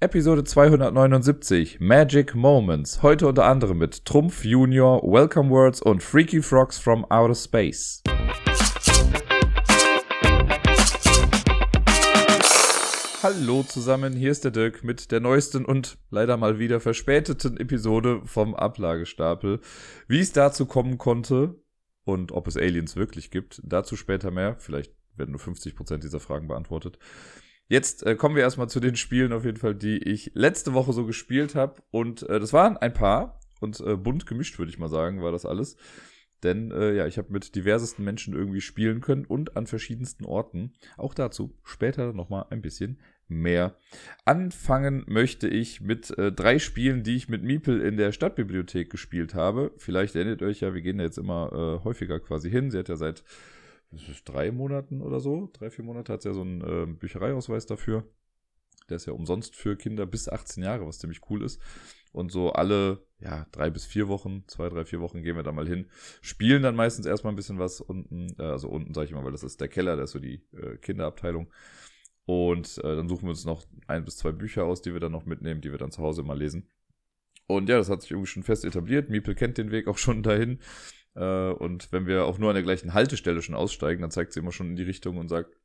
[0.00, 3.02] Episode 279 Magic Moments.
[3.02, 8.04] Heute unter anderem mit Trumpf Junior, Welcome Words und Freaky Frogs from Outer Space.
[13.24, 18.22] Hallo zusammen, hier ist der Dirk mit der neuesten und leider mal wieder verspäteten Episode
[18.24, 19.58] vom Ablagestapel.
[20.06, 21.56] Wie es dazu kommen konnte
[22.04, 24.54] und ob es Aliens wirklich gibt, dazu später mehr.
[24.60, 27.00] Vielleicht werden nur 50% dieser Fragen beantwortet.
[27.68, 30.92] Jetzt äh, kommen wir erstmal zu den Spielen auf jeden Fall, die ich letzte Woche
[30.92, 31.82] so gespielt habe.
[31.90, 35.32] Und äh, das waren ein paar und äh, bunt gemischt, würde ich mal sagen, war
[35.32, 35.76] das alles.
[36.42, 40.72] Denn äh, ja, ich habe mit diversesten Menschen irgendwie spielen können und an verschiedensten Orten.
[40.96, 43.76] Auch dazu später nochmal ein bisschen mehr.
[44.24, 49.34] Anfangen möchte ich mit äh, drei Spielen, die ich mit Miepel in der Stadtbibliothek gespielt
[49.34, 49.72] habe.
[49.76, 52.70] Vielleicht erinnert euch ja, wir gehen da jetzt immer äh, häufiger quasi hin.
[52.70, 53.24] Sie hat ja seit
[54.24, 58.04] drei Monaten oder so, drei, vier Monate hat sie ja so einen äh, Büchereiausweis dafür.
[58.88, 61.60] Der ist ja umsonst für Kinder bis 18 Jahre, was ziemlich cool ist.
[62.12, 65.52] Und so alle, ja, drei bis vier Wochen, zwei, drei, vier Wochen gehen wir da
[65.52, 65.90] mal hin.
[66.22, 69.32] Spielen dann meistens erstmal ein bisschen was unten, äh, also unten sage ich mal, weil
[69.32, 71.52] das ist der Keller, das ist so die äh, Kinderabteilung.
[72.24, 75.12] Und äh, dann suchen wir uns noch ein bis zwei Bücher aus, die wir dann
[75.12, 76.68] noch mitnehmen, die wir dann zu Hause mal lesen.
[77.46, 79.08] Und ja, das hat sich irgendwie schon fest etabliert.
[79.08, 80.58] Miepel kennt den Weg auch schon dahin.
[81.14, 84.40] Äh, und wenn wir auch nur an der gleichen Haltestelle schon aussteigen, dann zeigt sie
[84.40, 85.56] immer schon in die Richtung und sagt,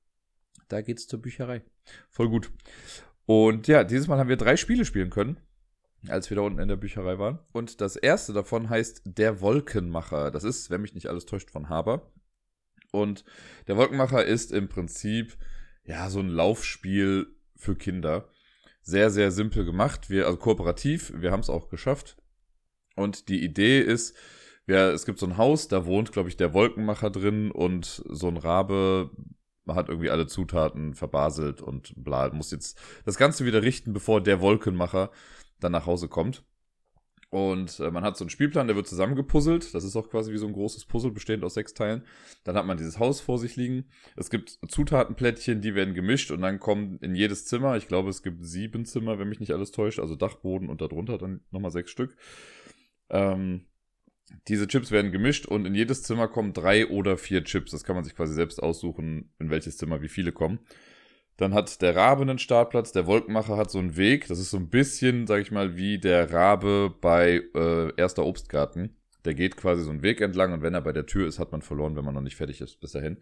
[0.68, 1.62] da geht's zur Bücherei.
[2.10, 2.52] Voll gut.
[3.26, 5.40] Und ja, dieses Mal haben wir drei Spiele spielen können,
[6.08, 7.40] als wir da unten in der Bücherei waren.
[7.52, 10.32] Und das erste davon heißt Der Wolkenmacher.
[10.32, 12.12] Das ist, wenn mich nicht alles täuscht, von Haber.
[12.92, 13.24] Und
[13.68, 15.38] der Wolkenmacher ist im Prinzip
[15.84, 18.30] ja so ein Laufspiel für Kinder.
[18.82, 20.10] Sehr, sehr simpel gemacht.
[20.10, 22.18] Wir, also kooperativ, wir haben es auch geschafft.
[22.96, 24.16] Und die Idee ist,
[24.68, 28.28] ja, es gibt so ein Haus, da wohnt, glaube ich, der Wolkenmacher drin und so
[28.28, 29.12] ein Rabe
[29.68, 34.42] hat irgendwie alle Zutaten verbaselt und bla, muss jetzt das Ganze wieder richten, bevor der
[34.42, 35.10] Wolkenmacher
[35.60, 36.44] dann nach Hause kommt.
[37.30, 39.74] Und äh, man hat so einen Spielplan, der wird zusammengepuzzelt.
[39.74, 42.06] Das ist auch quasi wie so ein großes Puzzle, bestehend aus sechs Teilen.
[42.44, 43.86] Dann hat man dieses Haus vor sich liegen.
[44.16, 48.22] Es gibt Zutatenplättchen, die werden gemischt und dann kommen in jedes Zimmer, ich glaube, es
[48.22, 51.90] gibt sieben Zimmer, wenn mich nicht alles täuscht, also Dachboden und darunter dann nochmal sechs
[51.90, 52.16] Stück.
[53.10, 53.66] Ähm,
[54.48, 57.72] diese Chips werden gemischt und in jedes Zimmer kommen drei oder vier Chips.
[57.72, 60.60] Das kann man sich quasi selbst aussuchen, in welches Zimmer wie viele kommen.
[61.38, 64.28] Dann hat der Rabe einen Startplatz, der Wolkenmacher hat so einen Weg.
[64.28, 68.96] Das ist so ein bisschen, sag ich mal, wie der Rabe bei äh, erster Obstgarten.
[69.26, 71.52] Der geht quasi so einen Weg entlang und wenn er bei der Tür ist, hat
[71.52, 73.18] man verloren, wenn man noch nicht fertig ist bis dahin.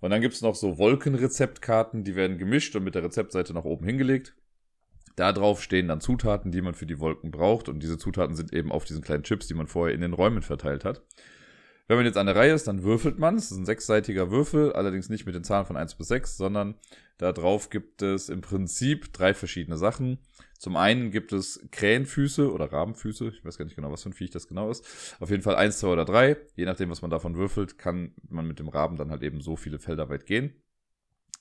[0.00, 3.84] Und dann gibt's noch so Wolkenrezeptkarten, die werden gemischt und mit der Rezeptseite nach oben
[3.84, 4.34] hingelegt.
[5.20, 7.68] Da drauf stehen dann Zutaten, die man für die Wolken braucht.
[7.68, 10.40] Und diese Zutaten sind eben auf diesen kleinen Chips, die man vorher in den Räumen
[10.40, 11.02] verteilt hat.
[11.88, 13.36] Wenn man jetzt an der Reihe ist, dann würfelt man.
[13.36, 16.74] Es ist ein sechsseitiger Würfel, allerdings nicht mit den Zahlen von 1 bis 6, sondern
[17.18, 20.20] da drauf gibt es im Prinzip drei verschiedene Sachen.
[20.56, 23.28] Zum einen gibt es Krähenfüße oder Rabenfüße.
[23.28, 25.16] Ich weiß gar nicht genau, was für ein Viech das genau ist.
[25.20, 26.38] Auf jeden Fall eins, zwei oder drei.
[26.56, 29.56] Je nachdem, was man davon würfelt, kann man mit dem Raben dann halt eben so
[29.56, 30.54] viele Felder weit gehen.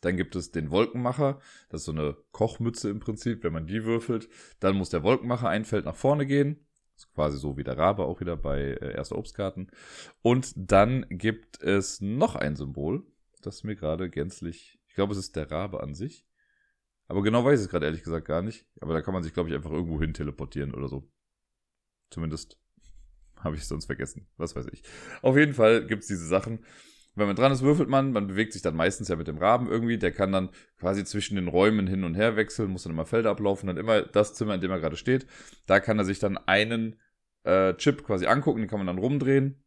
[0.02, 1.40] Dann gibt es den Wolkenmacher.
[1.70, 3.44] Das ist so eine Kochmütze im Prinzip.
[3.44, 4.30] Wenn man die würfelt,
[4.60, 6.66] dann muss der Wolkenmacher ein Feld nach vorne gehen.
[6.96, 9.72] Ist quasi so wie der Rabe auch wieder bei äh, erster Obstgarten.
[10.22, 13.06] Und dann gibt es noch ein Symbol,
[13.42, 16.26] das mir gerade gänzlich, ich glaube, es ist der Rabe an sich.
[17.08, 18.68] Aber genau weiß ich es gerade ehrlich gesagt gar nicht.
[18.82, 21.10] Aber da kann man sich, glaube ich, einfach irgendwo hin teleportieren oder so.
[22.12, 22.58] Zumindest
[23.38, 24.28] habe ich es sonst vergessen.
[24.38, 24.84] Was weiß ich.
[25.22, 26.66] Auf jeden Fall gibt es diese Sachen.
[27.20, 28.12] Wenn man dran ist, würfelt man.
[28.12, 29.98] Man bewegt sich dann meistens ja mit dem Raben irgendwie.
[29.98, 30.50] Der kann dann
[30.80, 33.68] quasi zwischen den Räumen hin und her wechseln, muss dann immer Felder ablaufen.
[33.68, 35.28] Dann immer das Zimmer, in dem er gerade steht.
[35.66, 36.96] Da kann er sich dann einen
[37.44, 38.62] äh, Chip quasi angucken.
[38.62, 39.62] Den kann man dann rumdrehen.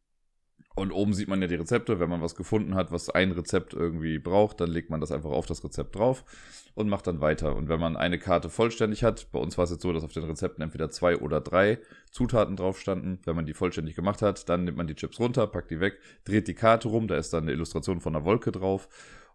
[0.74, 2.00] Und oben sieht man ja die Rezepte.
[2.00, 5.30] Wenn man was gefunden hat, was ein Rezept irgendwie braucht, dann legt man das einfach
[5.30, 6.24] auf das Rezept drauf
[6.74, 7.54] und macht dann weiter.
[7.54, 10.12] Und wenn man eine Karte vollständig hat, bei uns war es jetzt so, dass auf
[10.12, 11.78] den Rezepten entweder zwei oder drei
[12.10, 13.18] Zutaten drauf standen.
[13.24, 15.98] Wenn man die vollständig gemacht hat, dann nimmt man die Chips runter, packt die weg,
[16.24, 18.88] dreht die Karte rum, da ist dann eine Illustration von einer Wolke drauf.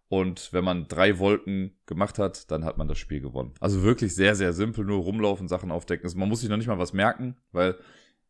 [0.10, 3.54] Und wenn man drei Wolken gemacht hat, dann hat man das Spiel gewonnen.
[3.60, 6.06] Also wirklich sehr, sehr simpel, nur rumlaufen, Sachen aufdecken.
[6.06, 7.76] Also man muss sich noch nicht mal was merken, weil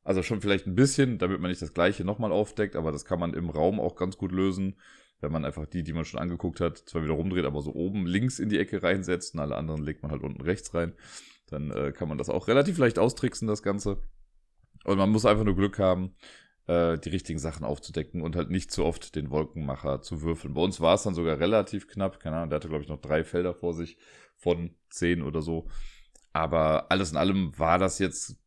[0.07, 3.19] also schon vielleicht ein bisschen, damit man nicht das gleiche nochmal aufdeckt, aber das kann
[3.19, 4.77] man im Raum auch ganz gut lösen,
[5.19, 8.05] wenn man einfach die, die man schon angeguckt hat, zwar wieder rumdreht, aber so oben
[8.05, 10.93] links in die Ecke reinsetzt und alle anderen legt man halt unten rechts rein.
[11.47, 14.01] Dann äh, kann man das auch relativ leicht austricksen, das Ganze.
[14.85, 16.15] Und man muss einfach nur Glück haben,
[16.67, 20.53] äh, die richtigen Sachen aufzudecken und halt nicht zu oft den Wolkenmacher zu würfeln.
[20.53, 23.01] Bei uns war es dann sogar relativ knapp, keine Ahnung, der hatte, glaube ich, noch
[23.01, 23.97] drei Felder vor sich
[24.37, 25.67] von zehn oder so.
[26.31, 28.37] Aber alles in allem war das jetzt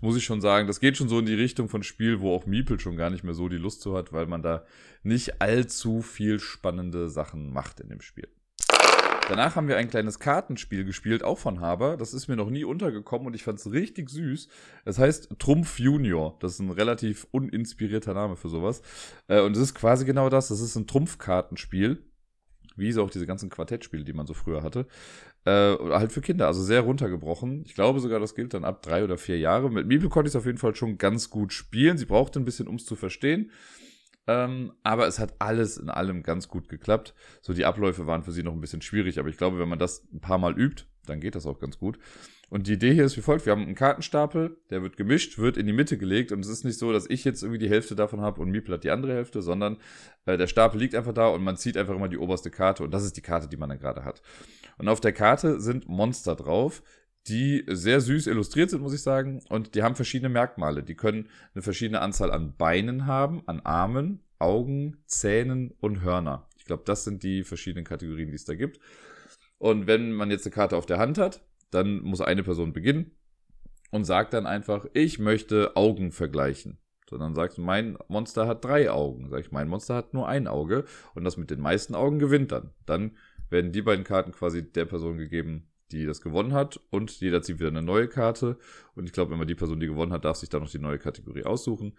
[0.00, 2.46] muss ich schon sagen, das geht schon so in die Richtung von Spiel, wo auch
[2.46, 4.64] Miepel schon gar nicht mehr so die Lust zu hat, weil man da
[5.02, 8.28] nicht allzu viel spannende Sachen macht in dem Spiel.
[9.30, 11.96] Danach haben wir ein kleines Kartenspiel gespielt, auch von Haber.
[11.96, 14.48] Das ist mir noch nie untergekommen und ich fand es richtig süß.
[14.84, 16.36] Es heißt Trumpf Junior.
[16.40, 18.82] Das ist ein relativ uninspirierter Name für sowas.
[19.28, 20.48] Äh, und es ist quasi genau das.
[20.48, 22.02] Das ist ein Trumpfkartenspiel.
[22.74, 24.88] Wie so auch diese ganzen Quartettspiele, die man so früher hatte.
[25.46, 27.62] Äh, halt für Kinder, also sehr runtergebrochen.
[27.64, 29.70] Ich glaube sogar, das gilt dann ab drei oder vier Jahre.
[29.70, 31.96] Mit Miebel konnte ich es auf jeden Fall schon ganz gut spielen.
[31.96, 33.50] Sie brauchte ein bisschen, um es zu verstehen.
[34.26, 37.14] Ähm, aber es hat alles in allem ganz gut geklappt.
[37.40, 39.78] So, die Abläufe waren für sie noch ein bisschen schwierig, aber ich glaube, wenn man
[39.78, 41.98] das ein paar Mal übt, dann geht das auch ganz gut.
[42.50, 45.56] Und die Idee hier ist wie folgt: Wir haben einen Kartenstapel, der wird gemischt, wird
[45.56, 47.94] in die Mitte gelegt und es ist nicht so, dass ich jetzt irgendwie die Hälfte
[47.94, 49.78] davon habe und Miepel hat die andere Hälfte, sondern
[50.26, 52.92] äh, der Stapel liegt einfach da und man zieht einfach immer die oberste Karte und
[52.92, 54.20] das ist die Karte, die man dann gerade hat.
[54.78, 56.82] Und auf der Karte sind Monster drauf,
[57.28, 59.42] die sehr süß illustriert sind, muss ich sagen.
[59.48, 60.82] Und die haben verschiedene Merkmale.
[60.82, 66.48] Die können eine verschiedene Anzahl an Beinen haben, an Armen, Augen, Zähnen und Hörner.
[66.56, 68.80] Ich glaube, das sind die verschiedenen Kategorien, die es da gibt.
[69.58, 73.12] Und wenn man jetzt eine Karte auf der Hand hat, dann muss eine Person beginnen
[73.90, 76.78] und sagt dann einfach, ich möchte Augen vergleichen.
[77.08, 79.28] So, dann sagst du, mein Monster hat drei Augen.
[79.30, 80.84] Sag ich, mein Monster hat nur ein Auge.
[81.14, 82.70] Und das mit den meisten Augen gewinnt dann.
[82.86, 83.16] Dann
[83.48, 87.58] werden die beiden Karten quasi der Person gegeben, die das gewonnen hat und jeder zieht
[87.58, 88.58] wieder eine neue Karte
[88.94, 90.98] und ich glaube immer die Person, die gewonnen hat, darf sich dann noch die neue
[90.98, 91.94] Kategorie aussuchen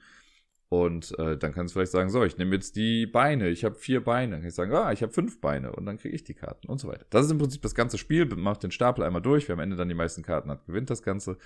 [0.71, 3.75] und äh, dann kannst du vielleicht sagen, so, ich nehme jetzt die Beine, ich habe
[3.75, 6.23] vier Beine, dann kann ich sagen, ah, ich habe fünf Beine und dann kriege ich
[6.23, 7.06] die Karten und so weiter.
[7.09, 9.75] Das ist im Prinzip das ganze Spiel, macht den Stapel einmal durch, wer am Ende
[9.75, 11.38] dann die meisten Karten hat, gewinnt das Ganze.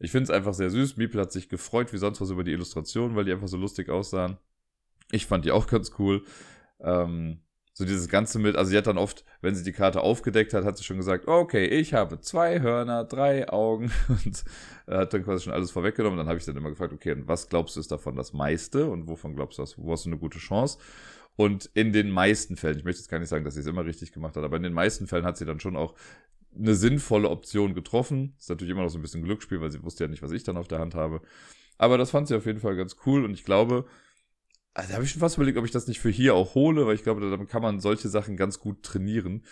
[0.00, 2.50] Ich finde es einfach sehr süß, Miepel hat sich gefreut wie sonst was über die
[2.50, 4.36] Illustration, weil die einfach so lustig aussahen.
[5.12, 6.24] Ich fand die auch ganz cool.
[6.80, 7.42] Ähm,
[7.78, 10.64] so dieses Ganze mit, also sie hat dann oft, wenn sie die Karte aufgedeckt hat,
[10.64, 14.44] hat sie schon gesagt, okay, ich habe zwei Hörner, drei Augen und
[14.88, 16.16] hat dann quasi schon alles vorweggenommen.
[16.16, 18.88] Dann habe ich dann immer gefragt, okay, und was glaubst du ist davon das meiste
[18.88, 20.78] und wovon glaubst du, wo hast du eine gute Chance?
[21.36, 23.84] Und in den meisten Fällen, ich möchte jetzt gar nicht sagen, dass sie es immer
[23.84, 25.94] richtig gemacht hat, aber in den meisten Fällen hat sie dann schon auch
[26.58, 28.34] eine sinnvolle Option getroffen.
[28.38, 30.44] Ist natürlich immer noch so ein bisschen Glücksspiel, weil sie wusste ja nicht, was ich
[30.44, 31.20] dann auf der Hand habe.
[31.76, 33.84] Aber das fand sie auf jeden Fall ganz cool und ich glaube,
[34.76, 36.86] also, da habe ich schon fast überlegt, ob ich das nicht für hier auch hole,
[36.86, 39.42] weil ich glaube, damit kann man solche Sachen ganz gut trainieren.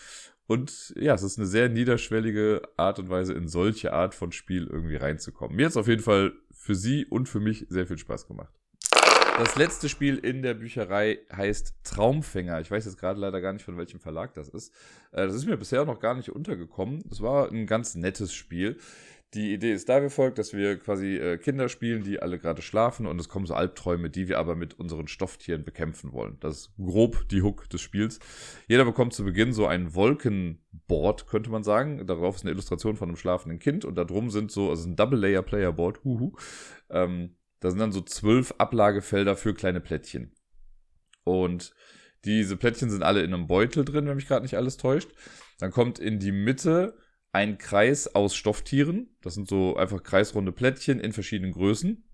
[0.46, 4.66] Und ja, es ist eine sehr niederschwellige Art und Weise, in solche Art von Spiel
[4.66, 5.56] irgendwie reinzukommen.
[5.56, 8.52] Mir hat es auf jeden Fall für sie und für mich sehr viel Spaß gemacht.
[9.38, 12.60] Das letzte Spiel in der Bücherei heißt Traumfänger.
[12.60, 14.72] Ich weiß jetzt gerade leider gar nicht, von welchem Verlag das ist.
[15.10, 17.02] Äh, das ist mir bisher noch gar nicht untergekommen.
[17.10, 18.76] Es war ein ganz nettes Spiel.
[19.34, 23.06] Die Idee ist da gefolgt, dass wir quasi äh, Kinder spielen, die alle gerade schlafen
[23.06, 26.36] und es kommen so Albträume, die wir aber mit unseren Stofftieren bekämpfen wollen.
[26.38, 28.20] Das ist grob die Hook des Spiels.
[28.68, 32.06] Jeder bekommt zu Beginn so ein Wolkenboard, könnte man sagen.
[32.06, 34.94] Darauf ist eine Illustration von einem schlafenden Kind und da drum sind so, also ein
[34.94, 36.36] Double-Layer-Player-Board, huhu.
[36.90, 40.32] Ähm, da sind dann so zwölf Ablagefelder für kleine Plättchen.
[41.24, 41.74] Und
[42.24, 45.10] diese Plättchen sind alle in einem Beutel drin, wenn mich gerade nicht alles täuscht.
[45.58, 46.96] Dann kommt in die Mitte
[47.34, 49.08] ein Kreis aus Stofftieren.
[49.20, 52.08] Das sind so einfach kreisrunde Plättchen in verschiedenen Größen.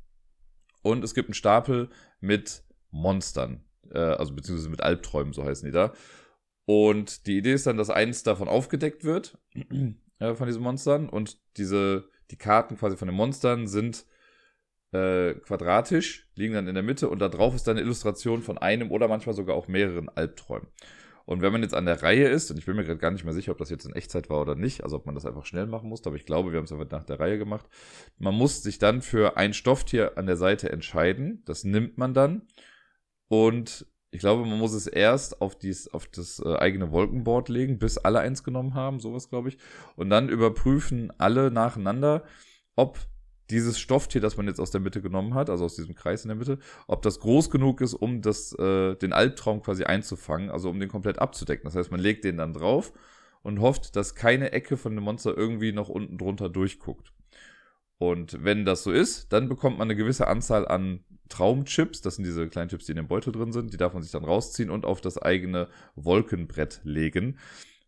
[0.82, 1.90] Und es gibt einen Stapel
[2.20, 3.62] mit Monstern.
[3.92, 5.92] Äh, also beziehungsweise mit Albträumen, so heißen die da.
[6.64, 9.38] Und die Idee ist dann, dass eins davon aufgedeckt wird,
[10.18, 11.10] äh, von diesen Monstern.
[11.10, 14.06] Und diese, die Karten quasi von den Monstern sind
[14.92, 18.56] äh, quadratisch, liegen dann in der Mitte und da drauf ist dann eine Illustration von
[18.56, 20.68] einem oder manchmal sogar auch mehreren Albträumen.
[21.26, 23.24] Und wenn man jetzt an der Reihe ist, und ich bin mir gerade gar nicht
[23.24, 25.46] mehr sicher, ob das jetzt in Echtzeit war oder nicht, also ob man das einfach
[25.46, 27.66] schnell machen musste, aber ich glaube, wir haben es einfach nach der Reihe gemacht.
[28.18, 31.42] Man muss sich dann für ein Stofftier an der Seite entscheiden.
[31.44, 32.42] Das nimmt man dann.
[33.28, 37.78] Und ich glaube, man muss es erst auf, dies, auf das äh, eigene Wolkenboard legen,
[37.78, 39.58] bis alle eins genommen haben, sowas glaube ich.
[39.96, 42.24] Und dann überprüfen alle nacheinander,
[42.74, 42.98] ob
[43.50, 46.28] dieses Stofftier, das man jetzt aus der Mitte genommen hat, also aus diesem Kreis in
[46.28, 50.70] der Mitte, ob das groß genug ist, um das, äh, den Albtraum quasi einzufangen, also
[50.70, 51.64] um den komplett abzudecken.
[51.64, 52.92] Das heißt, man legt den dann drauf
[53.42, 57.12] und hofft, dass keine Ecke von dem Monster irgendwie noch unten drunter durchguckt.
[57.98, 62.24] Und wenn das so ist, dann bekommt man eine gewisse Anzahl an Traumchips, das sind
[62.24, 64.70] diese kleinen Chips, die in dem Beutel drin sind, die darf man sich dann rausziehen
[64.70, 67.38] und auf das eigene Wolkenbrett legen.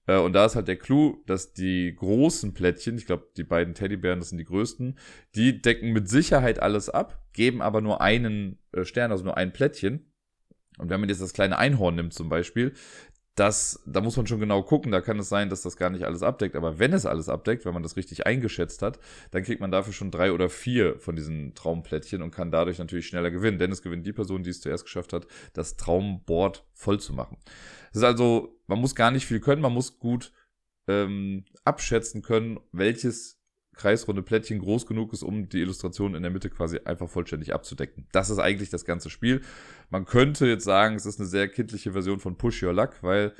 [0.06, 3.74] Äh, und da ist halt der Clou, dass die großen Plättchen, ich glaube, die beiden
[3.74, 4.98] Teddybären, das sind die größten,
[5.34, 9.52] die decken mit Sicherheit alles ab, geben aber nur einen äh, Stern, also nur ein
[9.52, 10.12] Plättchen.
[10.78, 12.72] Und wenn man jetzt das kleine Einhorn nimmt zum Beispiel,
[13.34, 16.04] das, da muss man schon genau gucken, da kann es sein, dass das gar nicht
[16.04, 18.98] alles abdeckt, aber wenn es alles abdeckt, wenn man das richtig eingeschätzt hat,
[19.30, 23.06] dann kriegt man dafür schon drei oder vier von diesen Traumplättchen und kann dadurch natürlich
[23.06, 27.00] schneller gewinnen, denn es gewinnt die Person, die es zuerst geschafft hat, das Traumboard voll
[27.00, 27.38] zu machen.
[27.90, 30.32] Es ist also, man muss gar nicht viel können, man muss gut
[30.86, 33.41] ähm, abschätzen können, welches
[33.74, 38.06] kreisrunde Plättchen groß genug ist, um die Illustration in der Mitte quasi einfach vollständig abzudecken.
[38.12, 39.40] Das ist eigentlich das ganze Spiel.
[39.90, 43.32] Man könnte jetzt sagen, es ist eine sehr kindliche Version von Push Your Luck, weil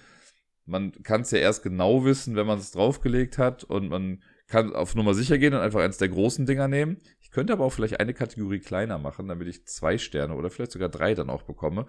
[0.64, 4.72] man kann es ja erst genau wissen, wenn man es draufgelegt hat und man kann
[4.74, 6.98] auf Nummer sicher gehen und einfach eins der großen Dinger nehmen.
[7.20, 10.72] Ich könnte aber auch vielleicht eine Kategorie kleiner machen, damit ich zwei Sterne oder vielleicht
[10.72, 11.86] sogar drei dann auch bekomme.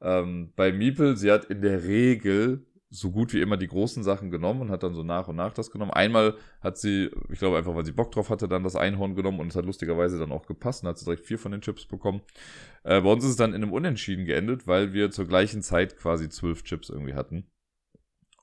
[0.00, 4.30] Ähm, bei Miepel, sie hat in der Regel so gut wie immer die großen Sachen
[4.30, 5.90] genommen und hat dann so nach und nach das genommen.
[5.90, 9.40] Einmal hat sie, ich glaube einfach, weil sie Bock drauf hatte, dann das Einhorn genommen
[9.40, 11.86] und es hat lustigerweise dann auch gepasst und hat sie direkt vier von den Chips
[11.86, 12.22] bekommen.
[12.84, 15.96] Äh, bei uns ist es dann in einem Unentschieden geendet, weil wir zur gleichen Zeit
[15.96, 17.50] quasi zwölf Chips irgendwie hatten.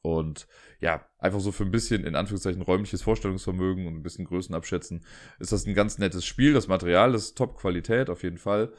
[0.02, 0.48] Und
[0.82, 5.06] ja, einfach so für ein bisschen, in Anführungszeichen, räumliches Vorstellungsvermögen und ein bisschen Größen abschätzen,
[5.40, 6.52] ist das ein ganz nettes Spiel.
[6.52, 8.74] Das Material ist Top-Qualität auf jeden Fall.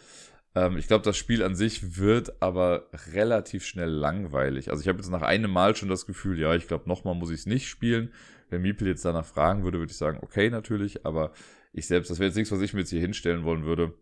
[0.55, 4.71] Ähm, ich glaube, das Spiel an sich wird aber relativ schnell langweilig.
[4.71, 7.31] Also ich habe jetzt nach einem Mal schon das Gefühl, ja, ich glaube, nochmal muss
[7.31, 8.13] ich es nicht spielen.
[8.51, 11.33] Wenn Miepel jetzt danach fragen würde, würde ich sagen, okay, natürlich, aber
[11.73, 13.95] ich selbst, das wäre jetzt nichts, was ich mir jetzt hier hinstellen wollen würde.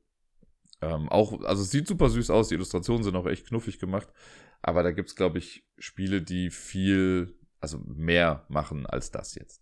[0.82, 4.08] Ähm, auch, also es sieht super süß aus, die Illustrationen sind auch echt knuffig gemacht,
[4.62, 9.61] aber da gibt's, glaube ich, Spiele, die viel, also mehr machen als das jetzt.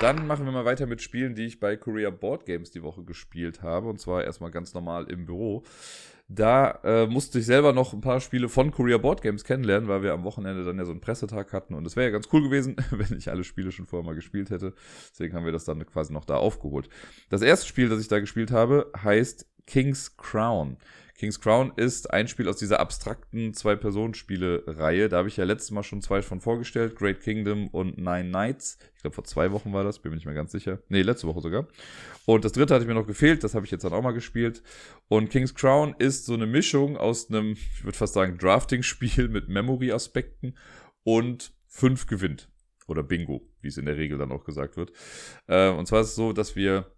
[0.00, 3.04] Dann machen wir mal weiter mit Spielen, die ich bei Korea Board Games die Woche
[3.04, 3.88] gespielt habe.
[3.88, 5.62] Und zwar erstmal ganz normal im Büro.
[6.28, 10.02] Da äh, musste ich selber noch ein paar Spiele von Korea Board Games kennenlernen, weil
[10.02, 11.74] wir am Wochenende dann ja so einen Pressetag hatten.
[11.74, 14.50] Und es wäre ja ganz cool gewesen, wenn ich alle Spiele schon vorher mal gespielt
[14.50, 14.74] hätte.
[15.10, 16.88] Deswegen haben wir das dann quasi noch da aufgeholt.
[17.28, 20.78] Das erste Spiel, das ich da gespielt habe, heißt King's Crown.
[21.16, 25.08] King's Crown ist ein Spiel aus dieser abstrakten Zwei-Personen-Spiele-Reihe.
[25.08, 26.96] Da habe ich ja letztes Mal schon zwei von vorgestellt.
[26.96, 28.78] Great Kingdom und Nine Nights.
[28.96, 30.80] Ich glaube, vor zwei Wochen war das, bin mir nicht mehr ganz sicher.
[30.88, 31.68] Nee, letzte Woche sogar.
[32.26, 34.62] Und das dritte hatte mir noch gefehlt, das habe ich jetzt dann auch mal gespielt.
[35.06, 39.48] Und King's Crown ist so eine Mischung aus einem, ich würde fast sagen, Drafting-Spiel mit
[39.48, 40.56] Memory-Aspekten
[41.04, 42.50] und fünf gewinnt.
[42.88, 44.92] Oder Bingo, wie es in der Regel dann auch gesagt wird.
[45.46, 46.90] Äh, und zwar ist es so, dass wir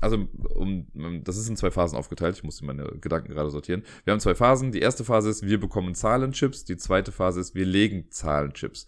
[0.00, 0.86] also um,
[1.24, 2.36] das ist in zwei Phasen aufgeteilt.
[2.36, 3.82] Ich musste meine Gedanken gerade sortieren.
[4.04, 4.72] Wir haben zwei Phasen.
[4.72, 6.64] Die erste Phase ist, wir bekommen Zahlenchips.
[6.64, 8.86] Die zweite Phase ist, wir legen Zahlenchips.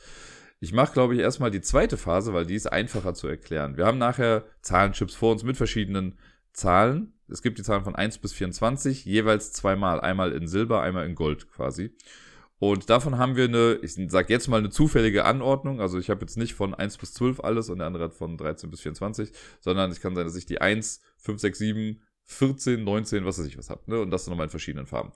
[0.61, 3.77] Ich mache, glaube ich, erstmal die zweite Phase, weil die ist einfacher zu erklären.
[3.77, 6.19] Wir haben nachher Zahlenchips vor uns mit verschiedenen
[6.53, 7.13] Zahlen.
[7.29, 10.01] Es gibt die Zahlen von 1 bis 24, jeweils zweimal.
[10.01, 11.95] Einmal in Silber, einmal in Gold quasi.
[12.61, 15.81] Und davon haben wir eine, ich sag jetzt mal eine zufällige Anordnung.
[15.81, 18.37] Also ich habe jetzt nicht von 1 bis 12 alles und der andere hat von
[18.37, 22.85] 13 bis 24, sondern es kann sein, dass ich die 1, 5, 6, 7, 14,
[22.85, 23.83] 19, was weiß ich was habe.
[23.87, 24.01] Ne?
[24.01, 25.13] Und das nochmal in verschiedenen Farben.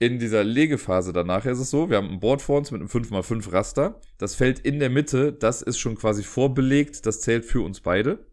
[0.00, 2.90] In dieser Legephase danach ist es so, wir haben ein Board vor uns mit einem
[2.90, 4.00] 5x5 Raster.
[4.16, 8.27] Das Feld in der Mitte, das ist schon quasi vorbelegt, das zählt für uns beide.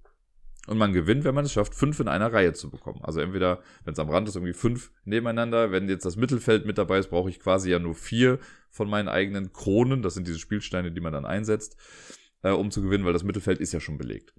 [0.67, 3.01] Und man gewinnt, wenn man es schafft, fünf in einer Reihe zu bekommen.
[3.03, 5.71] Also entweder, wenn es am Rand ist, irgendwie fünf nebeneinander.
[5.71, 8.39] Wenn jetzt das Mittelfeld mit dabei ist, brauche ich quasi ja nur vier
[8.71, 10.01] von meinen eigenen Kronen.
[10.01, 11.77] Das sind diese Spielsteine, die man dann einsetzt,
[12.41, 14.33] äh, um zu gewinnen, weil das Mittelfeld ist ja schon belegt.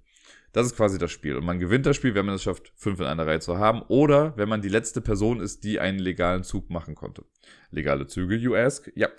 [0.53, 1.35] Das ist quasi das Spiel.
[1.35, 3.81] Und man gewinnt das Spiel, wenn man es schafft, fünf in einer Reihe zu haben.
[3.87, 7.25] Oder wenn man die letzte Person ist, die einen legalen Zug machen konnte.
[7.71, 8.91] Legale Züge, you ask?
[8.95, 9.09] Ja.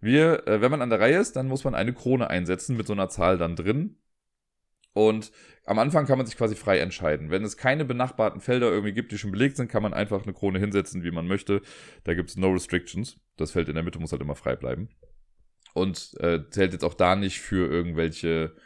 [0.00, 2.86] Wir, äh, wenn man an der Reihe ist, dann muss man eine Krone einsetzen mit
[2.86, 3.96] so einer Zahl dann drin.
[4.96, 5.30] Und
[5.66, 7.30] am Anfang kann man sich quasi frei entscheiden.
[7.30, 10.32] Wenn es keine benachbarten Felder irgendwie gibt, die schon belegt sind, kann man einfach eine
[10.32, 11.60] Krone hinsetzen, wie man möchte.
[12.04, 13.20] Da gibt es no restrictions.
[13.36, 14.88] Das Feld in der Mitte muss halt immer frei bleiben.
[15.74, 18.56] Und äh, zählt jetzt auch da nicht für irgendwelche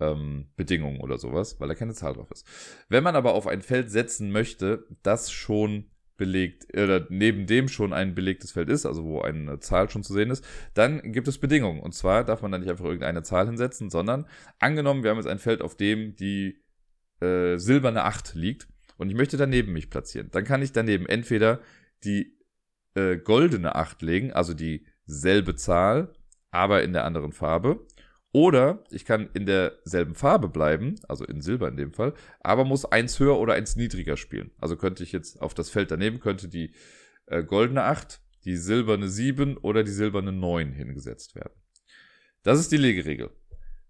[0.00, 2.44] ähm, Bedingungen oder sowas, weil da keine Zahl drauf ist.
[2.88, 7.94] Wenn man aber auf ein Feld setzen möchte, das schon belegt, oder neben dem schon
[7.94, 10.44] ein belegtes Feld ist, also wo eine Zahl schon zu sehen ist,
[10.74, 11.80] dann gibt es Bedingungen.
[11.80, 14.26] Und zwar darf man da nicht einfach irgendeine Zahl hinsetzen, sondern
[14.58, 16.60] angenommen, wir haben jetzt ein Feld, auf dem die
[17.20, 20.28] äh, silberne 8 liegt und ich möchte daneben mich platzieren.
[20.30, 21.60] Dann kann ich daneben entweder
[22.04, 22.36] die
[22.94, 26.12] äh, goldene 8 legen, also dieselbe Zahl,
[26.50, 27.86] aber in der anderen Farbe.
[28.32, 32.84] Oder ich kann in derselben Farbe bleiben, also in Silber in dem Fall, aber muss
[32.84, 34.50] eins höher oder eins niedriger spielen.
[34.58, 36.74] Also könnte ich jetzt auf das Feld daneben, könnte die
[37.26, 41.54] äh, goldene 8, die silberne 7 oder die silberne 9 hingesetzt werden.
[42.42, 43.30] Das ist die Legeregel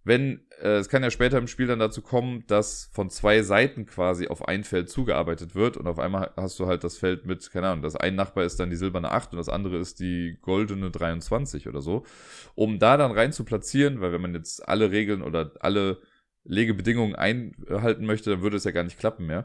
[0.05, 3.87] wenn, äh, es kann ja später im Spiel dann dazu kommen, dass von zwei Seiten
[3.87, 7.51] quasi auf ein Feld zugearbeitet wird und auf einmal hast du halt das Feld mit,
[7.51, 10.39] keine Ahnung, das ein Nachbar ist dann die silberne 8 und das andere ist die
[10.41, 12.05] goldene 23 oder so.
[12.55, 16.01] Um da dann rein zu platzieren, weil wenn man jetzt alle Regeln oder alle
[16.45, 19.45] Legebedingungen einhalten möchte, dann würde es ja gar nicht klappen mehr.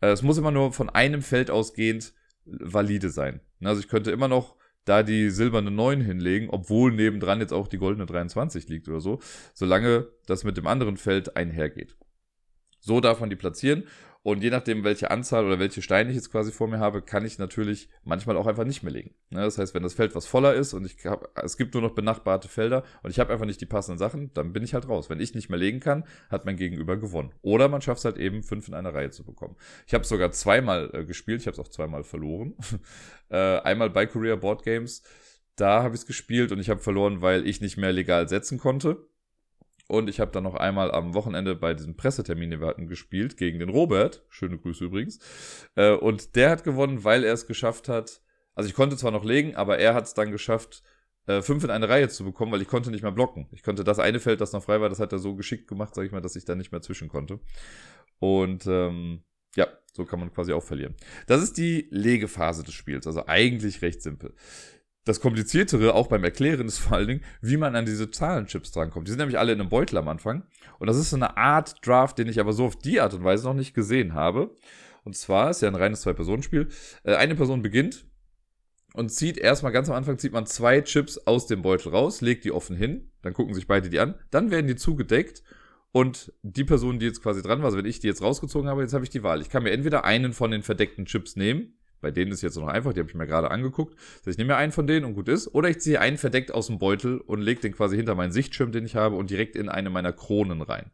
[0.00, 2.12] Äh, es muss immer nur von einem Feld ausgehend
[2.44, 3.40] valide sein.
[3.62, 4.56] Also ich könnte immer noch
[4.86, 9.20] da die silberne 9 hinlegen, obwohl nebendran jetzt auch die goldene 23 liegt oder so,
[9.52, 11.96] solange das mit dem anderen Feld einhergeht.
[12.80, 13.84] So darf man die platzieren
[14.26, 17.24] und je nachdem, welche Anzahl oder welche Steine ich jetzt quasi vor mir habe, kann
[17.24, 19.14] ich natürlich manchmal auch einfach nicht mehr legen.
[19.30, 21.82] Ne, das heißt, wenn das Feld was voller ist und ich hab, es gibt nur
[21.84, 24.88] noch benachbarte Felder und ich habe einfach nicht die passenden Sachen, dann bin ich halt
[24.88, 25.08] raus.
[25.08, 27.30] Wenn ich nicht mehr legen kann, hat mein Gegenüber gewonnen.
[27.42, 29.54] Oder man schafft es halt eben, fünf in einer Reihe zu bekommen.
[29.86, 32.56] Ich habe sogar zweimal äh, gespielt, ich habe es auch zweimal verloren.
[33.28, 35.04] äh, einmal bei Korea Board Games
[35.56, 38.58] da habe ich es gespielt und ich habe verloren, weil ich nicht mehr legal setzen
[38.58, 39.08] konnte.
[39.88, 43.36] Und ich habe dann noch einmal am Wochenende bei diesem Pressetermin, den wir hatten, gespielt,
[43.36, 44.24] gegen den Robert.
[44.28, 45.20] Schöne Grüße übrigens.
[45.76, 48.20] Äh, und der hat gewonnen, weil er es geschafft hat.
[48.54, 50.82] Also ich konnte zwar noch legen, aber er hat es dann geschafft,
[51.26, 53.48] äh, fünf in eine Reihe zu bekommen, weil ich konnte nicht mehr blocken.
[53.52, 55.94] Ich konnte das eine Feld, das noch frei war, das hat er so geschickt gemacht,
[55.94, 57.40] sag ich mal, dass ich da nicht mehr zwischen konnte.
[58.18, 59.22] Und ähm,
[59.56, 60.94] ja, so kann man quasi auch verlieren.
[61.26, 64.34] Das ist die Legephase des Spiels, also eigentlich recht simpel.
[65.06, 69.06] Das Kompliziertere, auch beim Erklären, ist vor allen Dingen, wie man an diese Zahlenchips drankommt.
[69.06, 70.42] Die sind nämlich alle in einem Beutel am Anfang.
[70.80, 73.22] Und das ist so eine Art Draft, den ich aber so auf die Art und
[73.22, 74.56] Weise noch nicht gesehen habe.
[75.04, 76.68] Und zwar ist ja ein reines Zwei-Personen-Spiel.
[77.04, 78.04] Äh, eine Person beginnt
[78.94, 82.44] und zieht erstmal ganz am Anfang zieht man zwei Chips aus dem Beutel raus, legt
[82.44, 85.44] die offen hin, dann gucken sich beide die an, dann werden die zugedeckt
[85.92, 88.82] und die Person, die jetzt quasi dran war, also wenn ich die jetzt rausgezogen habe,
[88.82, 89.40] jetzt habe ich die Wahl.
[89.40, 92.68] Ich kann mir entweder einen von den verdeckten Chips nehmen, bei denen ist jetzt noch
[92.68, 93.96] einfach, die habe ich mir gerade angeguckt.
[94.18, 95.54] Also ich nehme mir einen von denen und gut ist.
[95.54, 98.72] Oder ich ziehe einen verdeckt aus dem Beutel und lege den quasi hinter meinen Sichtschirm,
[98.72, 100.90] den ich habe, und direkt in eine meiner Kronen rein.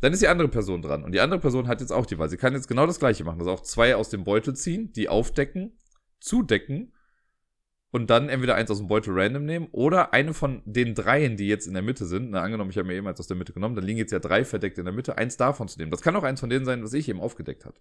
[0.00, 1.04] Dann ist die andere Person dran.
[1.04, 2.28] Und die andere Person hat jetzt auch die Wahl.
[2.28, 3.38] Sie kann jetzt genau das gleiche machen.
[3.38, 5.78] Also auch zwei aus dem Beutel ziehen, die aufdecken,
[6.20, 6.92] zudecken
[7.92, 11.46] und dann entweder eins aus dem Beutel random nehmen oder eine von den dreien, die
[11.46, 12.30] jetzt in der Mitte sind.
[12.30, 14.18] Na, angenommen, ich habe mir eben eins aus der Mitte genommen, dann liegen jetzt ja
[14.18, 15.90] drei verdeckt in der Mitte, eins davon zu nehmen.
[15.90, 17.76] Das kann auch eins von denen sein, was ich eben aufgedeckt habe.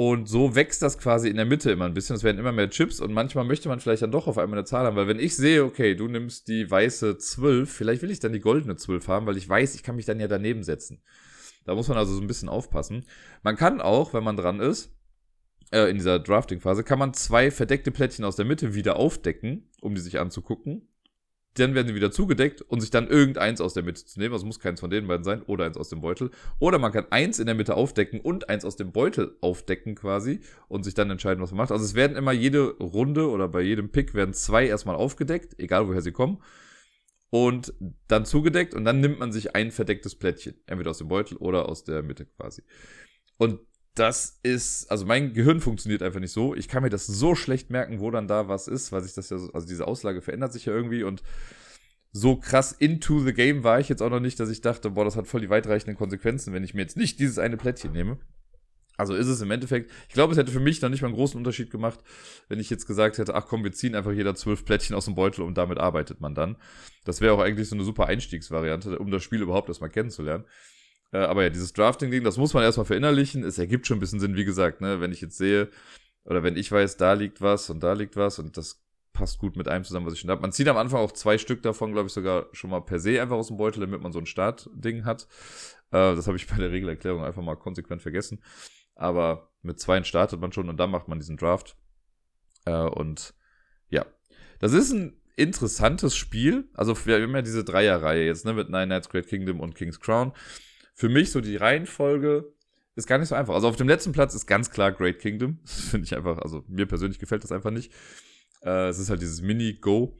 [0.00, 2.16] Und so wächst das quasi in der Mitte immer ein bisschen.
[2.16, 4.64] Es werden immer mehr Chips und manchmal möchte man vielleicht dann doch auf einmal eine
[4.64, 8.18] Zahl haben, weil wenn ich sehe, okay, du nimmst die weiße 12, vielleicht will ich
[8.18, 11.02] dann die goldene 12 haben, weil ich weiß, ich kann mich dann ja daneben setzen.
[11.66, 13.04] Da muss man also so ein bisschen aufpassen.
[13.42, 14.90] Man kann auch, wenn man dran ist,
[15.70, 19.94] äh, in dieser Drafting-Phase, kann man zwei verdeckte Plättchen aus der Mitte wieder aufdecken, um
[19.94, 20.88] die sich anzugucken
[21.54, 24.32] dann werden sie wieder zugedeckt und sich dann irgendeins aus der Mitte zu nehmen.
[24.32, 26.30] Also muss keins von den beiden sein oder eins aus dem Beutel.
[26.60, 30.40] Oder man kann eins in der Mitte aufdecken und eins aus dem Beutel aufdecken quasi
[30.68, 31.72] und sich dann entscheiden, was man macht.
[31.72, 35.88] Also es werden immer jede Runde oder bei jedem Pick werden zwei erstmal aufgedeckt, egal
[35.88, 36.40] woher sie kommen.
[37.30, 37.74] Und
[38.08, 40.54] dann zugedeckt und dann nimmt man sich ein verdecktes Plättchen.
[40.66, 42.62] Entweder aus dem Beutel oder aus der Mitte quasi.
[43.38, 43.60] Und
[43.94, 46.54] das ist, also mein Gehirn funktioniert einfach nicht so.
[46.54, 49.30] Ich kann mir das so schlecht merken, wo dann da was ist, weil sich das
[49.30, 51.22] ja, so, also diese Auslage verändert sich ja irgendwie und
[52.12, 55.04] so krass into the game war ich jetzt auch noch nicht, dass ich dachte, boah,
[55.04, 58.18] das hat voll die weitreichenden Konsequenzen, wenn ich mir jetzt nicht dieses eine Plättchen nehme.
[58.96, 61.16] Also ist es im Endeffekt, ich glaube, es hätte für mich noch nicht mal einen
[61.16, 62.00] großen Unterschied gemacht,
[62.48, 65.14] wenn ich jetzt gesagt hätte, ach komm, wir ziehen einfach jeder zwölf Plättchen aus dem
[65.14, 66.56] Beutel und damit arbeitet man dann.
[67.04, 70.44] Das wäre auch eigentlich so eine super Einstiegsvariante, um das Spiel überhaupt erstmal kennenzulernen.
[71.12, 73.44] Äh, aber ja, dieses Drafting-Ding, das muss man erstmal verinnerlichen.
[73.44, 75.68] Es ergibt schon ein bisschen Sinn, wie gesagt, ne, wenn ich jetzt sehe,
[76.24, 79.56] oder wenn ich weiß, da liegt was und da liegt was und das passt gut
[79.56, 80.42] mit einem zusammen, was ich schon habe.
[80.42, 83.20] Man zieht am Anfang auch zwei Stück davon, glaube ich, sogar schon mal per se
[83.20, 85.26] einfach aus dem Beutel, damit man so ein Startding hat.
[85.90, 88.42] Äh, das habe ich bei der Regelerklärung einfach mal konsequent vergessen.
[88.94, 91.76] Aber mit zwei startet man schon und dann macht man diesen Draft.
[92.66, 93.34] Äh, und
[93.88, 94.06] ja,
[94.60, 96.68] das ist ein interessantes Spiel.
[96.74, 99.98] Also wir haben ja diese Dreierreihe jetzt, ne, mit Nine Nights, Great Kingdom und King's
[99.98, 100.32] Crown
[101.00, 102.52] für mich so die Reihenfolge
[102.94, 103.54] ist gar nicht so einfach.
[103.54, 105.58] Also auf dem letzten Platz ist ganz klar Great Kingdom.
[105.64, 107.90] Finde ich einfach, also mir persönlich gefällt das einfach nicht.
[108.62, 110.18] Äh, es ist halt dieses Mini-Go.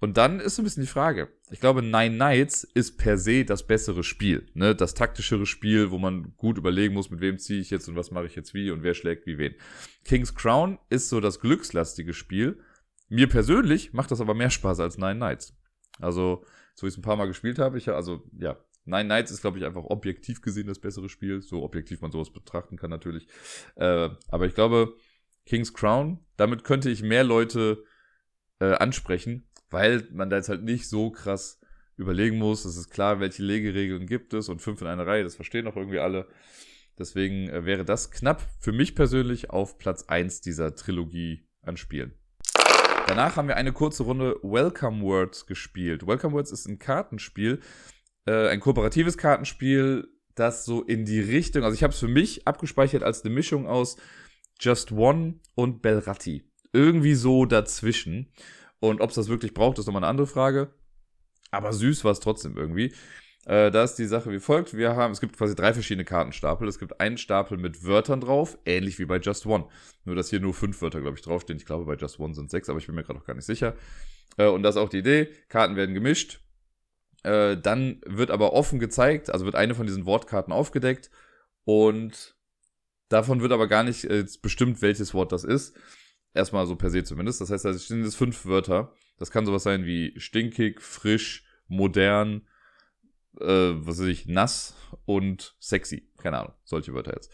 [0.00, 1.28] Und dann ist so ein bisschen die Frage.
[1.50, 4.46] Ich glaube, Nine Nights ist per se das bessere Spiel.
[4.54, 4.74] Ne?
[4.74, 8.10] Das taktischere Spiel, wo man gut überlegen muss, mit wem ziehe ich jetzt und was
[8.10, 9.54] mache ich jetzt wie und wer schlägt wie wen.
[10.06, 12.58] King's Crown ist so das glückslastige Spiel.
[13.10, 15.54] Mir persönlich macht das aber mehr Spaß als Nine Nights.
[16.00, 19.30] Also, so wie ich es ein paar Mal gespielt habe, ich also, ja, Nine Nights
[19.30, 21.42] ist, glaube ich, einfach objektiv gesehen das bessere Spiel.
[21.42, 23.26] So objektiv man sowas betrachten kann natürlich.
[23.76, 24.94] Äh, aber ich glaube,
[25.46, 27.84] King's Crown, damit könnte ich mehr Leute
[28.60, 31.60] äh, ansprechen, weil man da jetzt halt nicht so krass
[31.96, 32.64] überlegen muss.
[32.64, 35.76] Es ist klar, welche Legeregeln gibt es und fünf in einer Reihe, das verstehen auch
[35.76, 36.26] irgendwie alle.
[36.98, 42.14] Deswegen äh, wäre das knapp für mich persönlich auf Platz eins dieser Trilogie an Spielen.
[43.06, 46.06] Danach haben wir eine kurze Runde Welcome Words gespielt.
[46.06, 47.60] Welcome Words ist ein Kartenspiel,
[48.26, 52.46] äh, ein kooperatives Kartenspiel, das so in die Richtung, also ich habe es für mich
[52.46, 53.96] abgespeichert als eine Mischung aus
[54.60, 56.44] Just One und Belratti.
[56.72, 58.32] Irgendwie so dazwischen.
[58.80, 60.74] Und ob es das wirklich braucht, ist nochmal eine andere Frage.
[61.50, 62.92] Aber süß war es trotzdem irgendwie.
[63.46, 64.74] Äh, da ist die Sache wie folgt.
[64.74, 66.66] Wir haben, es gibt quasi drei verschiedene Kartenstapel.
[66.66, 69.66] Es gibt einen Stapel mit Wörtern drauf, ähnlich wie bei Just One.
[70.04, 71.58] Nur, dass hier nur fünf Wörter, glaube ich, draufstehen.
[71.58, 73.44] Ich glaube, bei Just One sind sechs, aber ich bin mir gerade noch gar nicht
[73.44, 73.74] sicher.
[74.36, 75.28] Äh, und das ist auch die Idee.
[75.48, 76.40] Karten werden gemischt.
[77.24, 81.10] Äh, dann wird aber offen gezeigt, also wird eine von diesen Wortkarten aufgedeckt
[81.64, 82.36] und
[83.08, 85.74] davon wird aber gar nicht äh, bestimmt, welches Wort das ist.
[86.34, 87.40] Erstmal so per se zumindest.
[87.40, 88.92] Das heißt, da sind jetzt fünf Wörter.
[89.18, 92.46] Das kann sowas sein wie stinkig, frisch, modern,
[93.40, 94.74] äh, was weiß ich, nass
[95.06, 96.10] und sexy.
[96.18, 97.32] Keine Ahnung, solche Wörter jetzt.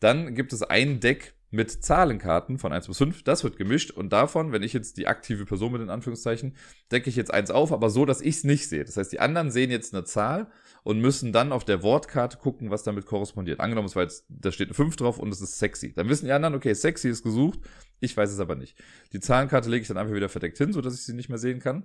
[0.00, 3.22] Dann gibt es ein Deck mit Zahlenkarten von 1 bis 5.
[3.24, 6.56] Das wird gemischt und davon, wenn ich jetzt die aktive Person bin, in Anführungszeichen,
[6.90, 8.84] decke ich jetzt eins auf, aber so, dass ich es nicht sehe.
[8.84, 10.50] Das heißt, die anderen sehen jetzt eine Zahl
[10.82, 13.60] und müssen dann auf der Wortkarte gucken, was damit korrespondiert.
[13.60, 15.92] Angenommen, es war jetzt, da steht eine 5 drauf und es ist sexy.
[15.92, 17.60] Dann wissen die anderen, okay, sexy ist gesucht,
[18.00, 18.82] ich weiß es aber nicht.
[19.12, 21.60] Die Zahlenkarte lege ich dann einfach wieder verdeckt hin, sodass ich sie nicht mehr sehen
[21.60, 21.84] kann.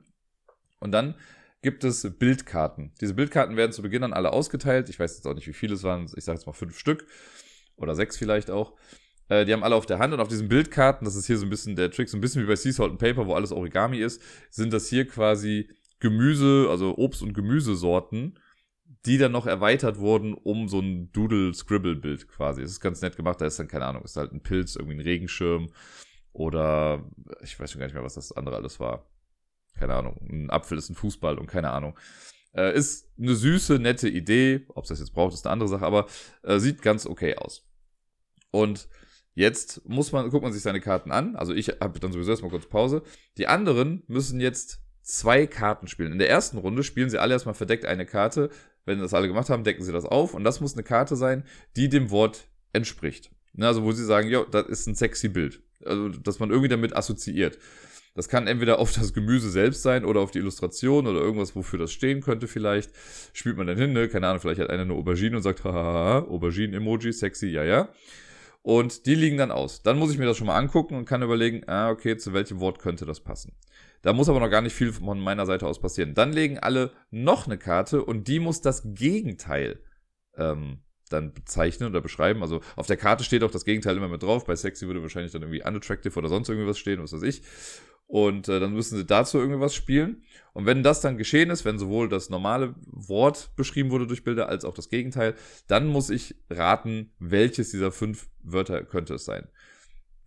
[0.80, 1.16] Und dann
[1.62, 2.94] gibt es Bildkarten.
[3.02, 4.88] Diese Bildkarten werden zu Beginn dann alle ausgeteilt.
[4.88, 6.06] Ich weiß jetzt auch nicht, wie viele es waren.
[6.16, 7.06] Ich sage jetzt mal fünf Stück
[7.76, 8.78] oder sechs vielleicht auch.
[9.30, 11.46] Äh, die haben alle auf der Hand und auf diesen Bildkarten, das ist hier so
[11.46, 13.52] ein bisschen der Trick, so ein bisschen wie bei Sea Salt and Paper, wo alles
[13.52, 18.40] Origami ist, sind das hier quasi Gemüse, also Obst- und Gemüsesorten,
[19.06, 22.62] die dann noch erweitert wurden um so ein Doodle-Scribble-Bild quasi.
[22.62, 24.98] Das ist ganz nett gemacht, da ist dann, keine Ahnung, ist halt ein Pilz, irgendwie
[24.98, 25.70] ein Regenschirm
[26.34, 27.04] oder
[27.42, 29.10] ich weiß schon gar nicht mehr, was das andere alles war.
[29.74, 31.98] Keine Ahnung, ein Apfel ist ein Fußball und keine Ahnung.
[32.54, 34.66] Äh, ist eine süße, nette Idee.
[34.70, 36.08] Ob es das jetzt braucht, ist eine andere Sache, aber
[36.44, 37.68] äh, sieht ganz okay aus.
[38.52, 38.88] Und
[39.38, 41.36] jetzt muss man, guckt man sich seine Karten an.
[41.36, 43.04] Also ich habe dann sowieso erstmal kurz Pause.
[43.38, 46.12] Die anderen müssen jetzt zwei Karten spielen.
[46.12, 48.50] In der ersten Runde spielen sie alle erstmal verdeckt eine Karte.
[48.86, 50.34] Wenn das alle gemacht haben, decken sie das auf.
[50.34, 51.44] Und das muss eine Karte sein,
[51.76, 53.30] die dem Wort entspricht.
[53.54, 55.62] Ne, also wo sie sagen, ja, das ist ein sexy Bild.
[55.86, 57.60] Also, dass man irgendwie damit assoziiert.
[58.16, 61.78] Das kann entweder auf das Gemüse selbst sein oder auf die Illustration oder irgendwas, wofür
[61.78, 62.90] das stehen könnte vielleicht.
[63.34, 64.08] Spielt man dann hin, ne?
[64.10, 67.90] Keine Ahnung, vielleicht hat einer eine Aubergine und sagt, hahaha, Aubergine-Emoji, sexy, ja, ja.
[68.68, 69.82] Und die liegen dann aus.
[69.82, 72.60] Dann muss ich mir das schon mal angucken und kann überlegen, ah, okay, zu welchem
[72.60, 73.54] Wort könnte das passen.
[74.02, 76.16] Da muss aber noch gar nicht viel von meiner Seite aus passieren.
[76.16, 79.80] Dann legen alle noch eine Karte und die muss das Gegenteil
[80.36, 82.42] ähm, dann bezeichnen oder beschreiben.
[82.42, 84.46] Also auf der Karte steht auch das Gegenteil immer mit drauf.
[84.46, 87.44] Bei Sexy würde wahrscheinlich dann irgendwie unattractive oder sonst irgendwas stehen, was weiß ich.
[88.08, 90.24] Und äh, dann müssen sie dazu irgendwie was spielen.
[90.54, 94.48] Und wenn das dann geschehen ist, wenn sowohl das normale Wort beschrieben wurde durch Bilder
[94.48, 95.36] als auch das Gegenteil,
[95.68, 99.48] dann muss ich raten, welches dieser fünf Wörter könnte es sein.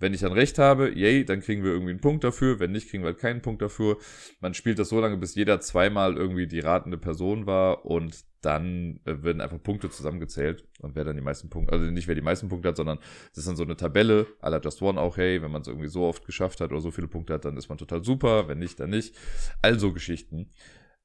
[0.00, 2.58] Wenn ich dann recht habe, yay, dann kriegen wir irgendwie einen Punkt dafür.
[2.58, 3.98] Wenn nicht, kriegen wir halt keinen Punkt dafür.
[4.40, 9.00] Man spielt das so lange, bis jeder zweimal irgendwie die ratende Person war und dann
[9.04, 12.22] äh, werden einfach Punkte zusammengezählt und wer dann die meisten Punkte, also nicht wer die
[12.22, 15.42] meisten Punkte hat, sondern das ist dann so eine Tabelle, la Just One auch, hey,
[15.42, 17.68] wenn man es irgendwie so oft geschafft hat oder so viele Punkte hat, dann ist
[17.68, 19.14] man total super, wenn nicht, dann nicht.
[19.60, 20.48] Also Geschichten.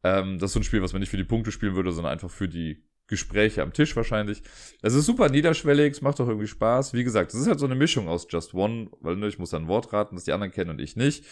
[0.03, 2.13] Ähm, das ist so ein Spiel, was man nicht für die Punkte spielen würde, sondern
[2.13, 4.41] einfach für die Gespräche am Tisch wahrscheinlich.
[4.81, 6.93] Es ist super niederschwellig, es macht auch irgendwie Spaß.
[6.93, 9.53] Wie gesagt, es ist halt so eine Mischung aus Just One, weil ne, ich muss
[9.53, 11.25] ein Wort raten, das die anderen kennen und ich nicht.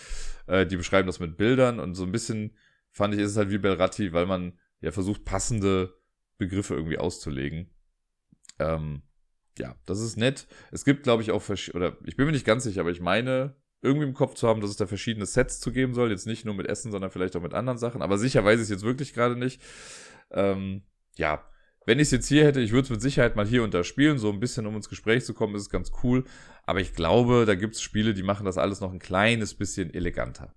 [0.45, 2.55] Äh, die beschreiben das mit Bildern und so ein bisschen
[2.91, 5.97] fand ich, ist es halt wie Belratti, weil man ja versucht, passende
[6.37, 7.71] Begriffe irgendwie auszulegen.
[8.59, 9.01] Ähm,
[9.57, 10.47] ja, das ist nett.
[10.71, 13.55] Es gibt, glaube ich, auch, oder ich bin mir nicht ganz sicher, aber ich meine,
[13.81, 16.11] irgendwie im Kopf zu haben, dass es da verschiedene Sets zu geben soll.
[16.11, 18.01] Jetzt nicht nur mit Essen, sondern vielleicht auch mit anderen Sachen.
[18.01, 19.61] Aber sicher weiß ich es jetzt wirklich gerade nicht.
[20.31, 20.83] Ähm,
[21.15, 21.43] ja,
[21.85, 23.83] wenn ich es jetzt hier hätte, ich würde es mit Sicherheit mal hier und da
[23.83, 26.23] spielen, so ein bisschen um ins Gespräch zu kommen, ist es ganz cool.
[26.65, 29.93] Aber ich glaube, da gibt es Spiele, die machen das alles noch ein kleines bisschen
[29.93, 30.53] eleganter.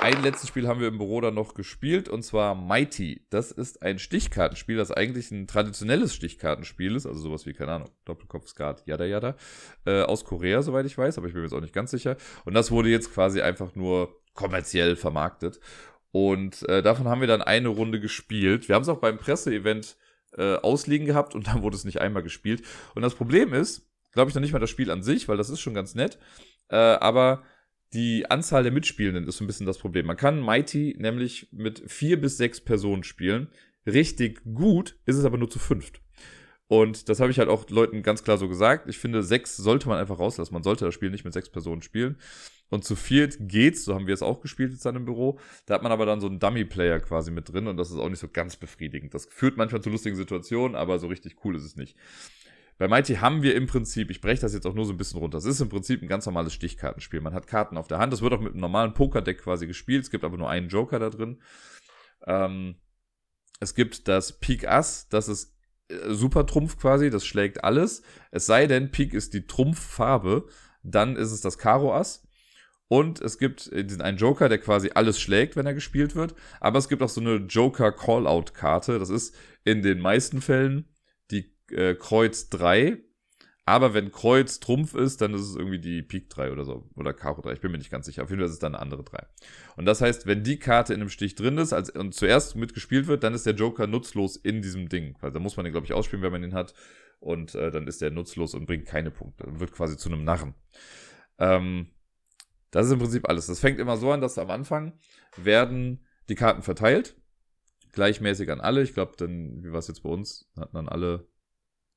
[0.00, 3.26] Ein letztes Spiel haben wir im Büro dann noch gespielt und zwar Mighty.
[3.30, 7.90] Das ist ein Stichkartenspiel, das eigentlich ein traditionelles Stichkartenspiel ist, also sowas wie, keine Ahnung,
[8.04, 9.36] Doppelkopf, Skat, yada yada,
[9.84, 12.16] äh, aus Korea, soweit ich weiß, aber ich bin mir jetzt auch nicht ganz sicher.
[12.44, 15.60] Und das wurde jetzt quasi einfach nur kommerziell vermarktet.
[16.12, 18.68] Und äh, davon haben wir dann eine Runde gespielt.
[18.68, 19.96] Wir haben es auch beim Presseevent
[20.36, 22.62] äh, ausliegen gehabt und dann wurde es nicht einmal gespielt.
[22.94, 25.50] Und das Problem ist, glaube ich, noch nicht mal das Spiel an sich, weil das
[25.50, 26.18] ist schon ganz nett.
[26.68, 27.42] Äh, aber
[27.92, 30.06] die Anzahl der Mitspielenden ist so ein bisschen das Problem.
[30.06, 33.48] Man kann Mighty nämlich mit vier bis sechs Personen spielen.
[33.86, 36.00] Richtig gut ist es aber nur zu fünft.
[36.68, 38.88] Und das habe ich halt auch Leuten ganz klar so gesagt.
[38.88, 40.52] Ich finde, sechs sollte man einfach rauslassen.
[40.52, 42.18] Man sollte das Spiel nicht mit sechs Personen spielen.
[42.68, 45.38] Und zu viert geht's, so haben wir es auch gespielt jetzt dann im Büro.
[45.66, 48.08] Da hat man aber dann so einen Dummy-Player quasi mit drin und das ist auch
[48.08, 49.14] nicht so ganz befriedigend.
[49.14, 51.96] Das führt manchmal zu lustigen Situationen, aber so richtig cool ist es nicht.
[52.78, 55.20] Bei Mighty haben wir im Prinzip, ich breche das jetzt auch nur so ein bisschen
[55.20, 57.20] runter, es ist im Prinzip ein ganz normales Stichkartenspiel.
[57.20, 60.02] Man hat Karten auf der Hand, das wird auch mit einem normalen Pokerdeck quasi gespielt,
[60.02, 61.40] es gibt aber nur einen Joker da drin.
[62.26, 62.74] Ähm,
[63.60, 65.55] es gibt das Pik Ass, das ist
[66.08, 68.02] super Trumpf quasi, das schlägt alles.
[68.30, 70.46] Es sei denn, Pik ist die Trumpffarbe,
[70.82, 72.26] dann ist es das Karo Ass.
[72.88, 76.34] Und es gibt äh, einen Joker, der quasi alles schlägt, wenn er gespielt wird.
[76.60, 78.98] Aber es gibt auch so eine Joker-Call-Out-Karte.
[78.98, 80.88] Das ist in den meisten Fällen
[81.30, 82.98] die äh, Kreuz 3.
[83.68, 86.88] Aber wenn Kreuz Trumpf ist, dann ist es irgendwie die Pik 3 oder so.
[86.94, 87.52] Oder Karo 3.
[87.52, 88.22] Ich bin mir nicht ganz sicher.
[88.22, 89.26] Auf jeden Fall ist es dann eine andere 3.
[89.76, 93.08] Und das heißt, wenn die Karte in einem Stich drin ist als, und zuerst mitgespielt
[93.08, 95.16] wird, dann ist der Joker nutzlos in diesem Ding.
[95.20, 96.74] Also da muss man den, glaube ich, ausspielen, wenn man den hat.
[97.18, 99.44] Und äh, dann ist der nutzlos und bringt keine Punkte.
[99.44, 100.54] Dann wird quasi zu einem Narren.
[101.38, 101.88] Ähm,
[102.70, 103.46] das ist im Prinzip alles.
[103.46, 104.92] Das fängt immer so an, dass am Anfang
[105.36, 107.16] werden die Karten verteilt.
[107.90, 108.82] Gleichmäßig an alle.
[108.82, 110.48] Ich glaube, dann, wie war es jetzt bei uns?
[110.56, 111.26] Hatten dann alle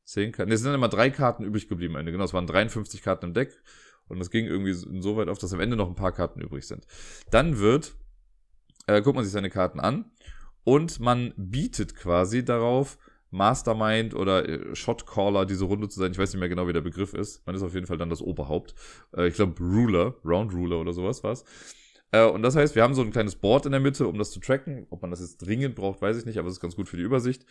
[0.09, 0.49] 10 Karten.
[0.49, 2.11] Ne, es sind immer drei Karten übrig geblieben am Ende.
[2.11, 3.61] Genau, es waren 53 Karten im Deck.
[4.07, 6.65] Und es ging irgendwie so weit auf, dass am Ende noch ein paar Karten übrig
[6.65, 6.87] sind.
[7.29, 7.93] Dann wird,
[8.87, 10.05] äh, guckt man sich seine Karten an
[10.63, 12.97] und man bietet quasi darauf,
[13.31, 16.11] Mastermind oder äh, Shotcaller diese Runde zu sein.
[16.11, 17.45] Ich weiß nicht mehr genau, wie der Begriff ist.
[17.45, 18.73] Man ist auf jeden Fall dann das Oberhaupt.
[19.15, 21.45] Äh, ich glaube, Ruler, Round Ruler oder sowas war's.
[22.11, 24.31] Äh, und das heißt, wir haben so ein kleines Board in der Mitte, um das
[24.31, 24.87] zu tracken.
[24.89, 26.97] Ob man das jetzt dringend braucht, weiß ich nicht, aber es ist ganz gut für
[26.97, 27.45] die Übersicht.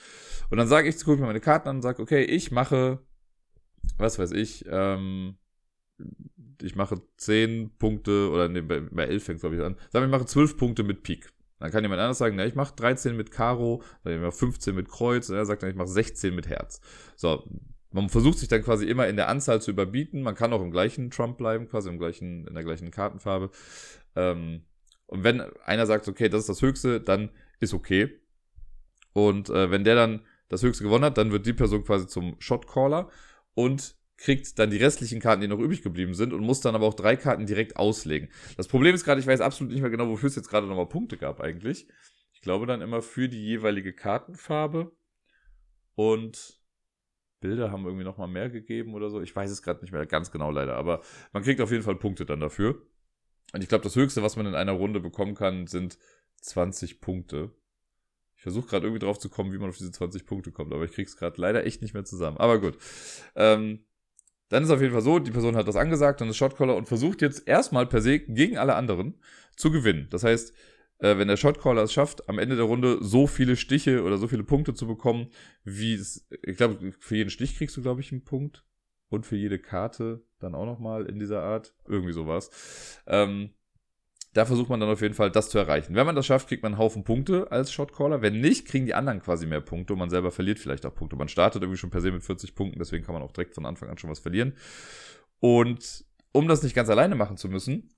[0.50, 3.00] Und dann sage ich, gucke ich mir meine Karten an und sage, okay, ich mache,
[3.96, 5.36] was weiß ich, ähm,
[6.60, 9.76] ich mache 10 Punkte, oder nee, bei, bei 11 fängt glaube ich an.
[9.90, 11.32] Sagen wir, ich mache 12 Punkte mit Pik.
[11.60, 14.74] Dann kann jemand anders sagen, na, ich mache 13 mit Karo, dann ich mache 15
[14.74, 16.80] mit Kreuz, und er sagt dann, ich mache 16 mit Herz.
[17.16, 17.44] So,
[17.90, 20.22] man versucht sich dann quasi immer in der Anzahl zu überbieten.
[20.22, 23.50] Man kann auch im gleichen Trump bleiben, quasi im gleichen, in der gleichen Kartenfarbe.
[24.16, 24.64] Ähm,
[25.06, 28.20] und wenn einer sagt, okay, das ist das Höchste, dann ist okay.
[29.12, 32.36] Und äh, wenn der dann das Höchste gewonnen hat, dann wird die Person quasi zum
[32.38, 33.10] Shotcaller
[33.54, 36.86] und kriegt dann die restlichen Karten, die noch übrig geblieben sind und muss dann aber
[36.86, 38.28] auch drei Karten direkt auslegen.
[38.56, 40.88] Das Problem ist gerade, ich weiß absolut nicht mehr genau, wofür es jetzt gerade nochmal
[40.88, 41.88] Punkte gab eigentlich.
[42.32, 44.92] Ich glaube dann immer für die jeweilige Kartenfarbe
[45.94, 46.60] und
[47.40, 49.20] Bilder haben irgendwie nochmal mehr gegeben oder so.
[49.20, 51.96] Ich weiß es gerade nicht mehr ganz genau leider, aber man kriegt auf jeden Fall
[51.96, 52.82] Punkte dann dafür.
[53.52, 55.98] Und ich glaube, das Höchste, was man in einer Runde bekommen kann, sind
[56.40, 57.50] 20 Punkte.
[58.36, 60.84] Ich versuche gerade irgendwie drauf zu kommen, wie man auf diese 20 Punkte kommt, aber
[60.84, 62.36] ich krieg's gerade leider echt nicht mehr zusammen.
[62.36, 62.78] Aber gut.
[63.34, 63.84] Ähm,
[64.48, 66.88] dann ist auf jeden Fall so, die Person hat das angesagt, dann ist Shotcaller und
[66.88, 69.20] versucht jetzt erstmal per se gegen alle anderen
[69.56, 70.06] zu gewinnen.
[70.10, 70.54] Das heißt,
[70.98, 74.28] äh, wenn der Shotcaller es schafft, am Ende der Runde so viele Stiche oder so
[74.28, 75.28] viele Punkte zu bekommen,
[75.64, 78.64] wie es, ich glaube, für jeden Stich kriegst du, glaube ich, einen Punkt.
[79.08, 81.74] Und für jede Karte dann auch nochmal in dieser Art.
[81.86, 82.50] Irgendwie sowas.
[83.06, 83.50] Ähm,
[84.34, 85.94] da versucht man dann auf jeden Fall, das zu erreichen.
[85.94, 88.22] Wenn man das schafft, kriegt man einen Haufen Punkte als Shotcaller.
[88.22, 91.16] Wenn nicht, kriegen die anderen quasi mehr Punkte und man selber verliert vielleicht auch Punkte.
[91.16, 93.66] Man startet irgendwie schon per se mit 40 Punkten, deswegen kann man auch direkt von
[93.66, 94.54] Anfang an schon was verlieren.
[95.40, 97.90] Und um das nicht ganz alleine machen zu müssen,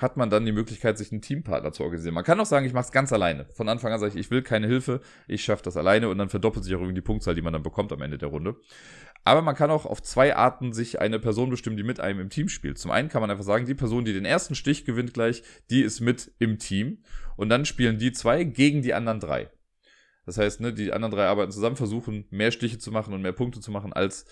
[0.00, 2.14] hat man dann die Möglichkeit, sich einen Teampartner zu organisieren.
[2.14, 3.46] Man kann auch sagen, ich mache es ganz alleine.
[3.54, 6.28] Von Anfang an sage ich, ich will keine Hilfe, ich schaffe das alleine und dann
[6.28, 8.56] verdoppelt sich auch irgendwie die Punktzahl, die man dann bekommt am Ende der Runde.
[9.24, 12.30] Aber man kann auch auf zwei Arten sich eine Person bestimmen, die mit einem im
[12.30, 12.78] Team spielt.
[12.78, 15.82] Zum einen kann man einfach sagen, die Person, die den ersten Stich gewinnt gleich, die
[15.82, 17.02] ist mit im Team.
[17.36, 19.50] Und dann spielen die zwei gegen die anderen drei.
[20.24, 23.32] Das heißt, ne, die anderen drei arbeiten zusammen, versuchen mehr Stiche zu machen und mehr
[23.32, 24.26] Punkte zu machen als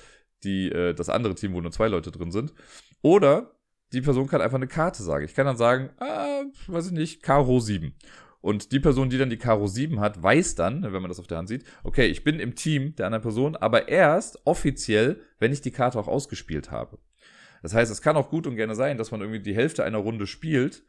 [0.45, 2.55] die, äh, das andere Team, wo nur zwei Leute drin sind.
[3.03, 3.58] Oder
[3.93, 5.25] die Person kann einfach eine Karte sagen.
[5.25, 7.95] Ich kann dann sagen, ah, weiß ich nicht, Karo 7.
[8.41, 11.27] Und die Person, die dann die Karo 7 hat, weiß dann, wenn man das auf
[11.27, 15.53] der Hand sieht, okay, ich bin im Team der anderen Person, aber erst offiziell, wenn
[15.53, 16.99] ich die Karte auch ausgespielt habe.
[17.63, 19.99] Das heißt, es kann auch gut und gerne sein, dass man irgendwie die Hälfte einer
[19.99, 20.85] Runde spielt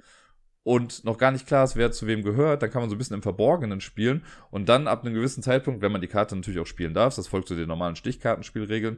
[0.64, 3.00] und noch gar nicht klar ist, wer zu wem gehört, dann kann man so ein
[3.00, 6.60] bisschen im Verborgenen spielen und dann ab einem gewissen Zeitpunkt, wenn man die Karte natürlich
[6.60, 8.98] auch spielen darf, das folgt zu so den normalen Stichkartenspielregeln,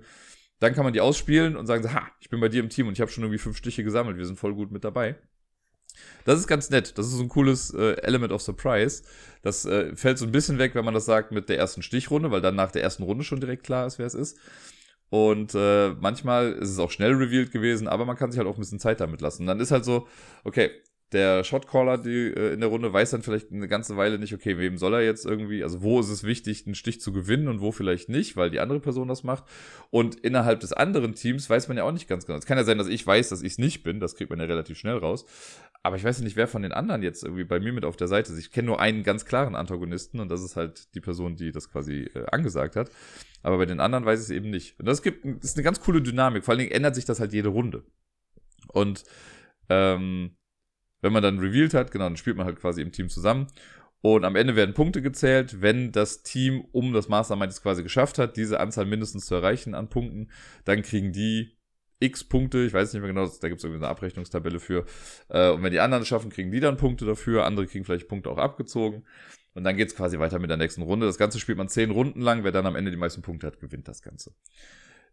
[0.61, 2.93] dann kann man die ausspielen und sagen, ha, ich bin bei dir im Team und
[2.93, 5.15] ich habe schon irgendwie fünf Stiche gesammelt, wir sind voll gut mit dabei.
[6.23, 6.97] Das ist ganz nett.
[6.97, 9.03] Das ist so ein cooles äh, Element of Surprise.
[9.41, 12.31] Das äh, fällt so ein bisschen weg, wenn man das sagt mit der ersten Stichrunde,
[12.31, 14.37] weil dann nach der ersten Runde schon direkt klar ist, wer es ist.
[15.09, 18.55] Und äh, manchmal ist es auch schnell revealed gewesen, aber man kann sich halt auch
[18.55, 19.43] ein bisschen Zeit damit lassen.
[19.43, 20.07] Und dann ist halt so,
[20.43, 20.71] okay,
[21.11, 24.57] der Shotcaller die, äh, in der Runde weiß dann vielleicht eine ganze Weile nicht, okay,
[24.57, 27.59] wem soll er jetzt irgendwie, also wo ist es wichtig, einen Stich zu gewinnen und
[27.59, 29.43] wo vielleicht nicht, weil die andere Person das macht.
[29.89, 32.37] Und innerhalb des anderen Teams weiß man ja auch nicht ganz genau.
[32.37, 34.39] Es kann ja sein, dass ich weiß, dass ich es nicht bin, das kriegt man
[34.39, 35.25] ja relativ schnell raus.
[35.83, 37.97] Aber ich weiß ja nicht, wer von den anderen jetzt irgendwie bei mir mit auf
[37.97, 38.39] der Seite ist.
[38.39, 41.71] Ich kenne nur einen ganz klaren Antagonisten und das ist halt die Person, die das
[41.71, 42.89] quasi äh, angesagt hat.
[43.43, 44.79] Aber bei den anderen weiß ich es eben nicht.
[44.79, 46.45] Und das gibt, das ist eine ganz coole Dynamik.
[46.45, 47.83] Vor allen Dingen ändert sich das halt jede Runde.
[48.67, 49.03] Und
[49.69, 50.35] ähm,
[51.01, 53.47] wenn man dann revealed hat, genau, dann spielt man halt quasi im Team zusammen.
[54.01, 58.17] Und am Ende werden Punkte gezählt, wenn das Team um das Mastermind es quasi geschafft
[58.17, 60.29] hat, diese Anzahl mindestens zu erreichen an Punkten,
[60.65, 61.55] dann kriegen die
[61.99, 64.85] x Punkte, ich weiß nicht mehr genau, da gibt es irgendwie eine Abrechnungstabelle für.
[65.29, 68.07] Äh, und wenn die anderen es schaffen, kriegen die dann Punkte dafür, andere kriegen vielleicht
[68.07, 69.05] Punkte auch abgezogen.
[69.53, 71.05] Und dann geht's quasi weiter mit der nächsten Runde.
[71.05, 73.59] Das Ganze spielt man zehn Runden lang, wer dann am Ende die meisten Punkte hat,
[73.59, 74.33] gewinnt das Ganze.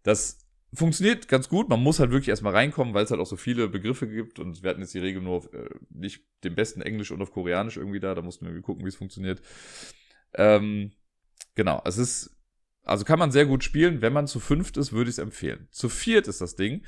[0.03, 1.68] Das funktioniert ganz gut.
[1.68, 4.62] Man muss halt wirklich erstmal reinkommen, weil es halt auch so viele Begriffe gibt und
[4.62, 7.76] wir hatten jetzt die Regel nur auf, äh, nicht dem besten Englisch und auf Koreanisch
[7.76, 8.14] irgendwie da.
[8.14, 9.40] Da mussten wir irgendwie gucken, wie es funktioniert.
[10.35, 10.92] Ähm,
[11.54, 12.37] genau, es ist,
[12.85, 14.02] also kann man sehr gut spielen.
[14.02, 15.68] Wenn man zu fünft ist, würde ich es empfehlen.
[15.70, 16.85] Zu viert ist das Ding.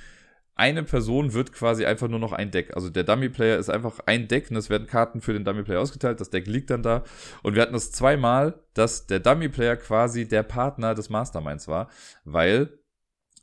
[0.54, 2.76] Eine Person wird quasi einfach nur noch ein Deck.
[2.76, 6.20] Also der Dummy-Player ist einfach ein Deck und es werden Karten für den Dummy-Player ausgeteilt.
[6.20, 7.02] Das Deck liegt dann da.
[7.42, 11.88] Und wir hatten das zweimal, dass der Dummy-Player quasi der Partner des Masterminds war,
[12.24, 12.79] weil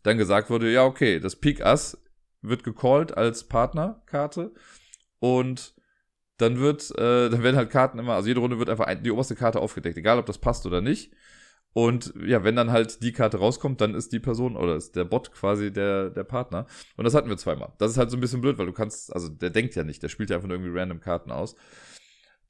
[0.07, 2.01] dann gesagt wurde, ja, okay, das Pik Ass
[2.41, 4.53] wird gecallt als Partnerkarte
[5.19, 5.75] und
[6.37, 9.11] dann wird, äh, dann werden halt Karten immer, also jede Runde wird einfach ein, die
[9.11, 11.13] oberste Karte aufgedeckt, egal ob das passt oder nicht.
[11.73, 15.03] Und ja, wenn dann halt die Karte rauskommt, dann ist die Person oder ist der
[15.03, 16.65] Bot quasi der, der Partner.
[16.95, 17.73] Und das hatten wir zweimal.
[17.77, 20.01] Das ist halt so ein bisschen blöd, weil du kannst, also der denkt ja nicht,
[20.01, 21.55] der spielt ja einfach nur irgendwie random Karten aus.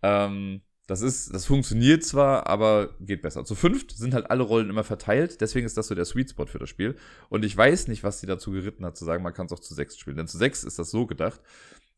[0.01, 3.43] Ähm, das ist, das funktioniert zwar, aber geht besser.
[3.43, 6.45] Zu fünft sind halt alle Rollen immer verteilt, deswegen ist das so der Sweet Spot
[6.45, 6.95] für das Spiel.
[7.27, 9.59] Und ich weiß nicht, was sie dazu geritten hat, zu sagen, man kann es auch
[9.59, 10.15] zu sechs spielen.
[10.15, 11.41] Denn zu sechs ist das so gedacht,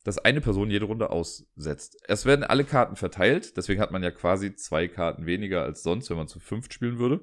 [0.03, 1.97] dass eine Person jede Runde aussetzt.
[2.07, 6.09] Es werden alle Karten verteilt, deswegen hat man ja quasi zwei Karten weniger als sonst,
[6.09, 7.21] wenn man zu fünft spielen würde.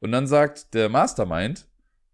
[0.00, 1.66] Und dann sagt der Mastermind,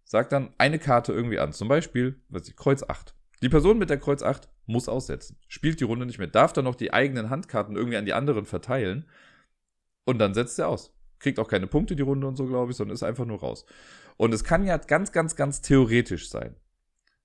[0.05, 1.51] sagt dann eine Karte irgendwie an.
[1.51, 3.13] Zum Beispiel, was ich, Kreuz 8.
[3.41, 5.37] Die Person mit der Kreuz 8 muss aussetzen.
[5.47, 8.45] Spielt die Runde nicht mehr, darf dann noch die eigenen Handkarten irgendwie an die anderen
[8.45, 9.05] verteilen.
[10.05, 10.93] Und dann setzt er aus.
[11.19, 13.65] Kriegt auch keine Punkte die Runde und so, glaube ich, sondern ist einfach nur raus.
[14.17, 16.55] Und es kann ja ganz, ganz, ganz theoretisch sein,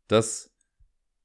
[0.09, 0.51] dass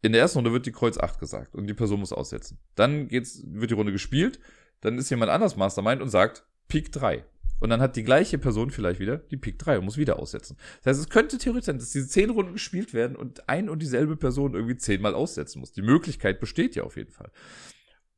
[0.02, 2.60] in der ersten Runde wird die Kreuz 8 gesagt und die Person muss aussetzen.
[2.76, 4.40] Dann geht's, wird die Runde gespielt,
[4.82, 7.26] dann ist jemand anders Mastermind und sagt Pik 3.
[7.60, 10.58] Und dann hat die gleiche Person vielleicht wieder die Pik 3 und muss wieder aussetzen.
[10.84, 13.82] Das heißt, es könnte theoretisch sein, dass diese zehn Runden gespielt werden und ein und
[13.82, 15.72] dieselbe Person irgendwie zehnmal aussetzen muss.
[15.72, 17.32] Die Möglichkeit besteht ja auf jeden Fall.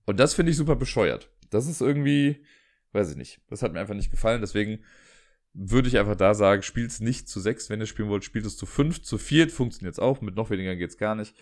[0.05, 1.29] Und das finde ich super bescheuert.
[1.49, 2.43] Das ist irgendwie,
[2.93, 3.41] weiß ich nicht.
[3.49, 4.41] Das hat mir einfach nicht gefallen.
[4.41, 4.79] Deswegen
[5.53, 8.45] würde ich einfach da sagen, spielt es nicht zu sechs, wenn ihr spielen wollt, spielt
[8.45, 11.35] es zu fünf, zu viert funktioniert es auch, mit noch weniger geht's gar nicht.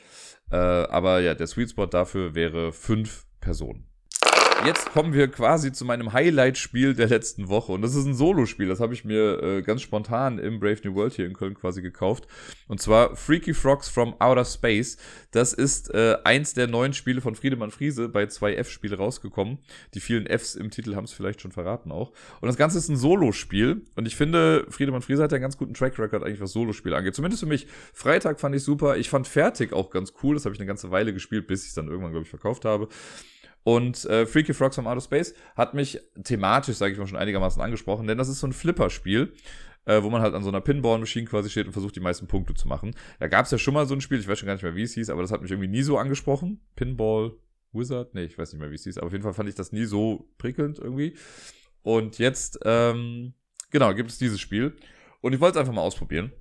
[0.51, 3.88] Äh, aber ja, der Sweet Spot dafür wäre fünf Personen
[4.63, 7.71] jetzt kommen wir quasi zu meinem Highlight-Spiel der letzten Woche.
[7.71, 8.67] Und das ist ein Solo-Spiel.
[8.67, 11.81] Das habe ich mir äh, ganz spontan im Brave New World hier in Köln quasi
[11.81, 12.27] gekauft.
[12.67, 14.97] Und zwar Freaky Frogs from Outer Space.
[15.31, 19.59] Das ist äh, eins der neuen Spiele von Friedemann Friese bei zwei F-Spiele rausgekommen.
[19.93, 22.11] Die vielen Fs im Titel haben es vielleicht schon verraten auch.
[22.41, 23.81] Und das Ganze ist ein Solo-Spiel.
[23.95, 27.15] Und ich finde, Friedemann Friese hat ja einen ganz guten Track-Record eigentlich, was Solo-Spiele angeht.
[27.15, 27.67] Zumindest für mich.
[27.93, 28.97] Freitag fand ich super.
[28.97, 30.35] Ich fand Fertig auch ganz cool.
[30.35, 32.65] Das habe ich eine ganze Weile gespielt, bis ich es dann irgendwann, glaube ich, verkauft
[32.65, 32.87] habe.
[33.65, 37.60] Und äh, Freaky Frogs from Outer Space hat mich thematisch, sage ich mal, schon einigermaßen
[37.60, 39.34] angesprochen, denn das ist so ein Flipper-Spiel,
[39.86, 42.54] äh, wo man halt an so einer Pinball-Maschine quasi steht und versucht, die meisten Punkte
[42.54, 42.95] zu machen.
[43.19, 44.75] Da gab es ja schon mal so ein Spiel, ich weiß schon gar nicht mehr,
[44.75, 46.62] wie es hieß, aber das hat mich irgendwie nie so angesprochen.
[46.75, 47.34] Pinball
[47.73, 48.13] Wizard?
[48.13, 49.71] Nee, ich weiß nicht mehr, wie es hieß, aber auf jeden Fall fand ich das
[49.71, 51.15] nie so prickelnd irgendwie.
[51.82, 53.34] Und jetzt, ähm,
[53.71, 54.75] genau, gibt es dieses Spiel.
[55.21, 56.32] Und ich wollte es einfach mal ausprobieren.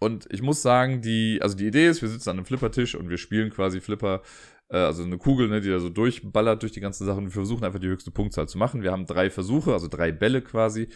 [0.00, 3.08] Und ich muss sagen, die, also die Idee ist, wir sitzen an einem Flippertisch und
[3.08, 4.22] wir spielen quasi Flipper
[4.70, 7.24] äh, also eine Kugel, ne, die da so durchballert durch die ganzen Sachen.
[7.24, 8.82] Wir versuchen einfach die höchste Punktzahl zu machen.
[8.82, 10.88] Wir haben drei Versuche, also drei Bälle quasi.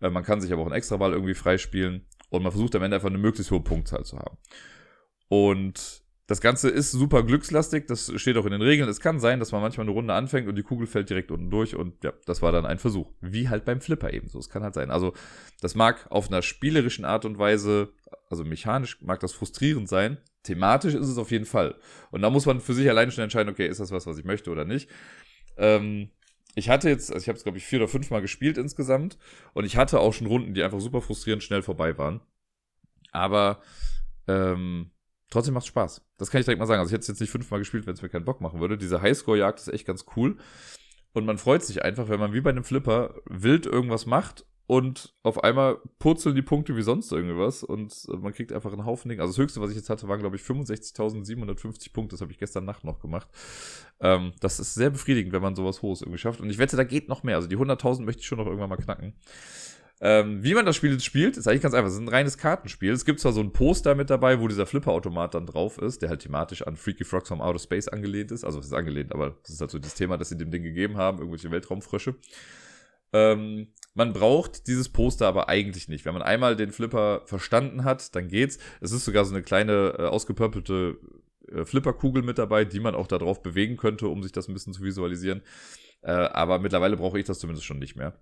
[0.00, 2.06] Äh, man kann sich aber auch einen Extraball irgendwie freispielen.
[2.28, 4.38] Und man versucht am Ende einfach eine möglichst hohe Punktzahl zu haben.
[5.28, 8.88] Und das Ganze ist super glückslastig, das steht auch in den Regeln.
[8.88, 11.50] Es kann sein, dass man manchmal eine Runde anfängt und die Kugel fällt direkt unten
[11.50, 13.10] durch und ja, das war dann ein Versuch.
[13.20, 14.38] Wie halt beim Flipper ebenso.
[14.38, 14.90] Es kann halt sein.
[14.90, 15.12] Also,
[15.60, 17.92] das mag auf einer spielerischen Art und Weise,
[18.30, 21.76] also mechanisch mag das frustrierend sein, thematisch ist es auf jeden Fall.
[22.10, 24.24] Und da muss man für sich alleine schon entscheiden, okay, ist das was, was ich
[24.24, 24.88] möchte oder nicht.
[25.56, 26.10] Ähm,
[26.54, 29.18] ich hatte jetzt, also ich habe es glaube ich vier oder fünf Mal gespielt insgesamt
[29.54, 32.20] und ich hatte auch schon Runden, die einfach super frustrierend schnell vorbei waren.
[33.12, 33.60] Aber
[34.28, 34.90] ähm,
[35.30, 36.02] trotzdem macht Spaß.
[36.18, 36.80] Das kann ich direkt mal sagen.
[36.80, 38.78] Also ich hätte es jetzt nicht fünfmal gespielt, wenn es mir keinen Bock machen würde.
[38.78, 40.36] Diese Highscore-Jagd ist echt ganz cool.
[41.12, 45.12] Und man freut sich einfach, wenn man wie bei einem Flipper wild irgendwas macht und
[45.22, 49.08] auf einmal purzeln die Punkte wie sonst irgendwas und äh, man kriegt einfach einen Haufen
[49.08, 49.20] Dinge.
[49.20, 52.14] Also das höchste, was ich jetzt hatte, waren glaube ich 65.750 Punkte.
[52.14, 53.28] Das habe ich gestern Nacht noch gemacht.
[54.00, 56.40] Ähm, das ist sehr befriedigend, wenn man sowas Hohes irgendwie schafft.
[56.40, 57.36] Und ich wette, da geht noch mehr.
[57.36, 59.14] Also die 100.000 möchte ich schon noch irgendwann mal knacken.
[60.04, 61.88] Ähm, wie man das Spiel jetzt spielt, ist eigentlich ganz einfach.
[61.88, 62.90] Es ist ein reines Kartenspiel.
[62.92, 66.08] Es gibt zwar so ein Poster mit dabei, wo dieser Flipper-Automat dann drauf ist, der
[66.08, 68.42] halt thematisch an Freaky Frogs from Outer Space angelehnt ist.
[68.42, 70.64] Also es ist angelehnt, aber das ist halt so das Thema, das sie dem Ding
[70.64, 72.16] gegeben haben, irgendwelche Weltraumfrösche.
[73.12, 76.04] Ähm, man braucht dieses Poster aber eigentlich nicht.
[76.04, 78.58] Wenn man einmal den Flipper verstanden hat, dann geht's.
[78.80, 80.98] Es ist sogar so eine kleine äh, ausgepöppelte
[81.48, 84.54] äh, Flipperkugel mit dabei, die man auch da drauf bewegen könnte, um sich das ein
[84.54, 85.42] bisschen zu visualisieren.
[86.02, 88.18] Äh, aber mittlerweile brauche ich das zumindest schon nicht mehr.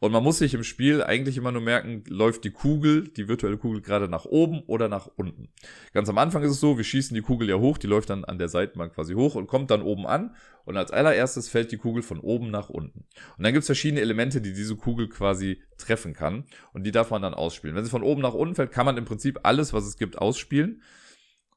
[0.00, 3.56] Und man muss sich im Spiel eigentlich immer nur merken, läuft die Kugel, die virtuelle
[3.56, 5.48] Kugel gerade nach oben oder nach unten.
[5.92, 8.24] Ganz am Anfang ist es so, wir schießen die Kugel ja hoch, die läuft dann
[8.24, 10.34] an der Seitenbank quasi hoch und kommt dann oben an.
[10.66, 13.06] Und als allererstes fällt die Kugel von oben nach unten.
[13.36, 16.44] Und dann gibt es verschiedene Elemente, die diese Kugel quasi treffen kann.
[16.72, 17.76] Und die darf man dann ausspielen.
[17.76, 20.18] Wenn sie von oben nach unten fällt, kann man im Prinzip alles, was es gibt,
[20.18, 20.82] ausspielen.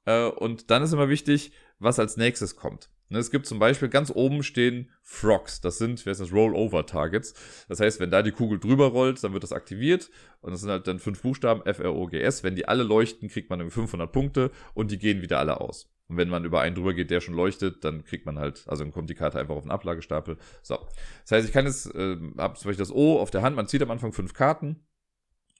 [0.05, 2.89] Äh, und dann ist immer wichtig, was als nächstes kommt.
[3.09, 5.61] Ne, es gibt zum Beispiel ganz oben stehen Frogs.
[5.61, 7.33] Das sind, wer ist das, Rollover-Targets.
[7.69, 10.09] Das heißt, wenn da die Kugel drüber rollt, dann wird das aktiviert.
[10.41, 12.43] Und das sind halt dann fünf Buchstaben, F, R, O, G, S.
[12.43, 15.89] Wenn die alle leuchten, kriegt man 500 Punkte und die gehen wieder alle aus.
[16.09, 18.83] Und wenn man über einen drüber geht, der schon leuchtet, dann kriegt man halt, also
[18.83, 20.37] dann kommt die Karte einfach auf den Ablagestapel.
[20.61, 20.77] So.
[21.23, 23.67] Das heißt, ich kann jetzt, äh, hab zum Beispiel das O auf der Hand, man
[23.67, 24.85] zieht am Anfang fünf Karten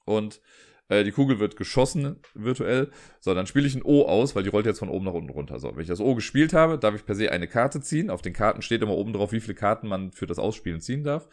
[0.05, 0.41] und
[0.89, 2.91] äh, die Kugel wird geschossen virtuell.
[3.19, 5.29] So, dann spiele ich ein O aus, weil die rollt jetzt von oben nach unten
[5.29, 5.59] runter.
[5.59, 8.09] So, wenn ich das O gespielt habe, darf ich per se eine Karte ziehen.
[8.09, 11.03] Auf den Karten steht immer oben drauf, wie viele Karten man für das Ausspielen ziehen
[11.03, 11.27] darf.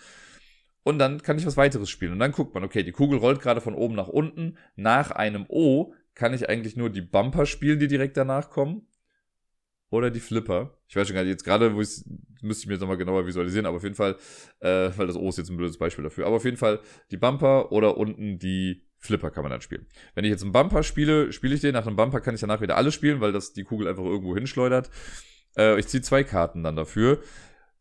[0.82, 2.12] Und dann kann ich was weiteres spielen.
[2.12, 4.58] Und dann guckt man, okay, die Kugel rollt gerade von oben nach unten.
[4.76, 8.86] Nach einem O kann ich eigentlich nur die Bumper spielen, die direkt danach kommen.
[9.90, 10.76] Oder die Flipper.
[10.88, 12.04] Ich weiß schon gar nicht, jetzt gerade, wo ich
[12.42, 14.16] müsste ich mir jetzt nochmal genauer visualisieren, aber auf jeden Fall,
[14.60, 16.26] äh, weil das O ist jetzt ein blödes Beispiel dafür.
[16.26, 16.80] Aber auf jeden Fall
[17.10, 19.86] die Bumper oder unten die Flipper kann man dann spielen.
[20.14, 21.74] Wenn ich jetzt einen Bumper spiele, spiele ich den.
[21.74, 24.34] Nach einem Bumper kann ich danach wieder alles spielen, weil das die Kugel einfach irgendwo
[24.34, 24.90] hinschleudert.
[25.56, 27.20] Äh, ich ziehe zwei Karten dann dafür.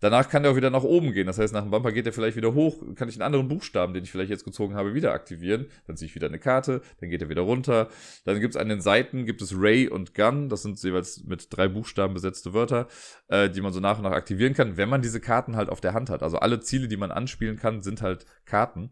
[0.03, 1.27] Danach kann der auch wieder nach oben gehen.
[1.27, 3.93] Das heißt, nach dem Bumper geht er vielleicht wieder hoch, kann ich einen anderen Buchstaben,
[3.93, 5.67] den ich vielleicht jetzt gezogen habe, wieder aktivieren.
[5.87, 7.87] Dann ziehe ich wieder eine Karte, dann geht er wieder runter.
[8.25, 10.49] Dann gibt es an den Seiten, gibt es Ray und Gun.
[10.49, 12.89] Das sind jeweils mit drei Buchstaben besetzte Wörter,
[13.29, 15.79] äh, die man so nach und nach aktivieren kann, wenn man diese Karten halt auf
[15.79, 16.21] der Hand hat.
[16.21, 18.91] Also alle Ziele, die man anspielen kann, sind halt Karten.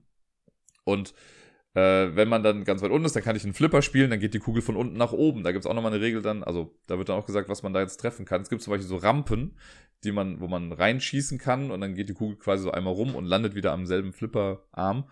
[0.86, 1.14] Und
[1.74, 4.20] äh, wenn man dann ganz weit unten ist, dann kann ich einen Flipper spielen, dann
[4.20, 5.44] geht die Kugel von unten nach oben.
[5.44, 7.64] Da gibt es auch nochmal eine Regel dann, also da wird dann auch gesagt, was
[7.64, 8.42] man da jetzt treffen kann.
[8.42, 9.56] Es gibt zum Beispiel so Rampen,
[10.04, 13.16] die man, wo man reinschießen kann und dann geht die Kugel quasi so einmal rum
[13.16, 15.06] und landet wieder am selben Flipperarm.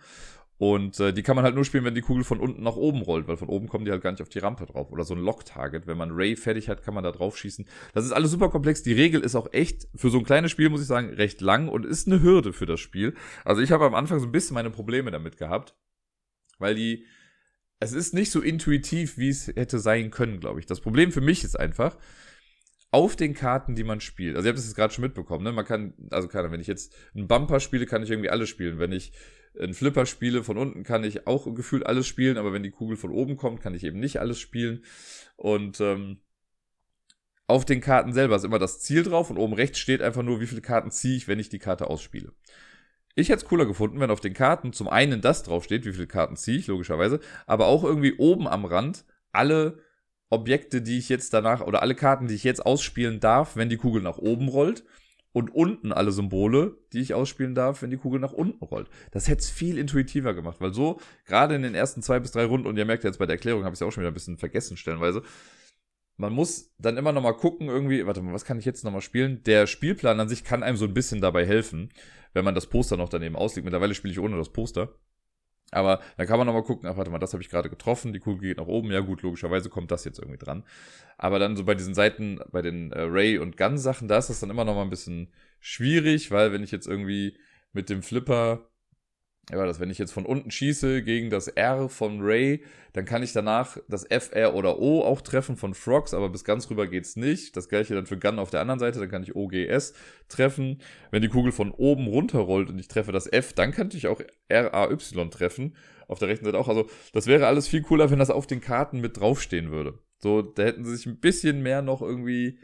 [0.58, 3.00] Und äh, die kann man halt nur spielen, wenn die Kugel von unten nach oben
[3.00, 4.92] rollt, weil von oben kommen die halt gar nicht auf die Rampe drauf.
[4.92, 5.86] Oder so ein Lock-Target.
[5.86, 7.66] Wenn man Ray fertig hat, kann man da drauf schießen.
[7.94, 8.82] Das ist alles super komplex.
[8.82, 11.68] Die Regel ist auch echt, für so ein kleines Spiel, muss ich sagen, recht lang
[11.68, 13.14] und ist eine Hürde für das Spiel.
[13.42, 15.74] Also ich habe am Anfang so ein bisschen meine Probleme damit gehabt
[16.60, 17.06] weil die,
[17.80, 20.66] es ist nicht so intuitiv, wie es hätte sein können, glaube ich.
[20.66, 21.96] Das Problem für mich ist einfach,
[22.92, 24.36] auf den Karten, die man spielt.
[24.36, 25.52] Also ihr habt es jetzt gerade schon mitbekommen, ne?
[25.52, 28.78] Man kann, also keine, wenn ich jetzt einen Bumper spiele, kann ich irgendwie alles spielen.
[28.78, 29.12] Wenn ich
[29.58, 32.96] einen Flipper spiele, von unten kann ich auch gefühlt alles spielen, aber wenn die Kugel
[32.96, 34.84] von oben kommt, kann ich eben nicht alles spielen.
[35.36, 36.20] Und ähm,
[37.46, 40.40] auf den Karten selber ist immer das Ziel drauf und oben rechts steht einfach nur,
[40.40, 42.32] wie viele Karten ziehe ich, wenn ich die Karte ausspiele.
[43.14, 46.06] Ich hätte es cooler gefunden, wenn auf den Karten zum einen das draufsteht, wie viele
[46.06, 49.78] Karten ziehe ich, logischerweise, aber auch irgendwie oben am Rand alle
[50.30, 53.76] Objekte, die ich jetzt danach, oder alle Karten, die ich jetzt ausspielen darf, wenn die
[53.76, 54.84] Kugel nach oben rollt.
[55.32, 58.88] Und unten alle Symbole, die ich ausspielen darf, wenn die Kugel nach unten rollt.
[59.12, 62.44] Das hätte es viel intuitiver gemacht, weil so, gerade in den ersten zwei bis drei
[62.44, 64.14] Runden, und ihr merkt jetzt bei der Erklärung, habe ich es auch schon wieder ein
[64.14, 65.22] bisschen vergessen, stellenweise,
[66.16, 68.90] man muss dann immer noch mal gucken, irgendwie, warte mal, was kann ich jetzt noch
[68.90, 69.44] mal spielen?
[69.44, 71.90] Der Spielplan an sich kann einem so ein bisschen dabei helfen
[72.32, 73.64] wenn man das Poster noch daneben auslegt.
[73.64, 74.94] Mittlerweile spiele ich ohne das Poster.
[75.72, 78.18] Aber dann kann man nochmal gucken, ach warte mal, das habe ich gerade getroffen, die
[78.18, 80.64] Kugel geht nach oben, ja gut, logischerweise kommt das jetzt irgendwie dran.
[81.16, 84.40] Aber dann so bei diesen Seiten, bei den äh, Ray- und Gun-Sachen, da ist das
[84.40, 87.38] dann immer nochmal ein bisschen schwierig, weil wenn ich jetzt irgendwie
[87.72, 88.69] mit dem Flipper
[89.52, 93.22] ja, das, wenn ich jetzt von unten schieße gegen das R von Ray, dann kann
[93.22, 96.86] ich danach das F, R oder O auch treffen von Frogs, aber bis ganz rüber
[96.86, 97.56] geht's nicht.
[97.56, 99.94] Das gleiche dann für Gun auf der anderen Seite, dann kann ich O, G, S
[100.28, 100.80] treffen.
[101.10, 104.20] Wenn die Kugel von oben runterrollt und ich treffe das F, dann könnte ich auch
[104.48, 105.76] R, A, Y treffen.
[106.06, 106.68] Auf der rechten Seite auch.
[106.68, 109.98] Also, das wäre alles viel cooler, wenn das auf den Karten mit draufstehen würde.
[110.18, 112.58] So, da hätten sie sich ein bisschen mehr noch irgendwie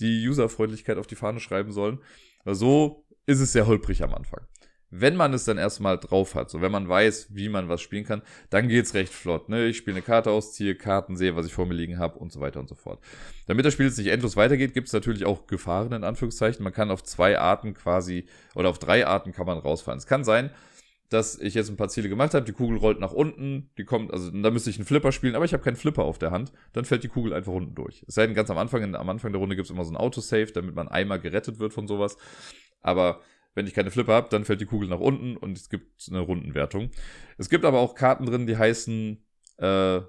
[0.00, 1.98] die Userfreundlichkeit auf die Fahne schreiben sollen.
[2.44, 4.46] Aber so ist es sehr holprig am Anfang
[4.90, 8.04] wenn man es dann erstmal drauf hat, so wenn man weiß, wie man was spielen
[8.04, 9.48] kann, dann geht's recht flott.
[9.48, 9.66] Ne?
[9.66, 12.32] Ich spiele eine Karte aus, ziehe Karten, sehe, was ich vor mir liegen habe und
[12.32, 13.00] so weiter und so fort.
[13.46, 16.64] Damit das Spiel jetzt nicht endlos weitergeht, gibt es natürlich auch Gefahren in Anführungszeichen.
[16.64, 19.98] Man kann auf zwei Arten quasi oder auf drei Arten kann man rausfallen.
[19.98, 20.50] Es kann sein,
[21.08, 24.12] dass ich jetzt ein paar Ziele gemacht habe, die Kugel rollt nach unten, die kommt,
[24.12, 26.52] also da müsste ich einen Flipper spielen, aber ich habe keinen Flipper auf der Hand,
[26.72, 28.04] dann fällt die Kugel einfach unten durch.
[28.06, 29.96] Es sei denn, ganz am Anfang, am Anfang der Runde gibt es immer so ein
[29.96, 32.16] Autosave, damit man einmal gerettet wird von sowas.
[32.80, 33.20] Aber
[33.54, 36.20] wenn ich keine Flipper habe, dann fällt die Kugel nach unten und es gibt eine
[36.20, 36.90] Rundenwertung.
[37.36, 39.24] Es gibt aber auch Karten drin, die heißen
[39.58, 40.00] äh,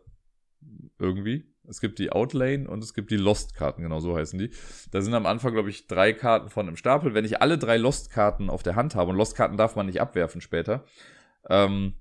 [1.00, 1.48] irgendwie.
[1.68, 4.52] Es gibt die Outlane und es gibt die Lost-Karten, genau so heißen die.
[4.92, 7.14] Da sind am Anfang, glaube ich, drei Karten von im Stapel.
[7.14, 10.42] Wenn ich alle drei Lost-Karten auf der Hand habe, und Lost-Karten darf man nicht abwerfen
[10.42, 10.84] später,
[11.50, 11.94] ähm,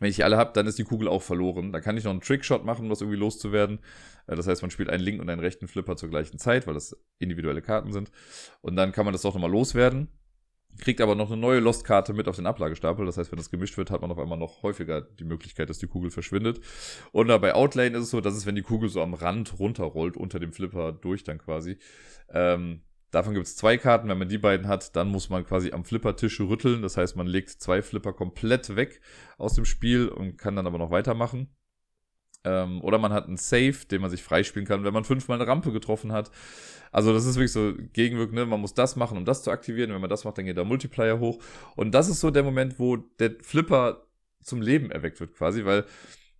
[0.00, 1.72] wenn ich die alle habe, dann ist die Kugel auch verloren.
[1.72, 3.78] Dann kann ich noch einen Trickshot machen, um das irgendwie loszuwerden.
[4.26, 6.74] Äh, das heißt, man spielt einen linken und einen rechten Flipper zur gleichen Zeit, weil
[6.74, 8.10] das individuelle Karten sind.
[8.60, 10.08] Und dann kann man das doch nochmal loswerden
[10.78, 13.06] kriegt aber noch eine neue Lost-Karte mit auf den Ablagestapel.
[13.06, 15.78] Das heißt, wenn das gemischt wird, hat man auf einmal noch häufiger die Möglichkeit, dass
[15.78, 16.60] die Kugel verschwindet.
[17.12, 20.16] Und bei Outlane ist es so, dass es, wenn die Kugel so am Rand runterrollt,
[20.16, 21.78] unter dem Flipper durch dann quasi,
[22.30, 24.08] ähm, davon gibt es zwei Karten.
[24.08, 26.82] Wenn man die beiden hat, dann muss man quasi am Flippertisch rütteln.
[26.82, 29.00] Das heißt, man legt zwei Flipper komplett weg
[29.38, 31.54] aus dem Spiel und kann dann aber noch weitermachen.
[32.44, 35.48] Ähm, oder man hat einen Save, den man sich freispielen kann, wenn man fünfmal eine
[35.48, 36.30] Rampe getroffen hat.
[36.92, 38.46] Also das ist wirklich so gegenwirkend, ne?
[38.46, 39.92] man muss das machen, um das zu aktivieren.
[39.92, 41.38] Wenn man das macht, dann geht der Multiplier hoch.
[41.74, 44.06] Und das ist so der Moment, wo der Flipper
[44.42, 45.84] zum Leben erweckt wird quasi, weil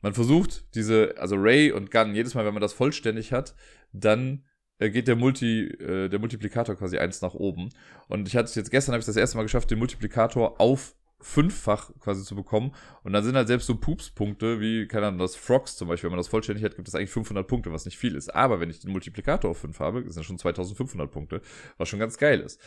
[0.03, 3.55] man versucht, diese, also Ray und Gun, jedes Mal, wenn man das vollständig hat,
[3.93, 4.45] dann
[4.79, 7.71] äh, geht der Multi, äh, der Multiplikator quasi eins nach oben.
[8.09, 10.95] Und ich hatte es jetzt gestern, habe ich das erste Mal geschafft, den Multiplikator auf
[11.25, 12.73] fünffach quasi zu bekommen.
[13.03, 16.13] Und dann sind halt selbst so Pupspunkte, wie, keine Ahnung, das Frogs zum Beispiel, wenn
[16.13, 18.35] man das vollständig hat, gibt es eigentlich 500 Punkte, was nicht viel ist.
[18.35, 21.41] Aber wenn ich den Multiplikator auf 5 habe, sind das schon 2500 Punkte,
[21.79, 22.61] was schon ganz geil ist.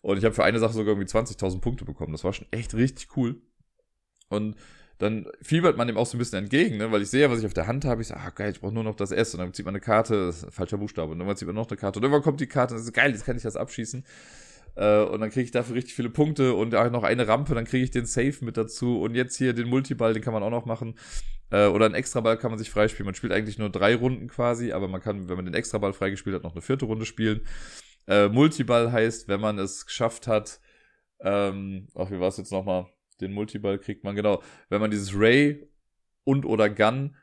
[0.00, 2.12] Und ich habe für eine Sache sogar irgendwie 20.000 Punkte bekommen.
[2.12, 3.42] Das war schon echt richtig cool.
[4.28, 4.54] Und
[4.98, 6.92] dann fiebert man dem auch so ein bisschen entgegen, ne?
[6.92, 8.00] weil ich sehe, was ich auf der Hand habe.
[8.00, 9.34] Ich sage, ah, geil, ich brauche nur noch das S.
[9.34, 11.12] Und dann zieht man eine Karte, falscher Buchstabe.
[11.12, 11.98] Und dann zieht man noch eine Karte.
[11.98, 14.04] Und irgendwann kommt die Karte und das ist geil, jetzt kann ich das abschießen.
[14.76, 17.64] Äh, und dann kriege ich dafür richtig viele Punkte und auch noch eine Rampe, dann
[17.64, 19.00] kriege ich den Safe mit dazu.
[19.00, 20.94] Und jetzt hier den Multiball, den kann man auch noch machen.
[21.50, 23.06] Äh, oder einen Extraball kann man sich freispielen.
[23.06, 26.34] Man spielt eigentlich nur drei Runden quasi, aber man kann, wenn man den Extraball freigespielt
[26.36, 27.42] hat, noch eine vierte Runde spielen.
[28.06, 30.60] Äh, Multiball heißt, wenn man es geschafft hat,
[31.20, 32.86] ähm, ach, wie war es jetzt nochmal?
[33.20, 34.42] Den Multiball kriegt man, genau.
[34.68, 35.68] Wenn man dieses Ray
[36.24, 37.16] und oder Gun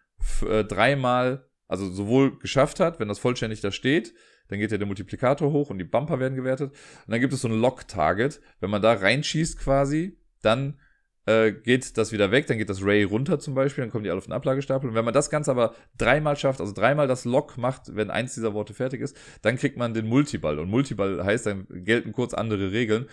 [0.47, 4.13] äh, dreimal, also sowohl geschafft hat, wenn das vollständig da steht,
[4.51, 6.71] dann geht ja der Multiplikator hoch und die Bumper werden gewertet.
[6.71, 8.41] Und dann gibt es so ein Lock-Target.
[8.59, 10.77] Wenn man da reinschießt quasi, dann
[11.25, 14.09] äh, geht das wieder weg, dann geht das Ray runter zum Beispiel, dann kommen die
[14.09, 14.89] alle auf den Ablagestapel.
[14.89, 18.33] Und wenn man das Ganze aber dreimal schafft, also dreimal das Lock macht, wenn eins
[18.35, 20.59] dieser Worte fertig ist, dann kriegt man den Multiball.
[20.59, 23.07] Und Multiball heißt, dann gelten kurz andere Regeln.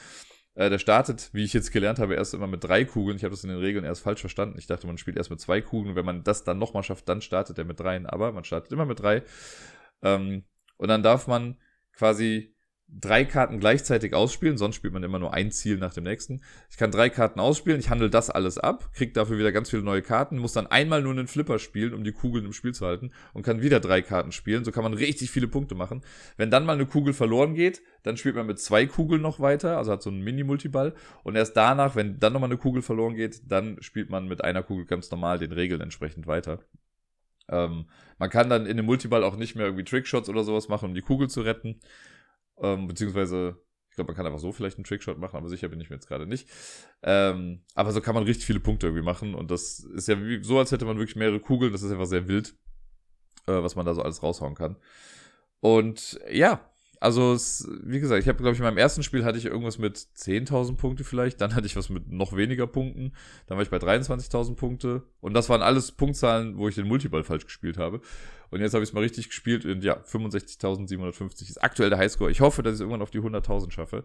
[0.55, 3.17] Äh, der startet, wie ich jetzt gelernt habe, erst immer mit drei Kugeln.
[3.17, 4.59] Ich habe das in den Regeln erst falsch verstanden.
[4.59, 5.95] Ich dachte, man spielt erst mit zwei Kugeln.
[5.95, 8.07] Wenn man das dann nochmal schafft, dann startet er mit dreien.
[8.07, 9.23] Aber man startet immer mit drei.
[10.03, 10.45] Ähm,
[10.79, 11.59] und dann darf man
[11.93, 12.55] quasi
[12.91, 16.41] drei Karten gleichzeitig ausspielen, sonst spielt man immer nur ein Ziel nach dem nächsten.
[16.71, 19.83] Ich kann drei Karten ausspielen, ich handle das alles ab, krieg dafür wieder ganz viele
[19.83, 22.87] neue Karten, muss dann einmal nur einen Flipper spielen, um die Kugeln im Spiel zu
[22.87, 24.65] halten und kann wieder drei Karten spielen.
[24.65, 26.03] So kann man richtig viele Punkte machen.
[26.39, 29.77] Wenn dann mal eine Kugel verloren geht, dann spielt man mit zwei Kugeln noch weiter,
[29.77, 30.95] also hat so einen Mini-Multiball.
[31.25, 34.63] Und erst danach, wenn dann nochmal eine Kugel verloren geht, dann spielt man mit einer
[34.63, 36.61] Kugel ganz normal den Regeln entsprechend weiter.
[37.49, 37.89] Ähm,
[38.19, 40.95] man kann dann in dem Multiball auch nicht mehr irgendwie Trickshots oder sowas machen, um
[40.95, 41.81] die Kugel zu retten.
[42.61, 43.57] Ähm, beziehungsweise,
[43.91, 45.97] ich glaube, man kann einfach so vielleicht einen Trickshot machen, aber sicher bin ich mir
[45.97, 46.49] jetzt gerade nicht.
[47.03, 49.35] Ähm, aber so kann man richtig viele Punkte irgendwie machen.
[49.35, 51.73] Und das ist ja wie, so, als hätte man wirklich mehrere Kugeln.
[51.73, 52.55] Das ist einfach sehr wild,
[53.47, 54.77] äh, was man da so alles raushauen kann.
[55.61, 56.69] Und ja,
[57.01, 59.79] also, es, wie gesagt, ich habe, glaube ich, in meinem ersten Spiel hatte ich irgendwas
[59.79, 61.41] mit 10.000 Punkte vielleicht.
[61.41, 63.13] Dann hatte ich was mit noch weniger Punkten.
[63.47, 65.03] Dann war ich bei 23.000 Punkte.
[65.21, 68.01] Und das waren alles Punktzahlen, wo ich den Multiball falsch gespielt habe.
[68.51, 72.31] Und jetzt habe ich es mal richtig gespielt und ja, 65.750 ist aktuell der Highscore.
[72.31, 74.05] Ich hoffe, dass ich irgendwann auf die 100.000 schaffe.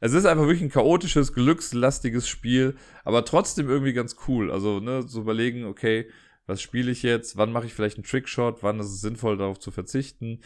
[0.00, 2.74] Es ist einfach wirklich ein chaotisches, glückslastiges Spiel,
[3.04, 4.50] aber trotzdem irgendwie ganz cool.
[4.50, 6.08] Also, ne, so überlegen, okay,
[6.46, 7.36] was spiele ich jetzt?
[7.36, 8.62] Wann mache ich vielleicht einen Trickshot?
[8.62, 10.40] Wann ist es sinnvoll, darauf zu verzichten?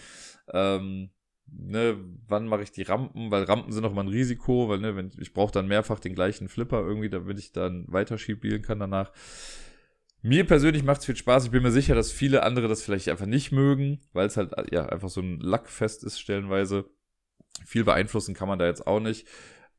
[0.52, 1.10] Ähm,
[1.52, 1.96] ne,
[2.26, 5.10] wann mache ich die Rampen, weil Rampen sind auch mal ein Risiko, weil ne, wenn
[5.18, 9.12] ich brauche dann mehrfach den gleichen Flipper irgendwie, damit ich dann weiter spielen kann danach.
[10.20, 11.44] Mir persönlich macht es viel Spaß.
[11.44, 14.52] Ich bin mir sicher, dass viele andere das vielleicht einfach nicht mögen, weil es halt
[14.72, 16.86] ja einfach so ein Lackfest ist stellenweise.
[17.64, 19.28] Viel beeinflussen kann man da jetzt auch nicht.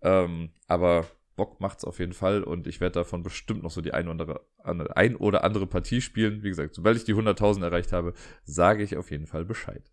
[0.02, 3.94] Ähm, aber Bock macht's auf jeden Fall und ich werde davon bestimmt noch so die
[3.94, 6.44] ein oder, andere, ein oder andere Partie spielen.
[6.44, 8.14] Wie gesagt, sobald ich die 100.000 erreicht habe,
[8.44, 9.90] sage ich auf jeden Fall Bescheid.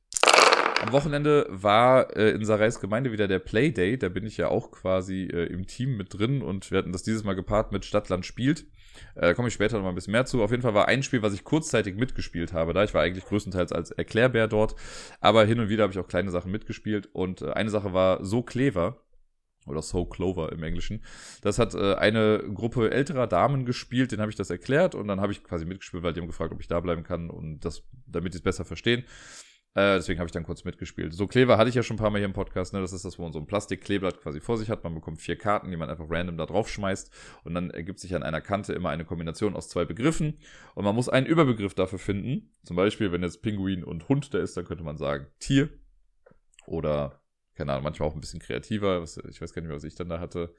[0.81, 3.97] Am Wochenende war äh, in Sarais Gemeinde wieder der Playday.
[3.97, 7.03] Da bin ich ja auch quasi äh, im Team mit drin und wir hatten das
[7.03, 8.67] dieses Mal gepaart mit Stadtland spielt.
[9.15, 10.43] Äh, komme ich später noch mal ein bisschen mehr zu.
[10.43, 12.73] Auf jeden Fall war ein Spiel, was ich kurzzeitig mitgespielt habe.
[12.75, 14.77] Da ich war eigentlich größtenteils als Erklärbär dort,
[15.21, 18.25] aber hin und wieder habe ich auch kleine Sachen mitgespielt und äh, eine Sache war
[18.25, 19.01] so clever
[19.67, 21.03] oder So Clover im Englischen.
[21.43, 25.21] Das hat äh, eine Gruppe älterer Damen gespielt, denen habe ich das erklärt und dann
[25.21, 27.83] habe ich quasi mitgespielt, weil die haben gefragt, ob ich da bleiben kann und das,
[28.07, 29.05] damit die es besser verstehen.
[29.77, 31.13] Äh, deswegen habe ich dann kurz mitgespielt.
[31.13, 32.73] So Kleber hatte ich ja schon ein paar Mal hier im Podcast.
[32.73, 32.81] Ne?
[32.81, 34.83] Das ist das, wo man so ein Plastikkleeblatt quasi vor sich hat.
[34.85, 37.13] Man bekommt vier Karten, die man einfach random da drauf schmeißt.
[37.45, 40.39] Und dann ergibt sich an einer Kante immer eine Kombination aus zwei Begriffen.
[40.75, 42.55] Und man muss einen Überbegriff dafür finden.
[42.65, 45.69] Zum Beispiel, wenn jetzt Pinguin und Hund da ist, dann könnte man sagen Tier.
[46.67, 47.21] Oder,
[47.55, 49.03] keine Ahnung, manchmal auch ein bisschen kreativer.
[49.03, 50.55] ich weiß gar nicht mehr, was ich dann da hatte.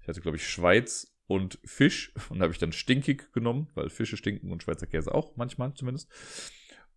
[0.00, 2.14] Ich hatte, glaube ich, Schweiz und Fisch.
[2.30, 5.74] Und da habe ich dann stinkig genommen, weil Fische stinken und Schweizer Käse auch, manchmal
[5.74, 6.10] zumindest.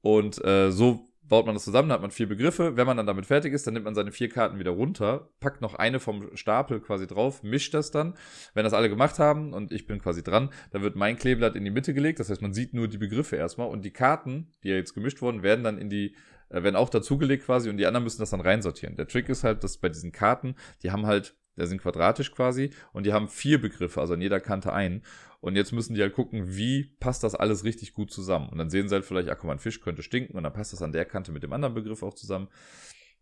[0.01, 2.78] Und äh, so baut man das zusammen, dann hat man vier Begriffe.
[2.78, 5.61] Wenn man dann damit fertig ist, dann nimmt man seine vier Karten wieder runter, packt
[5.61, 8.13] noch eine vom Stapel quasi drauf, mischt das dann.
[8.53, 11.65] Wenn das alle gemacht haben und ich bin quasi dran, dann wird mein Kleeblatt in
[11.65, 12.19] die Mitte gelegt.
[12.19, 15.21] Das heißt, man sieht nur die Begriffe erstmal und die Karten, die ja jetzt gemischt
[15.21, 16.15] wurden, werden dann in die
[16.49, 18.95] äh, werden auch dazugelegt quasi und die anderen müssen das dann reinsortieren.
[18.95, 22.71] Der Trick ist halt, dass bei diesen Karten, die haben halt, die sind quadratisch quasi
[22.93, 25.03] und die haben vier Begriffe, also an jeder Kante einen.
[25.39, 28.49] Und jetzt müssen die halt gucken, wie passt das alles richtig gut zusammen.
[28.49, 30.53] Und dann sehen sie halt vielleicht, ach guck mal, ein Fisch könnte stinken und dann
[30.53, 32.49] passt das an der Kante mit dem anderen Begriff auch zusammen.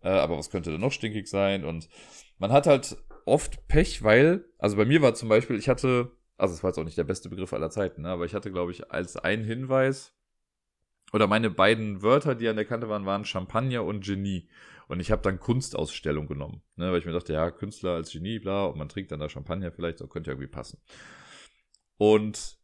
[0.02, 1.66] Äh, aber was könnte denn noch stinkig sein?
[1.66, 1.90] Und
[2.38, 6.54] man hat halt oft Pech, weil, also bei mir war zum Beispiel, ich hatte, also
[6.54, 8.72] es war jetzt auch nicht der beste Begriff aller Zeiten, ne, aber ich hatte, glaube
[8.72, 10.14] ich, als einen Hinweis,
[11.14, 14.50] oder meine beiden Wörter, die an der Kante waren, waren Champagner und Genie.
[14.88, 18.40] Und ich habe dann Kunstausstellung genommen, ne, weil ich mir dachte, ja, Künstler als Genie,
[18.40, 20.80] bla, und man trinkt dann da Champagner vielleicht, so könnte ja irgendwie passen.
[21.98, 22.58] Und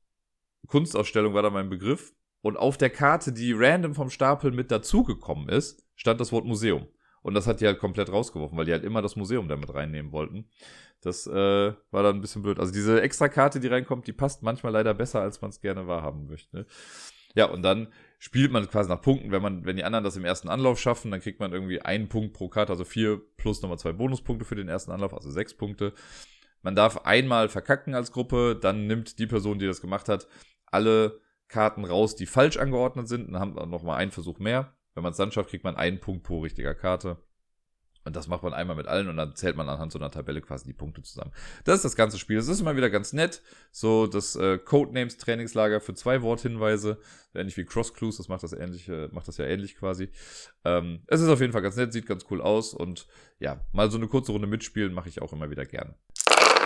[0.68, 2.14] Kunstausstellung war da mein Begriff.
[2.42, 6.88] Und auf der Karte, die random vom Stapel mit dazugekommen ist, stand das Wort Museum.
[7.22, 10.12] Und das hat die halt komplett rausgeworfen, weil die halt immer das Museum damit reinnehmen
[10.12, 10.50] wollten.
[11.02, 12.60] Das äh, war dann ein bisschen blöd.
[12.60, 15.88] Also diese extra Karte, die reinkommt, die passt manchmal leider besser, als man es gerne
[15.88, 16.66] wahrhaben möchte.
[17.36, 19.32] Ja, und dann spielt man quasi nach Punkten.
[19.32, 22.10] Wenn man, wenn die anderen das im ersten Anlauf schaffen, dann kriegt man irgendwie einen
[22.10, 25.54] Punkt pro Karte, also vier plus nochmal zwei Bonuspunkte für den ersten Anlauf, also sechs
[25.54, 25.94] Punkte.
[26.62, 30.28] Man darf einmal verkacken als Gruppe, dann nimmt die Person, die das gemacht hat,
[30.68, 34.74] alle Karten raus, die falsch angeordnet sind, und haben dann nochmal einen Versuch mehr.
[34.94, 37.18] Wenn man es dann schafft, kriegt man einen Punkt pro richtiger Karte.
[38.04, 40.42] Und das macht man einmal mit allen und dann zählt man anhand so einer Tabelle
[40.42, 41.32] quasi die Punkte zusammen.
[41.66, 42.38] Das ist das ganze Spiel.
[42.38, 43.44] Das ist immer wieder ganz nett.
[43.72, 46.98] So das äh, Codenames Trainingslager für zwei Worthinweise.
[47.36, 50.10] Ähnlich wie Cross Clues, das macht das ähnlich, äh, macht das ja ähnlich quasi.
[50.66, 53.08] Ähm, es ist auf jeden Fall ganz nett, sieht ganz cool aus und
[53.40, 55.94] ja, mal so eine kurze Runde mitspielen mache ich auch immer wieder gern.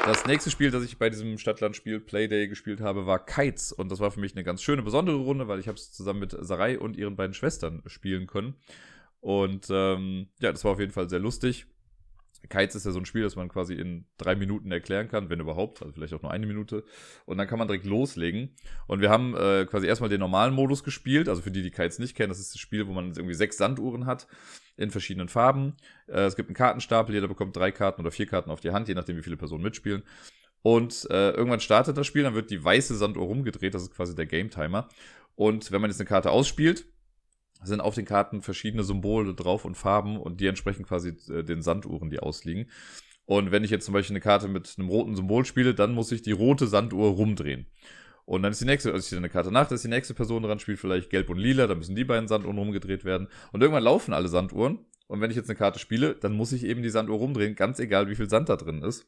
[0.06, 3.72] Das nächste Spiel, das ich bei diesem Stadtlandspiel Playday gespielt habe, war Kites.
[3.72, 6.20] Und das war für mich eine ganz schöne, besondere Runde, weil ich habe es zusammen
[6.20, 8.54] mit Sarai und ihren beiden Schwestern spielen können.
[9.20, 11.66] Und ähm, ja, das war auf jeden Fall sehr lustig.
[12.48, 15.40] Kites ist ja so ein Spiel, das man quasi in drei Minuten erklären kann, wenn
[15.40, 16.84] überhaupt, also vielleicht auch nur eine Minute.
[17.26, 18.56] Und dann kann man direkt loslegen.
[18.88, 21.30] Und wir haben äh, quasi erstmal den normalen Modus gespielt.
[21.30, 23.58] Also für die, die Kites nicht kennen, das ist das Spiel, wo man irgendwie sechs
[23.58, 24.28] Sanduhren hat
[24.78, 25.76] in verschiedenen Farben.
[26.08, 28.88] Äh, es gibt einen Kartenstapel, jeder bekommt drei Karten oder vier Karten auf die Hand,
[28.88, 30.04] je nachdem, wie viele Personen mitspielen.
[30.62, 34.16] Und äh, irgendwann startet das Spiel, dann wird die weiße Sanduhr rumgedreht, das ist quasi
[34.16, 34.90] der Game Timer.
[35.36, 36.86] Und wenn man jetzt eine Karte ausspielt,
[37.64, 41.62] sind auf den Karten verschiedene Symbole drauf und Farben und die entsprechen quasi äh, den
[41.62, 42.70] Sanduhren, die ausliegen.
[43.26, 46.12] Und wenn ich jetzt zum Beispiel eine Karte mit einem roten Symbol spiele, dann muss
[46.12, 47.66] ich die rote Sanduhr rumdrehen.
[48.26, 50.14] Und dann ist die nächste, also ich ziehe eine Karte nach, da ist die nächste
[50.14, 53.28] Person dran, spielt vielleicht gelb und lila, dann müssen die beiden Sanduhren rumgedreht werden.
[53.52, 54.80] Und irgendwann laufen alle Sanduhren.
[55.08, 57.80] Und wenn ich jetzt eine Karte spiele, dann muss ich eben die Sanduhr rumdrehen, ganz
[57.80, 59.08] egal wie viel Sand da drin ist.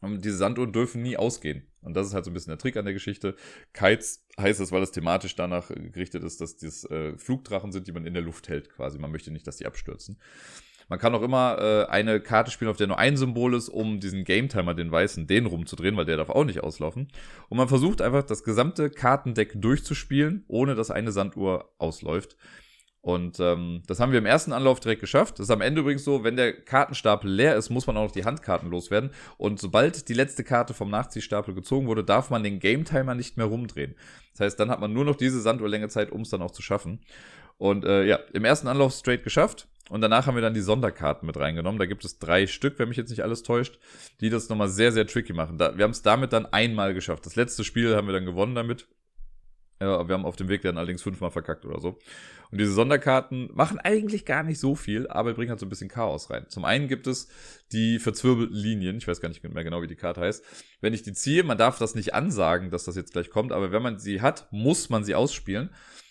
[0.00, 1.68] Und diese Sanduhren dürfen nie ausgehen.
[1.80, 3.36] Und das ist halt so ein bisschen der Trick an der Geschichte.
[3.72, 7.92] Kites heißt es, weil es thematisch danach gerichtet ist, dass das äh, Flugdrachen sind, die
[7.92, 8.98] man in der Luft hält quasi.
[8.98, 10.18] Man möchte nicht, dass die abstürzen.
[10.88, 14.00] Man kann auch immer äh, eine Karte spielen, auf der nur ein Symbol ist, um
[14.00, 17.08] diesen Game Timer, den weißen, den rumzudrehen, weil der darf auch nicht auslaufen.
[17.48, 22.36] Und man versucht einfach das gesamte Kartendeck durchzuspielen, ohne dass eine Sanduhr ausläuft.
[23.02, 25.40] Und ähm, das haben wir im ersten Anlauf direkt geschafft.
[25.40, 28.12] Das ist am Ende übrigens so, wenn der Kartenstapel leer ist, muss man auch noch
[28.12, 29.10] die Handkarten loswerden.
[29.38, 33.36] Und sobald die letzte Karte vom Nachziehstapel gezogen wurde, darf man den Game Timer nicht
[33.36, 33.96] mehr rumdrehen.
[34.32, 36.62] Das heißt, dann hat man nur noch diese Sanduhrlänge Zeit, um es dann auch zu
[36.62, 37.00] schaffen.
[37.58, 39.66] Und äh, ja, im ersten Anlauf straight geschafft.
[39.90, 41.80] Und danach haben wir dann die Sonderkarten mit reingenommen.
[41.80, 43.80] Da gibt es drei Stück, wenn mich jetzt nicht alles täuscht,
[44.20, 45.58] die das nochmal sehr, sehr tricky machen.
[45.58, 47.26] Da, wir haben es damit dann einmal geschafft.
[47.26, 48.86] Das letzte Spiel haben wir dann gewonnen damit.
[49.82, 51.98] Ja, wir haben auf dem Weg dann allerdings fünfmal verkackt oder so.
[52.52, 55.88] Und diese Sonderkarten machen eigentlich gar nicht so viel, aber bringen halt so ein bisschen
[55.88, 56.44] Chaos rein.
[56.48, 57.28] Zum einen gibt es
[57.72, 58.98] die verzwirbelten Linien.
[58.98, 60.44] Ich weiß gar nicht mehr genau, wie die Karte heißt.
[60.80, 63.72] Wenn ich die ziehe, man darf das nicht ansagen, dass das jetzt gleich kommt, aber
[63.72, 65.70] wenn man sie hat, muss man sie ausspielen.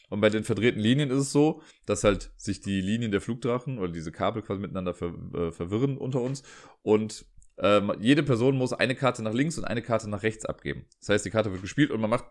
[0.09, 3.79] Und bei den verdrehten Linien ist es so, dass halt sich die Linien der Flugdrachen
[3.79, 6.43] oder diese Kabel quasi miteinander ver äh, verwirren unter uns.
[6.81, 7.25] Und
[7.57, 10.85] ähm, jede Person muss eine Karte nach links und eine Karte nach rechts abgeben.
[10.99, 12.25] Das heißt, die Karte wird gespielt und man macht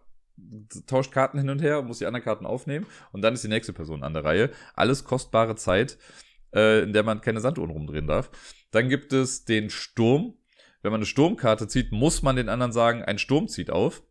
[0.86, 3.72] tauscht Karten hin und her, muss die anderen Karten aufnehmen und dann ist die nächste
[3.72, 4.51] Person an der Reihe.
[4.74, 5.99] Alles kostbare Zeit,
[6.55, 8.30] äh, in der man keine Sanduhren rumdrehen darf.
[8.70, 10.34] Dann gibt es den Sturm.
[10.82, 14.03] Wenn man eine Sturmkarte zieht, muss man den anderen sagen, ein Sturm zieht auf.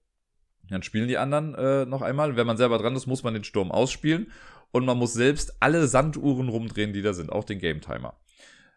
[0.69, 2.35] Dann spielen die anderen äh, noch einmal.
[2.35, 4.31] Wenn man selber dran ist, muss man den Sturm ausspielen.
[4.71, 8.19] Und man muss selbst alle Sanduhren rumdrehen, die da sind, auch den Game Timer.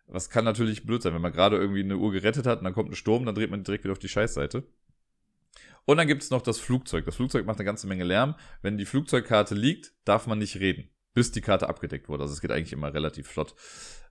[0.06, 2.74] Was kann natürlich blöd sein, wenn man gerade irgendwie eine Uhr gerettet hat und dann
[2.74, 4.64] kommt ein Sturm, dann dreht man direkt wieder auf die Scheißseite.
[5.84, 7.04] Und dann gibt es noch das Flugzeug.
[7.06, 8.36] Das Flugzeug macht eine ganze Menge Lärm.
[8.62, 12.22] Wenn die Flugzeugkarte liegt, darf man nicht reden, bis die Karte abgedeckt wurde.
[12.22, 13.54] Also es geht eigentlich immer relativ flott.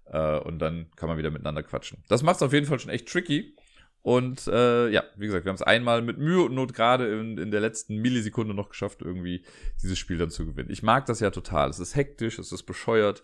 [0.05, 2.03] Äh, und dann kann man wieder miteinander quatschen.
[2.09, 3.55] Das macht es auf jeden Fall schon echt tricky.
[4.03, 7.37] Und äh, ja, wie gesagt, wir haben es einmal mit Mühe und Not gerade in,
[7.37, 9.45] in der letzten Millisekunde noch geschafft, irgendwie
[9.81, 10.71] dieses Spiel dann zu gewinnen.
[10.71, 11.69] Ich mag das ja total.
[11.69, 13.21] Es ist hektisch, es ist bescheuert.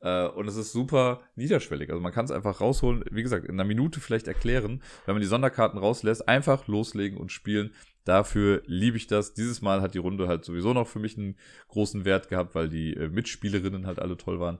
[0.00, 1.90] Äh, und es ist super niederschwellig.
[1.90, 5.22] Also man kann es einfach rausholen, wie gesagt, in einer Minute vielleicht erklären, wenn man
[5.22, 7.72] die Sonderkarten rauslässt, einfach loslegen und spielen.
[8.04, 9.34] Dafür liebe ich das.
[9.34, 11.36] Dieses Mal hat die Runde halt sowieso noch für mich einen
[11.68, 14.58] großen Wert gehabt, weil die äh, Mitspielerinnen halt alle toll waren.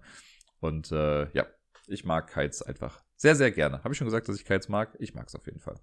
[0.61, 1.47] Und äh, ja,
[1.87, 3.83] ich mag Kites einfach sehr, sehr gerne.
[3.83, 4.95] Habe ich schon gesagt, dass ich Kites mag?
[4.99, 5.81] Ich mag es auf jeden Fall.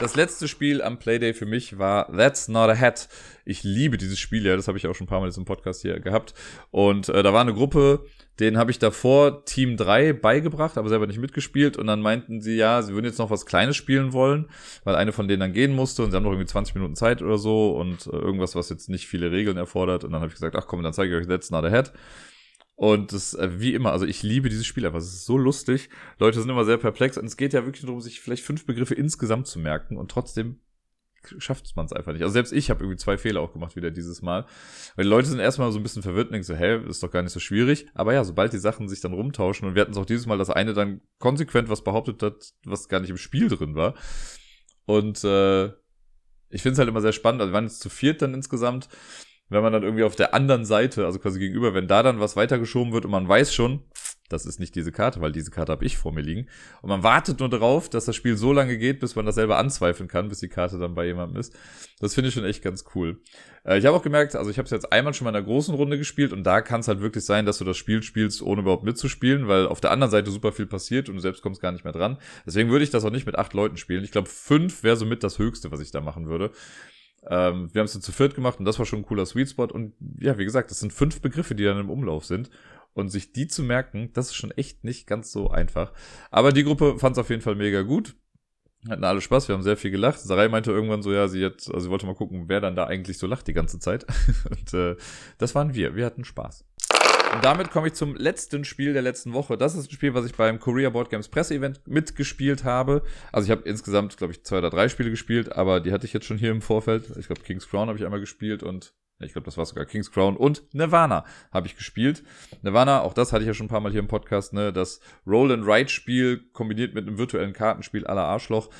[0.00, 3.08] Das letzte Spiel am Playday für mich war That's Not a Hat.
[3.44, 5.44] Ich liebe dieses Spiel, ja, das habe ich auch schon ein paar Mal jetzt im
[5.44, 6.34] Podcast hier gehabt.
[6.70, 8.04] Und äh, da war eine Gruppe,
[8.38, 11.76] denen habe ich davor Team 3 beigebracht, aber selber nicht mitgespielt.
[11.76, 14.46] Und dann meinten sie, ja, sie würden jetzt noch was Kleines spielen wollen,
[14.84, 17.20] weil eine von denen dann gehen musste und sie haben noch irgendwie 20 Minuten Zeit
[17.20, 20.04] oder so und äh, irgendwas, was jetzt nicht viele Regeln erfordert.
[20.04, 21.92] Und dann habe ich gesagt, ach komm, dann zeige ich euch That's Not a Hat.
[22.78, 25.00] Und das, äh, wie immer, also ich liebe dieses Spiel einfach.
[25.00, 25.90] Es ist so lustig.
[26.20, 28.94] Leute sind immer sehr perplex und es geht ja wirklich darum, sich vielleicht fünf Begriffe
[28.94, 30.60] insgesamt zu merken und trotzdem
[31.38, 32.22] schafft man es einfach nicht.
[32.22, 34.46] Also selbst ich habe irgendwie zwei Fehler auch gemacht wieder dieses Mal.
[34.94, 37.10] Weil die Leute sind erstmal so ein bisschen verwirrt und denken so, hä, ist doch
[37.10, 37.88] gar nicht so schwierig.
[37.94, 40.38] Aber ja, sobald die Sachen sich dann rumtauschen und wir hatten es auch dieses Mal,
[40.38, 43.94] dass eine dann konsequent was behauptet hat, was gar nicht im Spiel drin war.
[44.86, 45.66] Und äh,
[46.50, 47.40] ich finde es halt immer sehr spannend.
[47.40, 48.88] Also wir waren jetzt zu viert dann insgesamt
[49.48, 52.36] wenn man dann irgendwie auf der anderen Seite, also quasi gegenüber, wenn da dann was
[52.36, 53.82] weitergeschoben wird und man weiß schon,
[54.28, 56.48] das ist nicht diese Karte, weil diese Karte habe ich vor mir liegen.
[56.82, 59.56] Und man wartet nur darauf, dass das Spiel so lange geht, bis man das selber
[59.56, 61.56] anzweifeln kann, bis die Karte dann bei jemandem ist.
[61.98, 63.20] Das finde ich schon echt ganz cool.
[63.64, 65.46] Äh, ich habe auch gemerkt, also ich habe es jetzt einmal schon mal in einer
[65.46, 68.42] großen Runde gespielt und da kann es halt wirklich sein, dass du das Spiel spielst,
[68.42, 71.62] ohne überhaupt mitzuspielen, weil auf der anderen Seite super viel passiert und du selbst kommst
[71.62, 72.18] gar nicht mehr dran.
[72.44, 74.04] Deswegen würde ich das auch nicht mit acht Leuten spielen.
[74.04, 76.50] Ich glaube, fünf wäre somit das Höchste, was ich da machen würde.
[77.28, 79.64] Ähm, wir haben es zu viert gemacht und das war schon ein cooler Sweet Spot.
[79.66, 82.50] Und ja, wie gesagt, das sind fünf Begriffe, die dann im Umlauf sind.
[82.94, 85.92] Und sich die zu merken, das ist schon echt nicht ganz so einfach.
[86.30, 88.16] Aber die Gruppe fand es auf jeden Fall mega gut.
[88.88, 90.20] Hatten alle Spaß, wir haben sehr viel gelacht.
[90.20, 92.86] Sarai meinte irgendwann so, ja, sie hat, also sie wollte mal gucken, wer dann da
[92.86, 94.06] eigentlich so lacht die ganze Zeit.
[94.50, 94.96] Und äh,
[95.36, 95.96] das waren wir.
[95.96, 96.64] Wir hatten Spaß.
[97.32, 99.58] Und damit komme ich zum letzten Spiel der letzten Woche.
[99.58, 103.02] Das ist ein Spiel, was ich beim Korea Board Games Presse-Event mitgespielt habe.
[103.32, 106.12] Also ich habe insgesamt, glaube ich, zwei oder drei Spiele gespielt, aber die hatte ich
[106.12, 107.16] jetzt schon hier im Vorfeld.
[107.18, 110.10] Ich glaube, King's Crown habe ich einmal gespielt und ich glaube, das war sogar King's
[110.10, 112.22] Crown und Nirvana habe ich gespielt.
[112.62, 115.00] Nirvana, auch das hatte ich ja schon ein paar Mal hier im Podcast, ne, das
[115.26, 118.70] Roll-and-Ride-Spiel kombiniert mit einem virtuellen Kartenspiel aller Arschloch.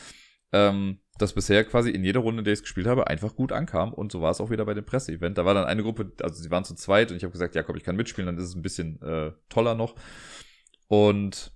[0.53, 3.53] Ähm, das bisher quasi in jeder Runde, in der ich es gespielt habe, einfach gut
[3.53, 3.93] ankam.
[3.93, 5.37] Und so war es auch wieder bei dem Presseevent.
[5.37, 7.63] Da war dann eine Gruppe, also sie waren zu zweit und ich habe gesagt, ja
[7.63, 9.97] komm, ich kann mitspielen, dann ist es ein bisschen äh, toller noch.
[10.87, 11.53] Und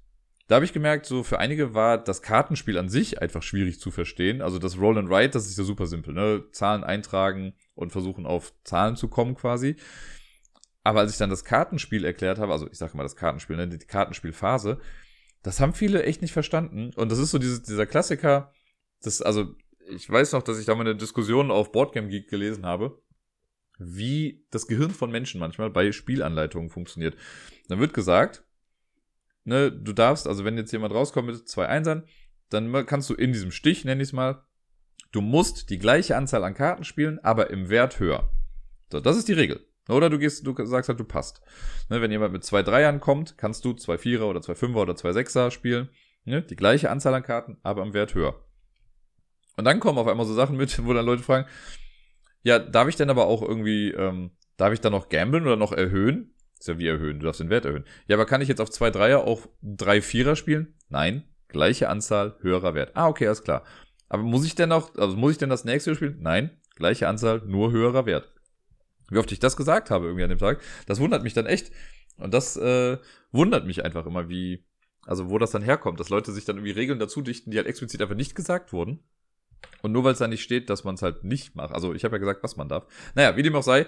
[0.49, 3.91] da habe ich gemerkt, so für einige war das Kartenspiel an sich einfach schwierig zu
[3.91, 4.43] verstehen.
[4.43, 6.45] Also das Roll and Write, das ist ja super simpel, ne?
[6.53, 9.77] Zahlen eintragen und versuchen auf Zahlen zu kommen quasi.
[10.85, 13.69] Aber als ich dann das Kartenspiel erklärt habe, also ich sage mal das Kartenspiel, ne,
[13.69, 14.81] die Kartenspielphase,
[15.43, 16.91] das haben viele echt nicht verstanden.
[16.97, 18.53] Und das ist so dieses, dieser Klassiker,
[19.03, 19.55] das, also,
[19.89, 23.03] ich weiß noch, dass ich da mal eine Diskussion auf Boardgame Geek gelesen habe,
[23.79, 27.17] wie das Gehirn von Menschen manchmal bei Spielanleitungen funktioniert.
[27.69, 28.45] Dann wird gesagt,
[29.45, 32.05] ne, du darfst, also wenn jetzt jemand rauskommt mit zwei Einsern,
[32.49, 34.45] dann kannst du in diesem Stich, nenne ich es mal,
[35.11, 38.31] du musst die gleiche Anzahl an Karten spielen, aber im Wert höher.
[38.91, 39.67] So, das ist die Regel.
[39.89, 41.41] Oder du gehst, du sagst halt, du passt.
[41.89, 44.95] Ne, wenn jemand mit zwei Dreiern kommt, kannst du zwei Vierer oder zwei Fünfer oder
[44.95, 45.89] zwei Sechser spielen.
[46.25, 48.45] Ne, die gleiche Anzahl an Karten, aber im Wert höher.
[49.63, 51.47] Und dann kommen auf einmal so Sachen mit, wo dann Leute fragen,
[52.43, 55.73] ja, darf ich denn aber auch irgendwie, ähm, darf ich dann noch gamblen oder noch
[55.73, 56.35] erhöhen?
[56.59, 57.85] Ist ja wie erhöhen, du darfst den Wert erhöhen.
[58.09, 60.75] Ja, aber kann ich jetzt auf zwei Dreier auch drei Vierer spielen?
[60.89, 62.91] Nein, gleiche Anzahl, höherer Wert.
[62.95, 63.63] Ah, okay, alles klar.
[64.09, 66.19] Aber muss ich denn noch, also muss ich denn das nächste spielen?
[66.19, 68.33] Nein, gleiche Anzahl, nur höherer Wert.
[69.11, 71.71] Wie oft ich das gesagt habe irgendwie an dem Tag, das wundert mich dann echt.
[72.17, 72.99] Und das äh,
[73.31, 74.65] wundert mich einfach immer, wie,
[75.07, 77.69] also wo das dann herkommt, dass Leute sich dann irgendwie Regeln dazu dichten, die halt
[77.69, 79.05] explizit einfach nicht gesagt wurden.
[79.83, 81.75] Und nur weil es da nicht steht, dass man es halt nicht macht.
[81.75, 82.87] Also ich habe ja gesagt, was man darf.
[83.15, 83.87] Naja, wie dem auch sei.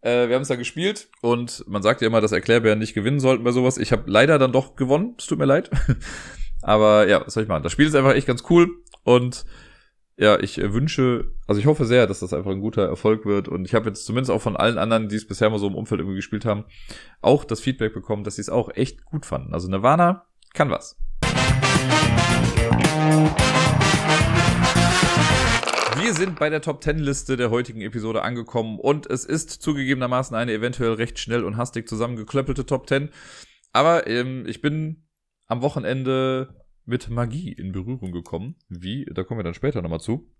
[0.00, 3.20] Äh, wir haben es da gespielt und man sagt ja immer, dass Erklärbären nicht gewinnen
[3.20, 3.78] sollten bei sowas.
[3.78, 5.14] Ich habe leider dann doch gewonnen.
[5.18, 5.70] Es tut mir leid.
[6.62, 7.62] Aber ja, was soll ich machen?
[7.62, 8.68] Das Spiel ist einfach echt ganz cool
[9.04, 9.44] und
[10.20, 13.46] ja, ich wünsche, also ich hoffe sehr, dass das einfach ein guter Erfolg wird.
[13.46, 15.76] Und ich habe jetzt zumindest auch von allen anderen, die es bisher mal so im
[15.76, 16.64] Umfeld irgendwie gespielt haben,
[17.22, 19.54] auch das Feedback bekommen, dass sie es auch echt gut fanden.
[19.54, 20.96] Also Nirvana kann was.
[26.08, 30.34] Wir sind bei der Top 10 Liste der heutigen Episode angekommen und es ist zugegebenermaßen
[30.34, 33.10] eine eventuell recht schnell und hastig zusammengeklöppelte Top 10.
[33.74, 35.06] Aber ähm, ich bin
[35.48, 38.56] am Wochenende mit Magie in Berührung gekommen.
[38.70, 39.04] Wie?
[39.04, 40.32] Da kommen wir dann später nochmal zu.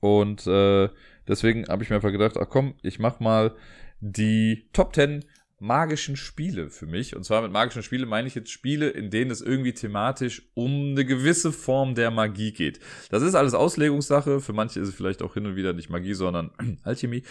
[0.00, 0.88] Und äh,
[1.28, 3.54] deswegen habe ich mir einfach gedacht, ach komm, ich mach mal
[4.00, 5.24] die Top 10
[5.60, 7.14] magischen Spiele für mich.
[7.14, 10.90] Und zwar mit magischen Spiele meine ich jetzt Spiele, in denen es irgendwie thematisch um
[10.90, 12.80] eine gewisse Form der Magie geht.
[13.10, 14.40] Das ist alles Auslegungssache.
[14.40, 16.50] Für manche ist es vielleicht auch hin und wieder nicht Magie, sondern
[16.82, 17.22] Alchemie.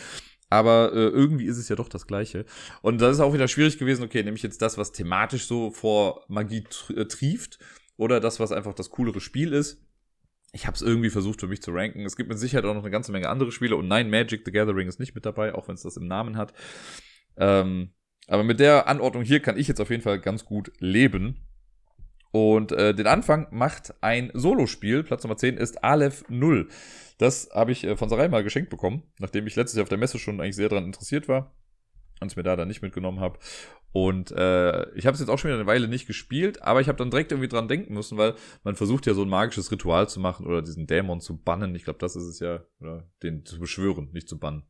[0.49, 2.45] Aber äh, irgendwie ist es ja doch das Gleiche.
[2.81, 4.03] Und das ist auch wieder schwierig gewesen.
[4.03, 6.63] Okay, nehme ich jetzt das, was thematisch so vor Magie
[6.95, 7.59] äh, trieft,
[7.99, 9.85] oder das, was einfach das coolere Spiel ist.
[10.53, 12.05] Ich habe es irgendwie versucht für mich zu ranken.
[12.05, 13.75] Es gibt mit Sicherheit auch noch eine ganze Menge andere Spiele.
[13.75, 16.37] Und nein, Magic the Gathering ist nicht mit dabei, auch wenn es das im Namen
[16.37, 16.53] hat.
[17.35, 17.91] Ähm,
[18.29, 21.37] aber mit der Anordnung hier kann ich jetzt auf jeden Fall ganz gut leben.
[22.31, 25.03] Und äh, den Anfang macht ein Solospiel.
[25.03, 26.67] Platz Nummer 10 ist Aleph 0.
[27.17, 29.97] Das habe ich äh, von Sarai mal geschenkt bekommen, nachdem ich letztes Jahr auf der
[29.97, 31.55] Messe schon eigentlich sehr daran interessiert war
[32.21, 33.39] und es mir da dann nicht mitgenommen habe.
[33.91, 36.87] Und äh, ich habe es jetzt auch schon wieder eine Weile nicht gespielt, aber ich
[36.87, 40.07] habe dann direkt irgendwie dran denken müssen, weil man versucht ja so ein magisches Ritual
[40.07, 41.73] zu machen oder diesen Dämon zu bannen.
[41.73, 44.63] Ich glaube, das ist es ja, oder den zu beschwören, nicht zu bannen.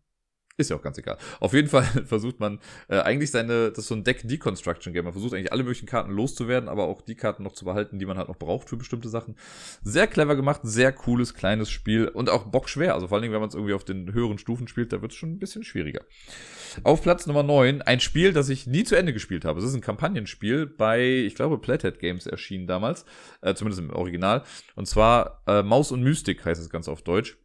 [0.59, 1.17] Ist ja auch ganz egal.
[1.39, 5.05] Auf jeden Fall versucht man äh, eigentlich seine, das ist so ein Deck-Deconstruction-Game.
[5.05, 8.05] Man versucht eigentlich alle möglichen Karten loszuwerden, aber auch die Karten noch zu behalten, die
[8.05, 9.37] man halt noch braucht für bestimmte Sachen.
[9.83, 12.93] Sehr clever gemacht, sehr cooles, kleines Spiel und auch bockschwer.
[12.93, 15.13] Also vor allen Dingen, wenn man es irgendwie auf den höheren Stufen spielt, da wird
[15.13, 16.01] es schon ein bisschen schwieriger.
[16.83, 19.59] Auf Platz Nummer 9, ein Spiel, das ich nie zu Ende gespielt habe.
[19.59, 23.05] Es ist ein Kampagnenspiel bei, ich glaube, Plathead Games erschienen damals,
[23.39, 24.43] äh, zumindest im Original.
[24.75, 27.37] Und zwar äh, Maus und Mystik heißt das Ganze auf Deutsch.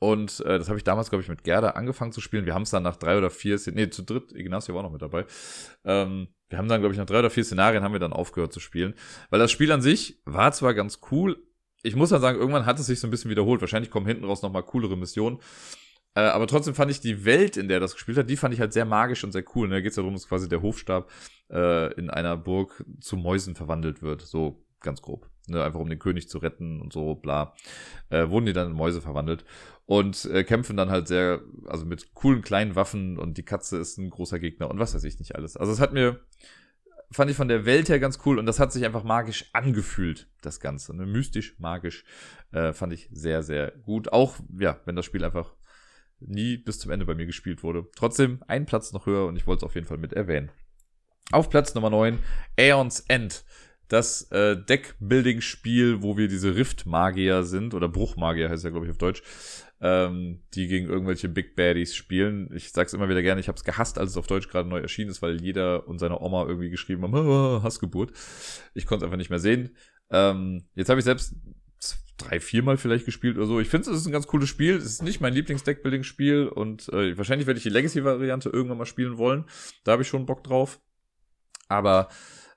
[0.00, 2.46] Und äh, das habe ich damals, glaube ich, mit Gerda angefangen zu spielen.
[2.46, 5.02] Wir haben es dann nach drei oder vier, nee, zu dritt, Ignacio war noch mit
[5.02, 5.26] dabei.
[5.84, 8.52] Ähm, wir haben dann, glaube ich, nach drei oder vier Szenarien haben wir dann aufgehört
[8.52, 8.94] zu spielen.
[9.30, 11.42] Weil das Spiel an sich war zwar ganz cool,
[11.82, 13.60] ich muss dann sagen, irgendwann hat es sich so ein bisschen wiederholt.
[13.60, 15.38] Wahrscheinlich kommen hinten raus nochmal coolere Missionen.
[16.14, 18.60] Äh, aber trotzdem fand ich die Welt, in der das gespielt hat, die fand ich
[18.60, 19.68] halt sehr magisch und sehr cool.
[19.68, 19.76] Ne?
[19.76, 21.10] Da geht es ja darum, dass quasi der Hofstab
[21.50, 24.22] äh, in einer Burg zu Mäusen verwandelt wird.
[24.22, 25.28] So ganz grob.
[25.48, 25.62] Ne?
[25.62, 27.54] Einfach um den König zu retten und so, bla.
[28.10, 29.44] Äh, wurden die dann in Mäuse verwandelt
[29.86, 33.96] und äh, kämpfen dann halt sehr, also mit coolen kleinen Waffen und die Katze ist
[33.98, 35.56] ein großer Gegner und was weiß ich nicht alles.
[35.56, 36.20] Also es hat mir,
[37.10, 40.28] fand ich von der Welt her ganz cool und das hat sich einfach magisch angefühlt,
[40.42, 40.94] das Ganze.
[40.94, 41.06] Ne?
[41.06, 42.04] Mystisch, magisch,
[42.52, 44.12] äh, fand ich sehr, sehr gut.
[44.12, 45.54] Auch, ja, wenn das Spiel einfach
[46.20, 47.86] nie bis zum Ende bei mir gespielt wurde.
[47.96, 50.50] Trotzdem ein Platz noch höher und ich wollte es auf jeden Fall mit erwähnen.
[51.30, 52.18] Auf Platz Nummer 9,
[52.58, 53.44] Aeons End
[53.88, 58.98] das äh, Deckbuilding-Spiel, wo wir diese Rift-Magier sind, oder Bruchmagier heißt ja, glaube ich, auf
[58.98, 59.22] Deutsch,
[59.80, 62.50] ähm, die gegen irgendwelche Big Baddies spielen.
[62.54, 64.80] Ich sag's immer wieder gerne, ich habe es gehasst, als es auf Deutsch gerade neu
[64.80, 68.12] erschienen ist, weil jeder und seine Oma irgendwie geschrieben haben, Hassgeburt.
[68.74, 69.76] Ich konnte es einfach nicht mehr sehen.
[70.10, 71.34] Ähm, jetzt habe ich selbst
[72.18, 73.60] drei, viermal vielleicht gespielt oder so.
[73.60, 74.76] Ich finde, es ist ein ganz cooles Spiel.
[74.76, 79.16] Es ist nicht mein Lieblings-Deckbuilding-Spiel und äh, wahrscheinlich werde ich die Legacy-Variante irgendwann mal spielen
[79.16, 79.44] wollen.
[79.84, 80.80] Da habe ich schon Bock drauf.
[81.68, 82.08] Aber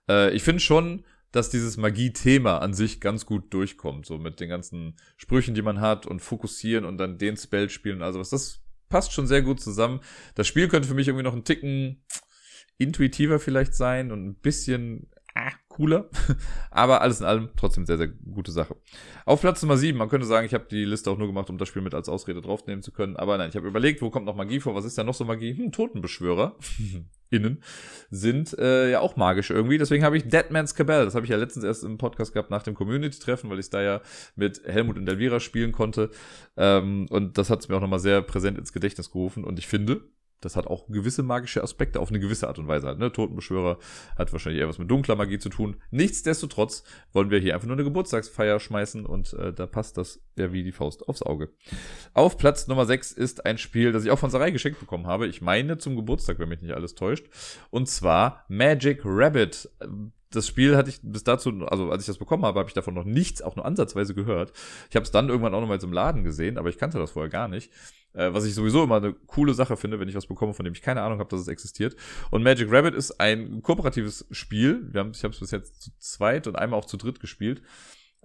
[0.09, 4.49] äh, ich finde schon, dass dieses Magie-Thema an sich ganz gut durchkommt, so mit den
[4.49, 8.01] ganzen Sprüchen, die man hat und fokussieren und dann den Spell spielen.
[8.01, 10.01] Also was das passt schon sehr gut zusammen.
[10.35, 12.03] Das Spiel könnte für mich irgendwie noch ein Ticken
[12.77, 15.51] intuitiver vielleicht sein und ein bisschen ah,
[15.81, 16.09] cooler.
[16.71, 18.75] Aber alles in allem trotzdem sehr, sehr gute Sache.
[19.25, 21.57] Auf Platz Nummer 7, man könnte sagen, ich habe die Liste auch nur gemacht, um
[21.57, 23.15] das Spiel mit als Ausrede draufnehmen zu können.
[23.15, 24.75] Aber nein, ich habe überlegt, wo kommt noch Magie vor?
[24.75, 25.57] Was ist da noch so Magie?
[25.57, 26.55] Hm, Totenbeschwörer.
[27.31, 27.63] Innen
[28.09, 29.77] sind äh, ja auch magisch irgendwie.
[29.77, 31.05] Deswegen habe ich Deadman's Cabell.
[31.05, 33.81] Das habe ich ja letztens erst im Podcast gehabt nach dem Community-Treffen, weil ich da
[33.81, 34.01] ja
[34.35, 36.11] mit Helmut und Elvira spielen konnte.
[36.57, 39.45] Ähm, und das hat es mir auch nochmal sehr präsent ins Gedächtnis gerufen.
[39.45, 40.01] Und ich finde,
[40.41, 42.99] das hat auch gewisse magische Aspekte auf eine gewisse Art und Weise halt.
[42.99, 43.11] Ne?
[43.11, 43.77] Totenbeschwörer
[44.17, 45.77] hat wahrscheinlich eher was mit dunkler Magie zu tun.
[45.91, 46.83] Nichtsdestotrotz
[47.13, 50.63] wollen wir hier einfach nur eine Geburtstagsfeier schmeißen und äh, da passt das ja wie
[50.63, 51.49] die Faust aufs Auge.
[52.13, 55.27] Auf Platz Nummer 6 ist ein Spiel, das ich auch von Sarai geschenkt bekommen habe.
[55.27, 57.27] Ich meine zum Geburtstag, wenn mich nicht alles täuscht.
[57.69, 59.69] Und zwar Magic Rabbit
[60.31, 62.93] das Spiel hatte ich bis dazu, also als ich das bekommen habe, habe ich davon
[62.93, 64.53] noch nichts, auch nur ansatzweise gehört.
[64.89, 67.11] Ich habe es dann irgendwann auch noch mal im Laden gesehen, aber ich kannte das
[67.11, 67.71] vorher gar nicht.
[68.13, 70.73] Äh, was ich sowieso immer eine coole Sache finde, wenn ich was bekomme, von dem
[70.73, 71.95] ich keine Ahnung habe, dass es existiert.
[72.29, 74.87] Und Magic Rabbit ist ein kooperatives Spiel.
[74.91, 77.61] Wir haben, ich habe es bis jetzt zu zweit und einmal auch zu dritt gespielt.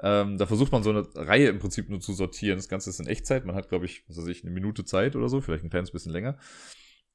[0.03, 2.59] Ähm, da versucht man so eine Reihe im Prinzip nur zu sortieren.
[2.59, 3.47] Das Ganze ist in Echtzeit.
[3.47, 5.91] Man hat, glaube ich, was weiß ich, eine Minute Zeit oder so, vielleicht ein kleines
[5.91, 6.37] bisschen länger.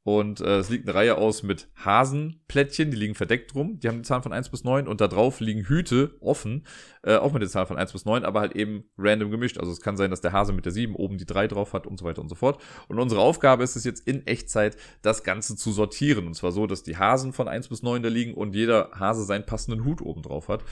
[0.04, 3.80] Und äh, es liegt eine Reihe aus mit Hasenplättchen, die liegen verdeckt rum.
[3.80, 6.66] Die haben die Zahlen von 1 bis 9 und da drauf liegen Hüte offen,
[7.04, 9.60] äh, auch mit den Zahlen von 1 bis 9, aber halt eben random gemischt.
[9.60, 11.86] Also es kann sein, dass der Hase mit der 7 oben die 3 drauf hat
[11.86, 12.60] und so weiter und so fort.
[12.88, 16.26] Und unsere Aufgabe ist es jetzt in Echtzeit, das Ganze zu sortieren.
[16.26, 19.24] Und zwar so, dass die Hasen von 1 bis 9 da liegen und jeder Hase
[19.24, 20.64] seinen passenden Hut oben drauf hat.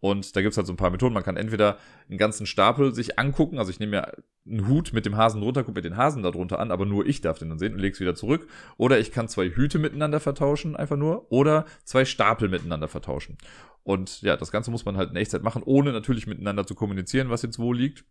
[0.00, 1.14] Und da gibt's halt so ein paar Methoden.
[1.14, 1.78] Man kann entweder
[2.08, 3.58] einen ganzen Stapel sich angucken.
[3.58, 4.12] Also ich nehme mir
[4.46, 7.06] einen Hut mit dem Hasen drunter, gucke mir den Hasen da drunter an, aber nur
[7.06, 8.48] ich darf den dann sehen und leg's wieder zurück.
[8.78, 11.30] Oder ich kann zwei Hüte miteinander vertauschen, einfach nur.
[11.30, 13.36] Oder zwei Stapel miteinander vertauschen.
[13.82, 17.30] Und ja, das Ganze muss man halt in Echtzeit machen, ohne natürlich miteinander zu kommunizieren,
[17.30, 18.04] was jetzt wo liegt.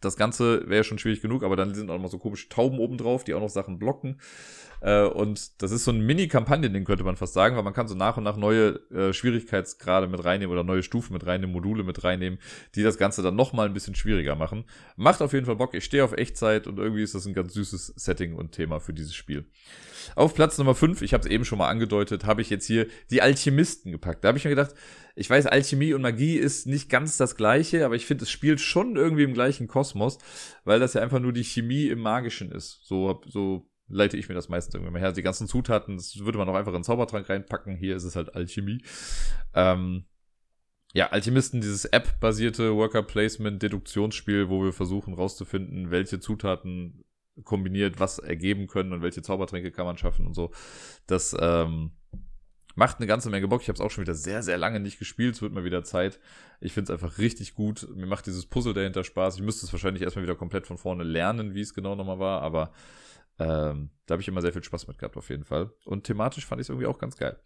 [0.00, 2.98] Das Ganze wäre schon schwierig genug, aber dann sind auch noch so komische Tauben oben
[2.98, 4.20] drauf, die auch noch Sachen blocken.
[4.80, 7.94] Äh, und das ist so ein Mini-Kampagnen-Ding, könnte man fast sagen, weil man kann so
[7.94, 12.04] nach und nach neue äh, Schwierigkeitsgrade mit reinnehmen oder neue Stufen mit reinnehmen, Module mit
[12.04, 12.38] reinnehmen,
[12.74, 14.64] die das Ganze dann nochmal ein bisschen schwieriger machen.
[14.96, 15.74] Macht auf jeden Fall Bock.
[15.74, 18.92] Ich stehe auf Echtzeit und irgendwie ist das ein ganz süßes Setting und Thema für
[18.92, 19.46] dieses Spiel.
[20.14, 22.86] Auf Platz Nummer 5, ich habe es eben schon mal angedeutet, habe ich jetzt hier
[23.10, 24.24] die Alchemisten gepackt.
[24.24, 24.74] Da habe ich mir gedacht,
[25.14, 28.60] ich weiß, Alchemie und Magie ist nicht ganz das gleiche, aber ich finde, es spielt
[28.60, 30.18] schon irgendwie im gleichen Kosmos,
[30.64, 32.80] weil das ja einfach nur die Chemie im Magischen ist.
[32.84, 35.12] So, so leite ich mir das meistens irgendwie mal her.
[35.12, 37.76] Die ganzen Zutaten, das würde man auch einfach in den Zaubertrank reinpacken.
[37.76, 38.82] Hier ist es halt Alchemie.
[39.54, 40.04] Ähm,
[40.94, 47.04] ja, Alchemisten, dieses App-basierte Worker-Placement-Deduktionsspiel, wo wir versuchen rauszufinden, welche Zutaten
[47.44, 50.50] kombiniert was ergeben können und welche Zaubertränke kann man schaffen und so.
[51.06, 51.92] Das ähm,
[52.74, 53.62] macht eine ganze Menge Bock.
[53.62, 55.34] Ich habe es auch schon wieder sehr, sehr lange nicht gespielt.
[55.34, 56.18] Es wird mal wieder Zeit.
[56.60, 57.88] Ich finde es einfach richtig gut.
[57.94, 59.36] Mir macht dieses Puzzle dahinter Spaß.
[59.36, 62.42] Ich müsste es wahrscheinlich erstmal wieder komplett von vorne lernen, wie es genau nochmal war,
[62.42, 62.72] aber
[63.40, 65.70] Ähm, da habe ich immer sehr viel Spaß mit gehabt, auf jeden Fall.
[65.84, 67.38] Und thematisch fand ich es irgendwie auch ganz geil.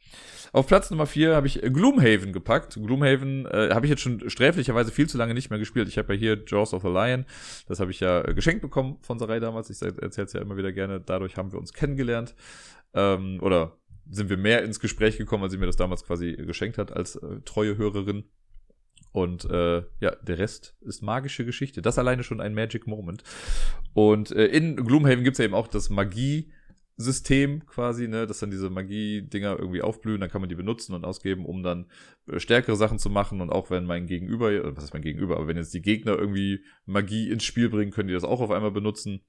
[0.52, 2.74] Auf Platz Nummer 4 habe ich Gloomhaven gepackt.
[2.74, 5.88] Gloomhaven äh, habe ich jetzt schon sträflicherweise viel zu lange nicht mehr gespielt.
[5.88, 7.26] Ich habe ja hier Jaws of the Lion.
[7.66, 9.68] Das habe ich ja äh, geschenkt bekommen von Sarai damals.
[9.70, 11.00] Ich erzähle es ja immer wieder gerne.
[11.00, 12.34] Dadurch haben wir uns kennengelernt.
[12.94, 13.76] Ähm, oder
[14.08, 17.16] sind wir mehr ins Gespräch gekommen, als sie mir das damals quasi geschenkt hat als
[17.16, 18.24] äh, treue Hörerin.
[19.12, 21.82] Und äh, ja, der Rest ist magische Geschichte.
[21.82, 23.22] Das alleine schon ein Magic Moment.
[23.92, 28.70] Und äh, in Gloomhaven gibt's ja eben auch das Magie-System quasi, ne, dass dann diese
[28.70, 31.90] Magie-Dinger irgendwie aufblühen, dann kann man die benutzen und ausgeben, um dann
[32.26, 33.42] äh, stärkere Sachen zu machen.
[33.42, 36.16] Und auch wenn mein Gegenüber, äh, was ist mein Gegenüber, aber wenn jetzt die Gegner
[36.16, 39.20] irgendwie Magie ins Spiel bringen, können die das auch auf einmal benutzen.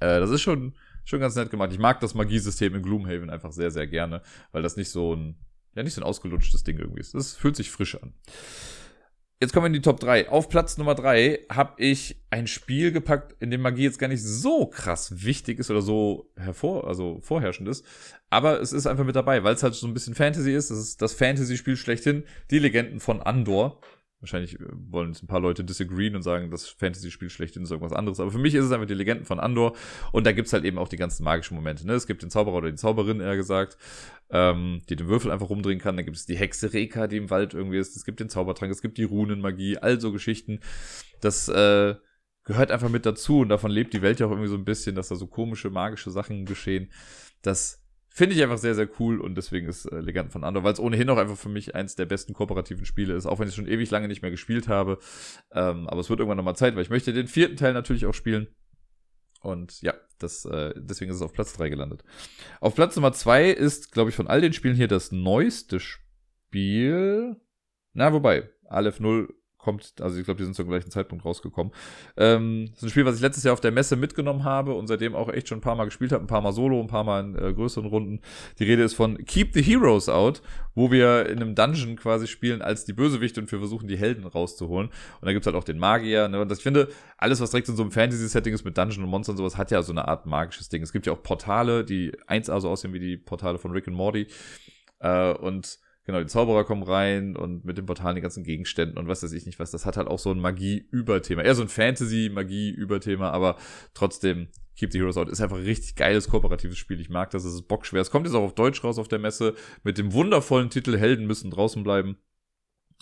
[0.00, 0.74] Äh, das ist schon,
[1.04, 1.72] schon ganz nett gemacht.
[1.72, 5.36] Ich mag das Magiesystem in Gloomhaven einfach sehr, sehr gerne, weil das nicht so ein,
[5.74, 7.14] ja, nicht so ein ausgelutschtes Ding irgendwie ist.
[7.14, 8.14] Das fühlt sich frisch an.
[9.40, 10.28] Jetzt kommen wir in die Top 3.
[10.28, 14.22] Auf Platz Nummer 3 habe ich ein Spiel gepackt, in dem Magie jetzt gar nicht
[14.22, 17.84] so krass wichtig ist oder so hervor, also vorherrschend ist.
[18.30, 20.70] Aber es ist einfach mit dabei, weil es halt so ein bisschen Fantasy ist.
[20.70, 22.24] Das ist das Fantasy-Spiel schlechthin.
[22.50, 23.80] Die Legenden von Andor.
[24.24, 27.92] Wahrscheinlich äh, wollen jetzt ein paar Leute disagreeen und sagen, das Fantasy-Spiel schlechthin ist irgendwas
[27.92, 28.20] anderes.
[28.20, 29.74] Aber für mich ist es einfach die Legenden von Andor.
[30.12, 31.86] Und da gibt's halt eben auch die ganzen magischen Momente.
[31.86, 31.92] Ne?
[31.92, 33.76] Es gibt den Zauberer oder die Zauberin, eher gesagt,
[34.30, 35.96] ähm, die den Würfel einfach rumdrehen kann.
[35.96, 37.96] Dann gibt es die Hexe Reka, die im Wald irgendwie ist.
[37.96, 40.60] Es gibt den Zaubertrank, es gibt die Runenmagie, all so Geschichten.
[41.20, 41.94] Das äh,
[42.44, 43.40] gehört einfach mit dazu.
[43.40, 45.68] Und davon lebt die Welt ja auch irgendwie so ein bisschen, dass da so komische,
[45.68, 46.90] magische Sachen geschehen.
[47.42, 47.83] Das
[48.16, 50.78] Finde ich einfach sehr, sehr cool und deswegen ist äh, Legenden von Andor, weil es
[50.78, 53.66] ohnehin auch einfach für mich eins der besten kooperativen Spiele ist, auch wenn ich schon
[53.66, 55.00] ewig lange nicht mehr gespielt habe.
[55.50, 58.14] Ähm, aber es wird irgendwann nochmal Zeit, weil ich möchte den vierten Teil natürlich auch
[58.14, 58.46] spielen.
[59.40, 62.04] Und ja, das, äh, deswegen ist es auf Platz 3 gelandet.
[62.60, 67.34] Auf Platz Nummer 2 ist, glaube ich, von all den Spielen hier das neueste Spiel.
[67.94, 69.34] Na, wobei, Aleph 0
[69.64, 71.72] kommt, also ich glaube, die sind zum gleichen Zeitpunkt rausgekommen.
[72.16, 74.86] Ähm, das ist ein Spiel, was ich letztes Jahr auf der Messe mitgenommen habe und
[74.86, 77.02] seitdem auch echt schon ein paar Mal gespielt habe, ein paar Mal solo, ein paar
[77.02, 78.20] Mal in äh, größeren Runden.
[78.58, 80.42] Die Rede ist von Keep the Heroes Out,
[80.74, 84.26] wo wir in einem Dungeon quasi spielen als die Bösewichte und wir versuchen, die Helden
[84.26, 84.88] rauszuholen.
[84.88, 86.28] Und da gibt's halt auch den Magier.
[86.28, 86.40] Ne?
[86.40, 89.34] Und ich finde, alles, was direkt in so einem Fantasy-Setting ist mit Dungeon und Monstern
[89.34, 90.82] und sowas, hat ja so eine Art magisches Ding.
[90.82, 93.96] Es gibt ja auch Portale, die 1A so aussehen wie die Portale von Rick and
[93.96, 94.26] Morty.
[95.00, 99.08] Äh, und Genau, die Zauberer kommen rein und mit dem Portal die ganzen Gegenständen und
[99.08, 99.70] was weiß ich nicht was.
[99.70, 101.42] Das hat halt auch so ein Magie-Überthema.
[101.42, 103.56] Eher so ein Fantasy-Magie-Überthema, aber
[103.94, 107.00] trotzdem, Keep the Heroes Out ist einfach ein richtig geiles kooperatives Spiel.
[107.00, 108.02] Ich mag das, es ist bockschwer.
[108.02, 111.26] Es kommt jetzt auch auf Deutsch raus auf der Messe mit dem wundervollen Titel Helden
[111.26, 112.18] müssen draußen bleiben.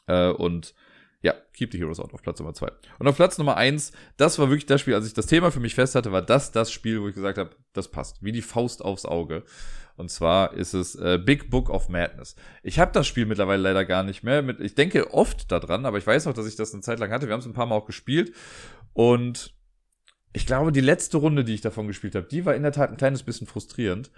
[0.06, 0.74] Äh, und
[1.22, 2.70] ja, Keep the Heroes Out auf Platz Nummer zwei.
[2.98, 5.60] Und auf Platz Nummer eins, das war wirklich das Spiel, als ich das Thema für
[5.60, 8.22] mich fest hatte, war das das Spiel, wo ich gesagt habe, das passt.
[8.22, 9.44] Wie die Faust aufs Auge.
[9.96, 12.34] Und zwar ist es äh, Big Book of Madness.
[12.62, 14.42] Ich habe das Spiel mittlerweile leider gar nicht mehr.
[14.42, 17.12] Mit, ich denke oft daran, aber ich weiß noch, dass ich das eine Zeit lang
[17.12, 17.26] hatte.
[17.28, 18.34] Wir haben es ein paar Mal auch gespielt.
[18.92, 19.54] Und
[20.32, 22.90] ich glaube, die letzte Runde, die ich davon gespielt habe, die war in der Tat
[22.90, 24.10] ein kleines bisschen frustrierend.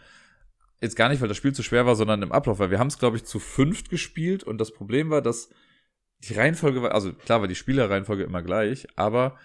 [0.81, 2.89] Jetzt gar nicht, weil das Spiel zu schwer war, sondern im Ablauf, weil wir haben
[2.89, 5.51] es, glaube ich, zu fünft gespielt und das Problem war, dass
[6.29, 9.39] die Reihenfolge war, also klar war die Spielerreihenfolge immer gleich, aber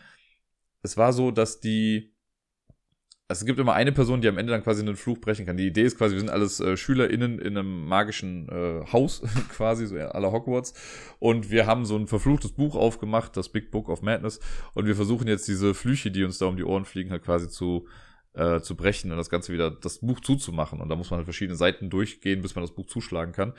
[0.82, 2.14] es war so, dass die
[3.32, 5.56] es gibt immer eine Person, die am Ende dann quasi einen Fluch brechen kann.
[5.56, 9.86] Die Idee ist quasi, wir sind alles äh, SchülerInnen in einem magischen äh, Haus, quasi,
[9.86, 10.74] so aller Hogwarts.
[11.20, 14.40] Und wir haben so ein verfluchtes Buch aufgemacht, das Big Book of Madness.
[14.74, 17.48] Und wir versuchen jetzt diese Flüche, die uns da um die Ohren fliegen, halt quasi
[17.50, 17.88] zu,
[18.34, 20.82] äh, zu brechen und das Ganze wieder, das Buch zuzumachen.
[20.82, 23.54] Und da muss man halt verschiedene Seiten durchgehen, bis man das Buch zuschlagen kann.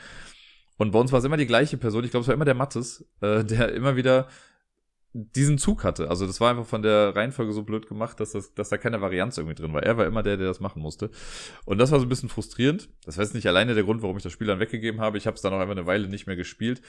[0.80, 2.54] Und bei uns war es immer die gleiche Person, ich glaube, es war immer der
[2.54, 4.28] Mattes, äh, der immer wieder
[5.12, 6.08] diesen Zug hatte.
[6.08, 9.02] Also das war einfach von der Reihenfolge so blöd gemacht, dass, das, dass da keine
[9.02, 9.82] Varianz irgendwie drin war.
[9.82, 11.10] Er war immer der, der das machen musste.
[11.66, 12.88] Und das war so ein bisschen frustrierend.
[13.04, 15.18] Das war jetzt nicht alleine der Grund, warum ich das Spiel dann weggegeben habe.
[15.18, 16.80] Ich habe es dann auch einfach eine Weile nicht mehr gespielt.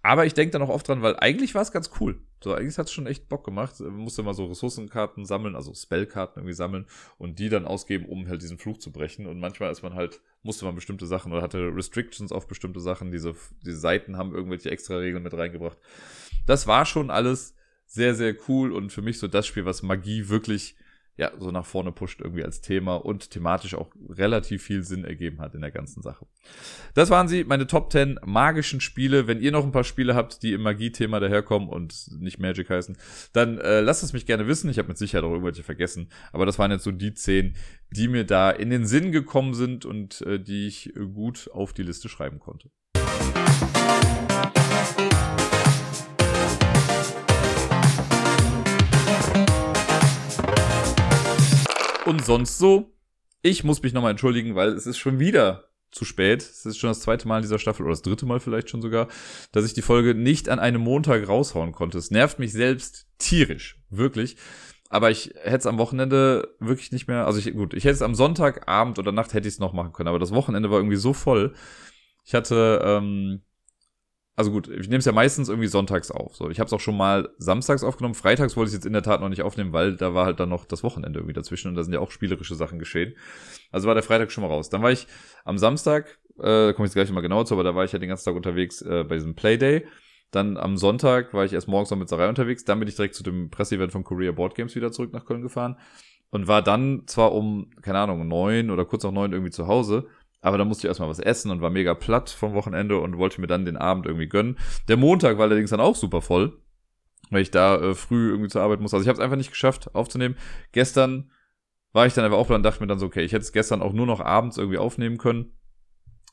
[0.00, 2.20] Aber ich denke da noch oft dran, weil eigentlich war es ganz cool.
[2.44, 3.80] So, eigentlich hat es schon echt Bock gemacht.
[3.80, 6.86] Man musste mal so Ressourcenkarten sammeln, also Spellkarten irgendwie sammeln
[7.18, 9.26] und die dann ausgeben, um halt diesen Fluch zu brechen.
[9.26, 13.10] Und manchmal ist man halt, musste man bestimmte Sachen oder hatte Restrictions auf bestimmte Sachen.
[13.12, 13.34] Diese,
[13.64, 15.78] diese Seiten haben irgendwelche extra Regeln mit reingebracht.
[16.46, 17.54] Das war schon alles
[17.86, 20.76] sehr, sehr cool und für mich so das Spiel, was Magie wirklich
[21.20, 25.42] ja, so nach vorne pusht irgendwie als Thema und thematisch auch relativ viel Sinn ergeben
[25.42, 26.24] hat in der ganzen Sache.
[26.94, 29.26] Das waren sie, meine Top 10 magischen Spiele.
[29.26, 32.96] Wenn ihr noch ein paar Spiele habt, die im Magie-Thema daherkommen und nicht Magic heißen,
[33.34, 34.70] dann äh, lasst es mich gerne wissen.
[34.70, 37.54] Ich habe mit Sicherheit auch irgendwelche vergessen, aber das waren jetzt so die 10,
[37.90, 41.82] die mir da in den Sinn gekommen sind und äh, die ich gut auf die
[41.82, 42.70] Liste schreiben konnte.
[52.10, 52.92] Und sonst so.
[53.40, 56.42] Ich muss mich nochmal entschuldigen, weil es ist schon wieder zu spät.
[56.42, 58.82] Es ist schon das zweite Mal in dieser Staffel oder das dritte Mal vielleicht schon
[58.82, 59.06] sogar,
[59.52, 61.98] dass ich die Folge nicht an einem Montag raushauen konnte.
[61.98, 64.36] Es nervt mich selbst tierisch, wirklich.
[64.90, 68.02] aber ich hätte es am Wochenende wirklich nicht mehr, also ich, gut, ich hätte es
[68.02, 70.96] am Sonntagabend oder Nacht hätte ich es noch machen können, aber das Wochenende war irgendwie
[70.96, 71.54] so voll.
[72.24, 73.42] Ich hatte, ähm,
[74.40, 76.34] also gut, ich nehme es ja meistens irgendwie sonntags auf.
[76.34, 78.14] So, ich habe es auch schon mal samstags aufgenommen.
[78.14, 80.48] Freitags wollte ich jetzt in der Tat noch nicht aufnehmen, weil da war halt dann
[80.48, 83.14] noch das Wochenende irgendwie dazwischen und da sind ja auch spielerische Sachen geschehen.
[83.70, 84.70] Also war der Freitag schon mal raus.
[84.70, 85.06] Dann war ich
[85.44, 87.98] am Samstag, äh, komme ich jetzt gleich mal genauer zu, aber da war ich ja
[87.98, 89.86] den ganzen Tag unterwegs äh, bei diesem Playday.
[90.30, 92.64] Dann am Sonntag war ich erst morgens noch mit Sarai unterwegs.
[92.64, 95.42] Dann bin ich direkt zu dem Presseevent von Korea Board Games wieder zurück nach Köln
[95.42, 95.76] gefahren
[96.30, 100.06] und war dann zwar um, keine Ahnung, neun oder kurz nach neun irgendwie zu Hause,
[100.40, 103.40] aber da musste ich erstmal was essen und war mega platt vom Wochenende und wollte
[103.40, 104.58] mir dann den Abend irgendwie gönnen.
[104.88, 106.58] Der Montag war allerdings dann auch super voll,
[107.30, 108.94] weil ich da äh, früh irgendwie zur Arbeit muss.
[108.94, 110.36] Also ich habe es einfach nicht geschafft aufzunehmen.
[110.72, 111.30] Gestern
[111.92, 113.82] war ich dann aber auch und dachte mir dann so, okay, ich hätte es gestern
[113.82, 115.52] auch nur noch abends irgendwie aufnehmen können.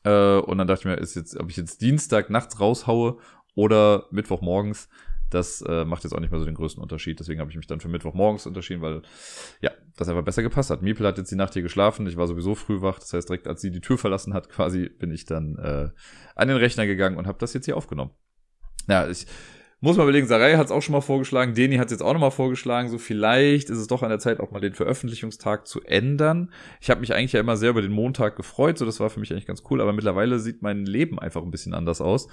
[0.04, 3.18] Äh, und dann dachte ich mir, ist jetzt, ob ich jetzt Dienstag nachts raushaue
[3.54, 4.88] oder Mittwochmorgens,
[5.30, 7.20] das äh, macht jetzt auch nicht mehr so den größten Unterschied.
[7.20, 9.02] Deswegen habe ich mich dann für Mittwochmorgens unterschieden, weil
[9.60, 10.82] ja, das einfach besser gepasst hat.
[10.82, 12.06] Miepel hat jetzt die Nacht hier geschlafen.
[12.06, 12.98] Ich war sowieso früh wach.
[12.98, 15.90] Das heißt, direkt als sie die Tür verlassen hat, quasi, bin ich dann äh,
[16.34, 18.12] an den Rechner gegangen und habe das jetzt hier aufgenommen.
[18.88, 19.26] Ja, ich
[19.80, 22.12] muss mal überlegen, Sarai hat es auch schon mal vorgeschlagen, Deni hat es jetzt auch
[22.12, 25.68] noch mal vorgeschlagen, so vielleicht ist es doch an der Zeit, auch mal den Veröffentlichungstag
[25.68, 26.52] zu ändern.
[26.80, 29.20] Ich habe mich eigentlich ja immer sehr über den Montag gefreut, so das war für
[29.20, 32.26] mich eigentlich ganz cool, aber mittlerweile sieht mein Leben einfach ein bisschen anders aus.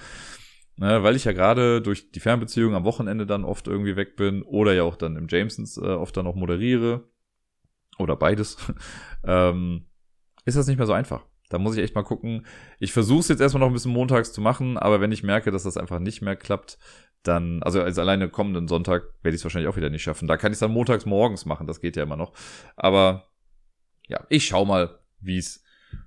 [0.78, 4.42] Ne, weil ich ja gerade durch die Fernbeziehung am Wochenende dann oft irgendwie weg bin
[4.42, 7.08] oder ja auch dann im Jamesons äh, oft dann auch moderiere
[7.98, 8.58] oder beides,
[9.24, 9.86] ähm,
[10.44, 11.24] ist das nicht mehr so einfach.
[11.48, 12.44] Da muss ich echt mal gucken.
[12.78, 15.50] Ich versuche es jetzt erstmal noch ein bisschen montags zu machen, aber wenn ich merke,
[15.50, 16.78] dass das einfach nicht mehr klappt,
[17.22, 20.28] dann, also als alleine kommenden Sonntag werde ich es wahrscheinlich auch wieder nicht schaffen.
[20.28, 22.32] Da kann ich es dann montags morgens machen, das geht ja immer noch.
[22.76, 23.30] Aber
[24.08, 25.64] ja, ich schau mal, wie es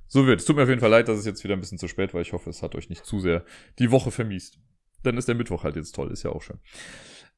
[0.09, 0.41] so wird.
[0.41, 2.13] Es tut mir auf jeden Fall leid, dass es jetzt wieder ein bisschen zu spät
[2.13, 2.19] war.
[2.19, 3.45] Ich hoffe, es hat euch nicht zu sehr
[3.77, 4.59] die Woche vermiest.
[5.03, 6.59] Dann ist der Mittwoch halt jetzt toll, ist ja auch schön.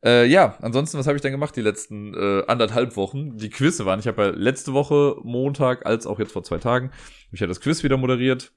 [0.03, 3.37] Äh, ja, ansonsten, was habe ich dann gemacht die letzten äh, anderthalb Wochen?
[3.37, 3.99] Die Quizze waren.
[3.99, 6.91] Ich habe ja letzte Woche Montag als auch jetzt vor zwei Tagen
[7.31, 8.51] ich ja das Quiz wieder moderiert.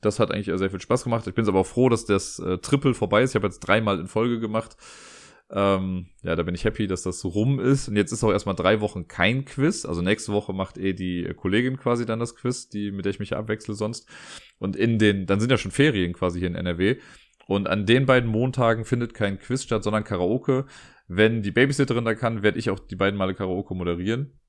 [0.00, 1.26] Das hat eigentlich sehr viel Spaß gemacht.
[1.26, 3.30] Ich bin aber auch froh, dass das äh, Triple vorbei ist.
[3.30, 4.76] Ich habe jetzt dreimal in Folge gemacht.
[5.48, 7.88] Ähm, ja, da bin ich happy, dass das rum ist.
[7.88, 9.84] Und jetzt ist auch erstmal drei Wochen kein Quiz.
[9.84, 13.20] Also nächste Woche macht eh die Kollegin quasi dann das Quiz, die, mit der ich
[13.20, 14.08] mich abwechsle sonst.
[14.58, 16.96] Und in den, dann sind ja schon Ferien quasi hier in NRW.
[17.46, 20.66] Und an den beiden Montagen findet kein Quiz statt, sondern Karaoke.
[21.06, 24.40] Wenn die Babysitterin da kann, werde ich auch die beiden Male Karaoke moderieren.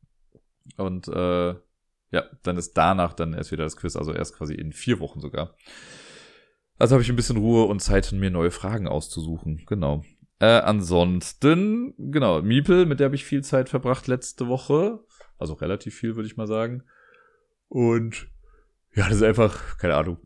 [0.77, 1.53] Und äh,
[2.11, 5.19] ja, dann ist danach dann erst wieder das Quiz, also erst quasi in vier Wochen
[5.19, 5.55] sogar.
[6.79, 9.63] Also habe ich ein bisschen Ruhe und Zeit, mir neue Fragen auszusuchen.
[9.67, 10.03] Genau.
[10.39, 14.99] Äh, ansonsten, genau, Miepel, mit der habe ich viel Zeit verbracht letzte Woche.
[15.39, 16.83] Also relativ viel, würde ich mal sagen.
[17.69, 18.27] Und
[18.93, 20.17] ja, das ist einfach, keine Ahnung.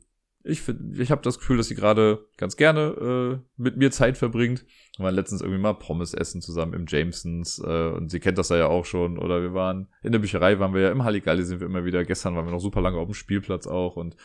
[0.43, 4.17] Ich, find, ich habe das Gefühl, dass sie gerade ganz gerne äh, mit mir Zeit
[4.17, 4.65] verbringt.
[4.97, 8.49] Wir waren letztens irgendwie mal Pommes essen zusammen im Jamesons äh, und sie kennt das
[8.49, 9.19] ja auch schon.
[9.19, 12.03] Oder wir waren in der Bücherei, waren wir ja im Halligalli sind wir immer wieder.
[12.05, 14.15] Gestern waren wir noch super lange auf dem Spielplatz auch und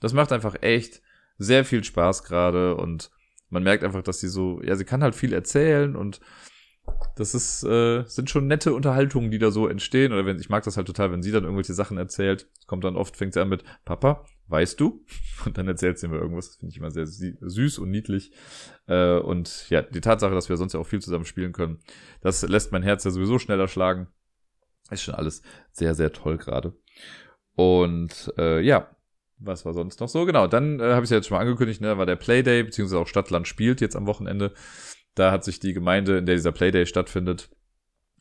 [0.00, 1.02] das macht einfach echt
[1.38, 3.10] sehr viel Spaß gerade und
[3.50, 6.20] man merkt einfach, dass sie so, ja, sie kann halt viel erzählen und
[7.16, 10.12] das ist, äh, sind schon nette Unterhaltungen, die da so entstehen.
[10.12, 12.48] Oder wenn, ich mag das halt total, wenn sie dann irgendwelche Sachen erzählt.
[12.66, 15.04] Kommt dann oft, fängt sie an mit, Papa, weißt du?
[15.44, 16.48] Und dann erzählt sie mir irgendwas.
[16.48, 18.32] Das finde ich immer sehr süß und niedlich.
[18.86, 21.78] Äh, und ja, die Tatsache, dass wir sonst ja auch viel zusammen spielen können,
[22.20, 24.08] das lässt mein Herz ja sowieso schneller schlagen.
[24.90, 25.42] Ist schon alles
[25.72, 26.74] sehr, sehr toll gerade.
[27.54, 28.90] Und äh, ja,
[29.40, 30.24] was war sonst noch so?
[30.26, 32.62] Genau, dann äh, habe ich es ja jetzt schon mal angekündigt, ne, war der Playday,
[32.62, 34.52] beziehungsweise auch Stadtland spielt jetzt am Wochenende.
[35.14, 37.50] Da hat sich die Gemeinde, in der dieser Playday stattfindet,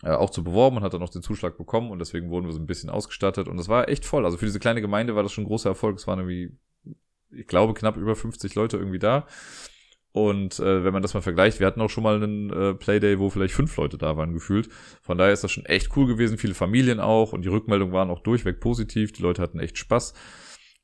[0.04, 2.54] äh, auch zu beworben und hat dann noch den Zuschlag bekommen und deswegen wurden wir
[2.54, 4.26] so ein bisschen ausgestattet und das war echt voll.
[4.26, 5.98] Also für diese kleine Gemeinde war das schon ein großer Erfolg.
[5.98, 6.58] Es waren irgendwie,
[7.32, 9.28] ich glaube, knapp über 50 Leute irgendwie da.
[10.12, 13.20] Und äh, wenn man das mal vergleicht, wir hatten auch schon mal einen äh, Playday,
[13.20, 14.68] wo vielleicht fünf Leute da waren, gefühlt.
[15.02, 18.10] Von daher ist das schon echt cool gewesen, viele Familien auch und die Rückmeldungen waren
[18.10, 19.12] auch durchweg positiv.
[19.12, 20.16] Die Leute hatten echt Spaß.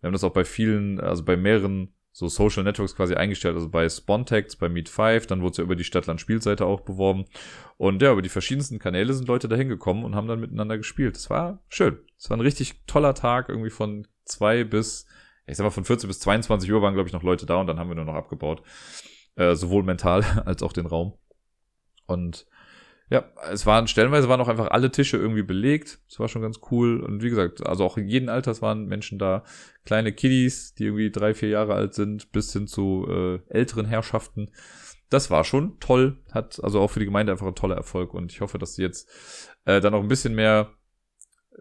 [0.06, 3.70] Wir haben das auch bei vielen, also bei mehreren so Social Networks quasi eingestellt, also
[3.70, 7.26] bei Spontex, bei Meet5, dann wurde es ja über die Stadtland-Spielseite auch beworben.
[7.78, 11.16] Und ja, über die verschiedensten Kanäle sind Leute da hingekommen und haben dann miteinander gespielt.
[11.16, 11.98] Das war schön.
[12.20, 15.08] Das war ein richtig toller Tag, irgendwie von zwei bis,
[15.48, 17.66] ich sag mal, von 14 bis 22 Uhr waren, glaube ich, noch Leute da und
[17.66, 18.62] dann haben wir nur noch abgebaut.
[19.38, 21.18] Äh, sowohl mental als auch den Raum.
[22.06, 22.46] Und
[23.10, 26.00] ja, es waren stellenweise waren auch einfach alle Tische irgendwie belegt.
[26.10, 27.00] Das war schon ganz cool.
[27.02, 29.44] Und wie gesagt, also auch in jedem Alters waren Menschen da.
[29.86, 34.50] Kleine Kiddies, die irgendwie drei, vier Jahre alt sind, bis hin zu äh, älteren Herrschaften.
[35.10, 36.18] Das war schon toll.
[36.32, 38.16] Hat also auch für die Gemeinde einfach ein toller Erfolg.
[38.16, 39.08] Und ich hoffe, dass sie jetzt
[39.66, 40.72] äh, dann auch ein bisschen mehr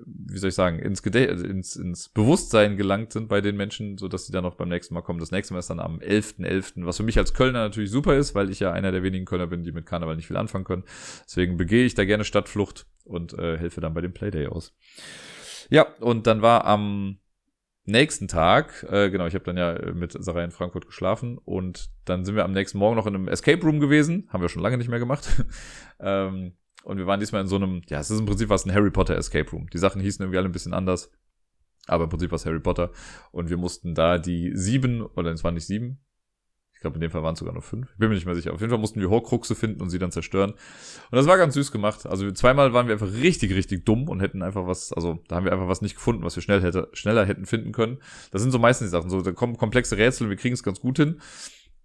[0.05, 4.09] wie soll ich sagen, ins, Gedä ins, ins Bewusstsein gelangt sind bei den Menschen, so
[4.09, 5.21] dass sie dann auch beim nächsten Mal kommen.
[5.21, 8.17] Das nächste Mal ist dann am 11.11., .11., was für mich als Kölner natürlich super
[8.17, 10.65] ist, weil ich ja einer der wenigen Kölner bin, die mit Karneval nicht viel anfangen
[10.65, 10.85] können.
[11.25, 14.75] Deswegen begehe ich da gerne Stadtflucht und äh, helfe dann bei dem Playday aus.
[15.71, 17.19] Ja, und dann war am
[17.85, 22.25] nächsten Tag, äh, genau, ich habe dann ja mit Sarai in Frankfurt geschlafen und dann
[22.25, 24.79] sind wir am nächsten Morgen noch in einem Escape Room gewesen, haben wir schon lange
[24.79, 25.45] nicht mehr gemacht.
[26.01, 26.55] ähm,
[26.85, 28.91] und wir waren diesmal in so einem, ja, es ist im Prinzip was ein Harry
[28.91, 29.69] Potter Escape Room.
[29.71, 31.11] Die Sachen hießen irgendwie alle ein bisschen anders.
[31.87, 32.91] Aber im Prinzip war es Harry Potter.
[33.33, 35.99] Und wir mussten da die sieben, oder es waren nicht sieben.
[36.75, 37.91] Ich glaube, in dem Fall waren es sogar nur fünf.
[37.93, 38.53] Ich bin mir nicht mehr sicher.
[38.53, 40.51] Auf jeden Fall mussten wir Horcruxe finden und sie dann zerstören.
[40.51, 42.05] Und das war ganz süß gemacht.
[42.05, 45.47] Also zweimal waren wir einfach richtig, richtig dumm und hätten einfach was, also da haben
[45.47, 47.99] wir einfach was nicht gefunden, was wir schnell hätte, schneller hätten finden können.
[48.31, 49.09] Das sind so meistens die Sachen.
[49.09, 51.21] So, da kommen komplexe Rätsel und wir kriegen es ganz gut hin.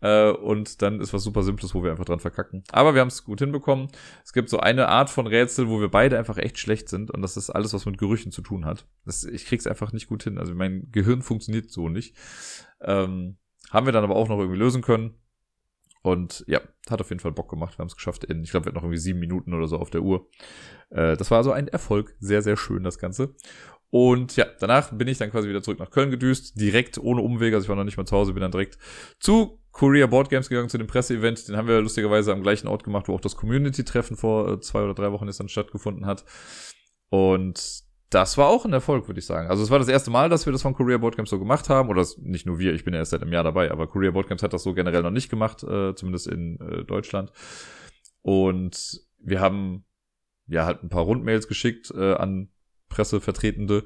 [0.02, 2.64] Äh, und dann ist was super Simples, wo wir einfach dran verkacken.
[2.72, 3.90] Aber wir haben es gut hinbekommen.
[4.24, 7.12] Es gibt so eine Art von Rätsel, wo wir beide einfach echt schlecht sind.
[7.12, 8.88] Und das ist alles, was mit Gerüchen zu tun hat.
[9.06, 10.38] Das, ich krieg's einfach nicht gut hin.
[10.38, 12.16] Also mein Gehirn funktioniert so nicht.
[12.82, 13.38] Ähm,
[13.72, 15.16] haben wir dann aber auch noch irgendwie lösen können.
[16.02, 17.78] Und ja, hat auf jeden Fall Bock gemacht.
[17.78, 19.78] Wir haben es geschafft in, ich glaube, wir hatten noch irgendwie sieben Minuten oder so
[19.78, 20.30] auf der Uhr.
[20.92, 22.16] Äh, das war also ein Erfolg.
[22.20, 23.36] Sehr, sehr schön, das Ganze.
[23.92, 27.56] Und ja, danach bin ich dann quasi wieder zurück nach Köln gedüst, direkt ohne Umwege,
[27.56, 28.78] also ich war noch nicht mal zu Hause, bin dann direkt
[29.20, 31.48] zu Korea Board Games gegangen, zu dem Presseevent.
[31.48, 34.84] Den haben wir lustigerweise am gleichen Ort gemacht, wo auch das Community-Treffen vor äh, zwei
[34.84, 36.26] oder drei Wochen jetzt dann stattgefunden hat.
[37.10, 39.50] Und das war auch ein Erfolg, würde ich sagen.
[39.50, 41.70] Also es war das erste Mal, dass wir das von Korea Board Games so gemacht
[41.70, 41.90] haben.
[41.90, 44.28] Oder nicht nur wir, ich bin ja erst seit einem Jahr dabei, aber Korea Board
[44.28, 47.32] Games hat das so generell noch nicht gemacht, äh, zumindest in äh, Deutschland.
[48.22, 49.86] Und wir haben
[50.48, 52.50] ja halt ein paar Rundmails geschickt äh, an
[52.90, 53.86] Pressevertretende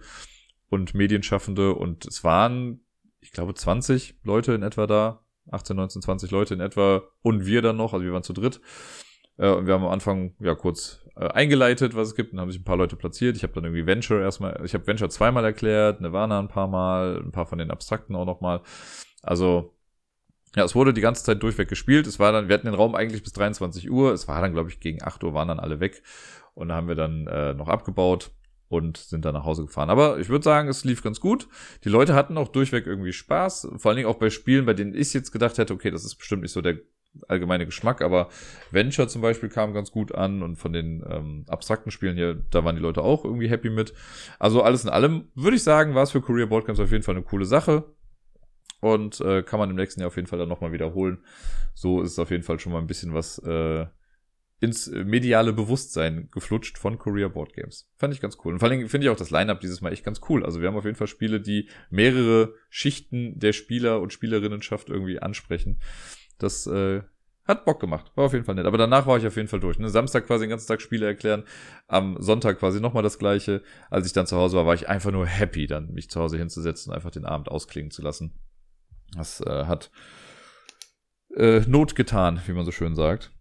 [0.69, 2.85] und Medienschaffende und es waren,
[3.19, 7.61] ich glaube, 20 Leute in etwa da, 18, 19, 20 Leute in etwa und wir
[7.61, 8.61] dann noch, also wir waren zu dritt.
[9.37, 12.51] Äh, und wir haben am Anfang ja kurz äh, eingeleitet, was es gibt, und haben
[12.51, 13.35] sich ein paar Leute platziert.
[13.35, 17.21] Ich habe dann irgendwie Venture erstmal, ich habe Venture zweimal erklärt, Nirvana ein paar Mal,
[17.23, 18.61] ein paar von den Abstrakten auch nochmal.
[19.21, 19.73] Also
[20.55, 22.05] ja, es wurde die ganze Zeit durchweg gespielt.
[22.05, 24.13] Es war dann, wir hatten den Raum eigentlich bis 23 Uhr.
[24.13, 26.03] Es war dann, glaube ich, gegen 8 Uhr waren dann alle weg.
[26.53, 28.31] Und da haben wir dann äh, noch abgebaut
[28.73, 29.89] und sind dann nach Hause gefahren.
[29.89, 31.47] Aber ich würde sagen, es lief ganz gut.
[31.83, 33.69] Die Leute hatten auch durchweg irgendwie Spaß.
[33.77, 36.15] Vor allen Dingen auch bei Spielen, bei denen ich jetzt gedacht hätte, okay, das ist
[36.15, 36.77] bestimmt nicht so der
[37.27, 38.29] allgemeine Geschmack, aber
[38.71, 42.63] Venture zum Beispiel kam ganz gut an und von den ähm, abstrakten Spielen hier, da
[42.65, 43.93] waren die Leute auch irgendwie happy mit.
[44.39, 47.15] Also alles in allem würde ich sagen, war es für Korea Boardcamps auf jeden Fall
[47.15, 47.83] eine coole Sache
[48.79, 51.19] und äh, kann man im nächsten Jahr auf jeden Fall dann nochmal wiederholen.
[51.73, 53.85] So ist es auf jeden Fall schon mal ein bisschen was äh,
[54.63, 57.91] ins mediale Bewusstsein geflutscht von Korea Board Games.
[57.97, 58.53] Fand ich ganz cool.
[58.53, 60.45] Und vor allem finde ich auch das Line-Up dieses Mal echt ganz cool.
[60.45, 65.19] Also wir haben auf jeden Fall Spiele, die mehrere Schichten der Spieler und Spielerinnenschaft irgendwie
[65.19, 65.81] ansprechen.
[66.37, 67.01] Das äh,
[67.43, 68.13] hat Bock gemacht.
[68.15, 68.65] War auf jeden Fall nett.
[68.65, 69.79] Aber danach war ich auf jeden Fall durch.
[69.79, 69.89] Ne?
[69.89, 71.43] Samstag quasi den ganzen Tag Spiele erklären.
[71.87, 73.63] Am Sonntag quasi nochmal das gleiche.
[73.89, 76.37] Als ich dann zu Hause war, war ich einfach nur happy, dann mich zu Hause
[76.37, 78.39] hinzusetzen und einfach den Abend ausklingen zu lassen.
[79.17, 79.91] Das äh, hat
[81.35, 83.33] äh, Not getan, wie man so schön sagt.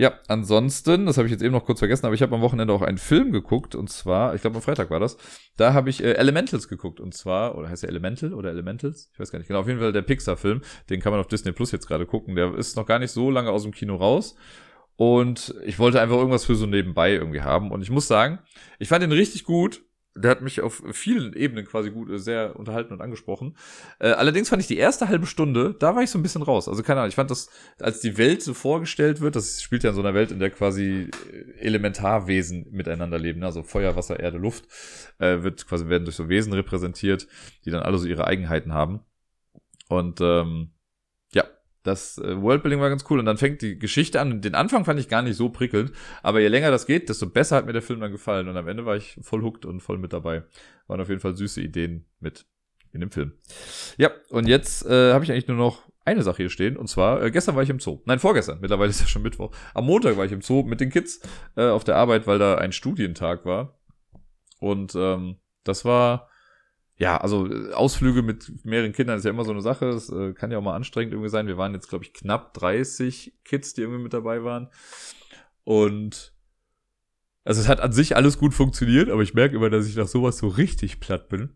[0.00, 2.72] Ja, ansonsten, das habe ich jetzt eben noch kurz vergessen, aber ich habe am Wochenende
[2.72, 5.18] auch einen Film geguckt und zwar, ich glaube am Freitag war das,
[5.58, 9.10] da habe ich äh, Elementals geguckt und zwar, oder heißt der Elemental oder Elementals?
[9.12, 11.52] Ich weiß gar nicht genau, auf jeden Fall der Pixar-Film, den kann man auf Disney
[11.52, 14.36] Plus jetzt gerade gucken, der ist noch gar nicht so lange aus dem Kino raus.
[14.96, 17.70] Und ich wollte einfach irgendwas für so nebenbei irgendwie haben.
[17.70, 18.38] Und ich muss sagen,
[18.78, 19.82] ich fand den richtig gut,
[20.20, 23.56] der hat mich auf vielen Ebenen quasi gut, äh, sehr unterhalten und angesprochen.
[23.98, 26.68] Äh, allerdings fand ich die erste halbe Stunde, da war ich so ein bisschen raus.
[26.68, 27.48] Also keine Ahnung, ich fand das,
[27.80, 30.50] als die Welt so vorgestellt wird, das spielt ja in so einer Welt, in der
[30.50, 33.46] quasi äh, Elementarwesen miteinander leben, ne?
[33.46, 34.66] also Feuer, Wasser, Erde, Luft,
[35.18, 37.26] äh, wird quasi werden durch so Wesen repräsentiert,
[37.64, 39.00] die dann alle so ihre Eigenheiten haben.
[39.88, 40.70] Und ähm,
[41.82, 44.40] das äh, Worldbuilding war ganz cool und dann fängt die Geschichte an.
[44.40, 45.92] Den Anfang fand ich gar nicht so prickelnd,
[46.22, 48.68] aber je länger das geht, desto besser hat mir der Film dann gefallen und am
[48.68, 50.42] Ende war ich voll hooked und voll mit dabei.
[50.86, 52.46] Waren auf jeden Fall süße Ideen mit
[52.92, 53.32] in dem Film.
[53.96, 57.22] Ja, und jetzt äh, habe ich eigentlich nur noch eine Sache hier stehen und zwar
[57.22, 58.00] äh, gestern war ich im Zoo.
[58.04, 58.60] Nein, vorgestern.
[58.60, 59.54] Mittlerweile ist ja schon Mittwoch.
[59.74, 61.20] Am Montag war ich im Zoo mit den Kids
[61.56, 63.78] äh, auf der Arbeit, weil da ein Studientag war
[64.58, 66.29] und ähm, das war
[67.00, 69.86] ja, also äh, Ausflüge mit mehreren Kindern ist ja immer so eine Sache.
[69.86, 71.46] Das äh, kann ja auch mal anstrengend irgendwie sein.
[71.46, 74.68] Wir waren jetzt, glaube ich, knapp 30 Kids, die irgendwie mit dabei waren.
[75.64, 76.34] Und
[77.42, 80.08] also es hat an sich alles gut funktioniert, aber ich merke immer, dass ich nach
[80.08, 81.54] sowas so richtig platt bin.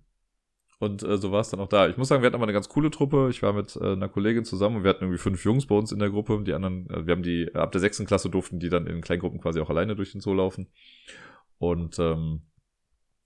[0.79, 1.89] Und äh, so war es dann auch da.
[1.89, 3.29] Ich muss sagen, wir hatten aber eine ganz coole Truppe.
[3.31, 5.93] Ich war mit äh, einer Kollegin zusammen und wir hatten irgendwie fünf Jungs bei uns
[5.93, 6.43] in der Gruppe.
[6.43, 9.43] Die anderen, äh, wir haben die, ab der sechsten Klasse durften die dann in Kleingruppen
[9.43, 10.69] quasi auch alleine durch den Zoo laufen.
[11.59, 12.43] Und ähm,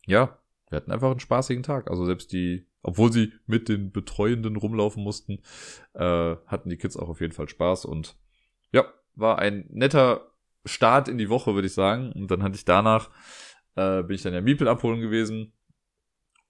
[0.06, 0.36] ja,
[0.70, 1.90] wir hatten einfach einen spaßigen Tag.
[1.90, 5.40] Also selbst die, obwohl sie mit den Betreuenden rumlaufen mussten,
[5.94, 8.16] äh, hatten die Kids auch auf jeden Fall Spaß und
[8.72, 8.84] ja,
[9.14, 10.32] war ein netter
[10.64, 12.12] Start in die Woche, würde ich sagen.
[12.12, 13.10] Und dann hatte ich danach
[13.78, 15.52] äh, bin ich dann ja Miepel abholen gewesen.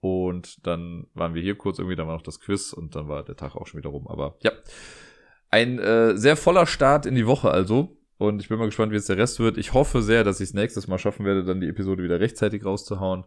[0.00, 3.24] Und dann waren wir hier kurz irgendwie, dann war noch das Quiz und dann war
[3.24, 4.06] der Tag auch schon wieder rum.
[4.08, 4.52] Aber ja,
[5.50, 7.96] ein äh, sehr voller Start in die Woche also.
[8.16, 9.58] Und ich bin mal gespannt, wie es der Rest wird.
[9.58, 12.64] Ich hoffe sehr, dass ich es nächstes Mal schaffen werde, dann die Episode wieder rechtzeitig
[12.64, 13.24] rauszuhauen.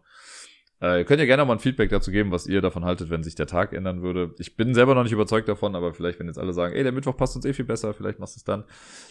[0.82, 3.22] Äh, ihr könnt ja gerne mal ein Feedback dazu geben, was ihr davon haltet, wenn
[3.22, 4.34] sich der Tag ändern würde.
[4.38, 6.90] Ich bin selber noch nicht überzeugt davon, aber vielleicht, wenn jetzt alle sagen, ey, der
[6.90, 8.64] Mittwoch passt uns eh viel besser, vielleicht machst du es dann.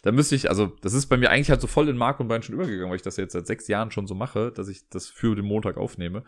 [0.03, 2.27] Dann müsste ich, also das ist bei mir eigentlich halt so voll in Mark und
[2.27, 4.89] Bein schon übergegangen, weil ich das jetzt seit sechs Jahren schon so mache, dass ich
[4.89, 6.23] das für den Montag aufnehme.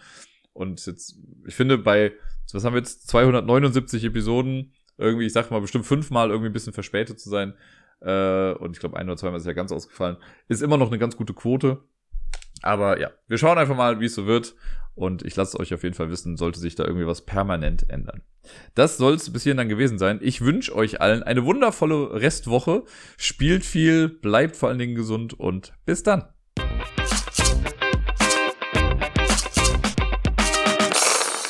[0.54, 2.14] Und jetzt, ich finde, bei,
[2.54, 6.74] was haben wir jetzt, 279 Episoden, irgendwie, ich sag mal, bestimmt fünfmal irgendwie ein bisschen
[6.74, 7.54] verspätet zu sein,
[8.00, 10.16] äh, und ich glaube, ein oder zweimal ist ja ganz ausgefallen,
[10.48, 11.84] ist immer noch eine ganz gute Quote.
[12.62, 14.56] Aber ja, wir schauen einfach mal, wie es so wird.
[14.96, 18.22] Und ich lasse euch auf jeden Fall wissen, sollte sich da irgendwie was permanent ändern.
[18.76, 20.20] Das soll es bis hierhin dann gewesen sein.
[20.22, 22.84] Ich wünsche euch allen eine wundervolle Restwoche.
[23.18, 26.26] Spielt viel, bleibt vor allen Dingen gesund und bis dann.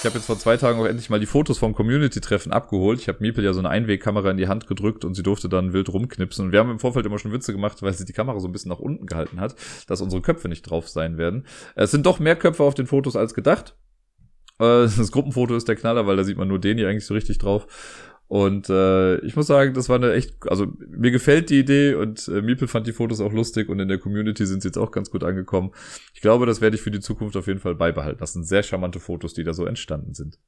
[0.04, 3.00] Ich habe jetzt vor zwei Tagen auch endlich mal die Fotos vom Community-Treffen abgeholt.
[3.00, 5.72] Ich habe Miepel ja so eine Einwegkamera in die Hand gedrückt und sie durfte dann
[5.72, 6.44] wild rumknipsen.
[6.44, 8.52] Und wir haben im Vorfeld immer schon Witze gemacht, weil sie die Kamera so ein
[8.52, 9.56] bisschen nach unten gehalten hat,
[9.88, 11.46] dass unsere Köpfe nicht drauf sein werden.
[11.76, 13.78] Es sind doch mehr Köpfe auf den Fotos als gedacht.
[14.60, 14.66] Äh,
[14.98, 17.38] das Gruppenfoto ist der Knaller, weil da sieht man nur den hier eigentlich so richtig
[17.38, 17.66] drauf.
[18.34, 22.28] Und äh, ich muss sagen, das war eine echt, also mir gefällt die Idee und
[22.30, 24.90] äh, Miepel fand die Fotos auch lustig und in der Community sind sie jetzt auch
[24.90, 25.70] ganz gut angekommen.
[26.16, 28.20] Ich glaube, das werde ich für die Zukunft auf jeden Fall beibehalten.
[28.20, 30.40] Das sind sehr charmante Fotos, die da so entstanden sind.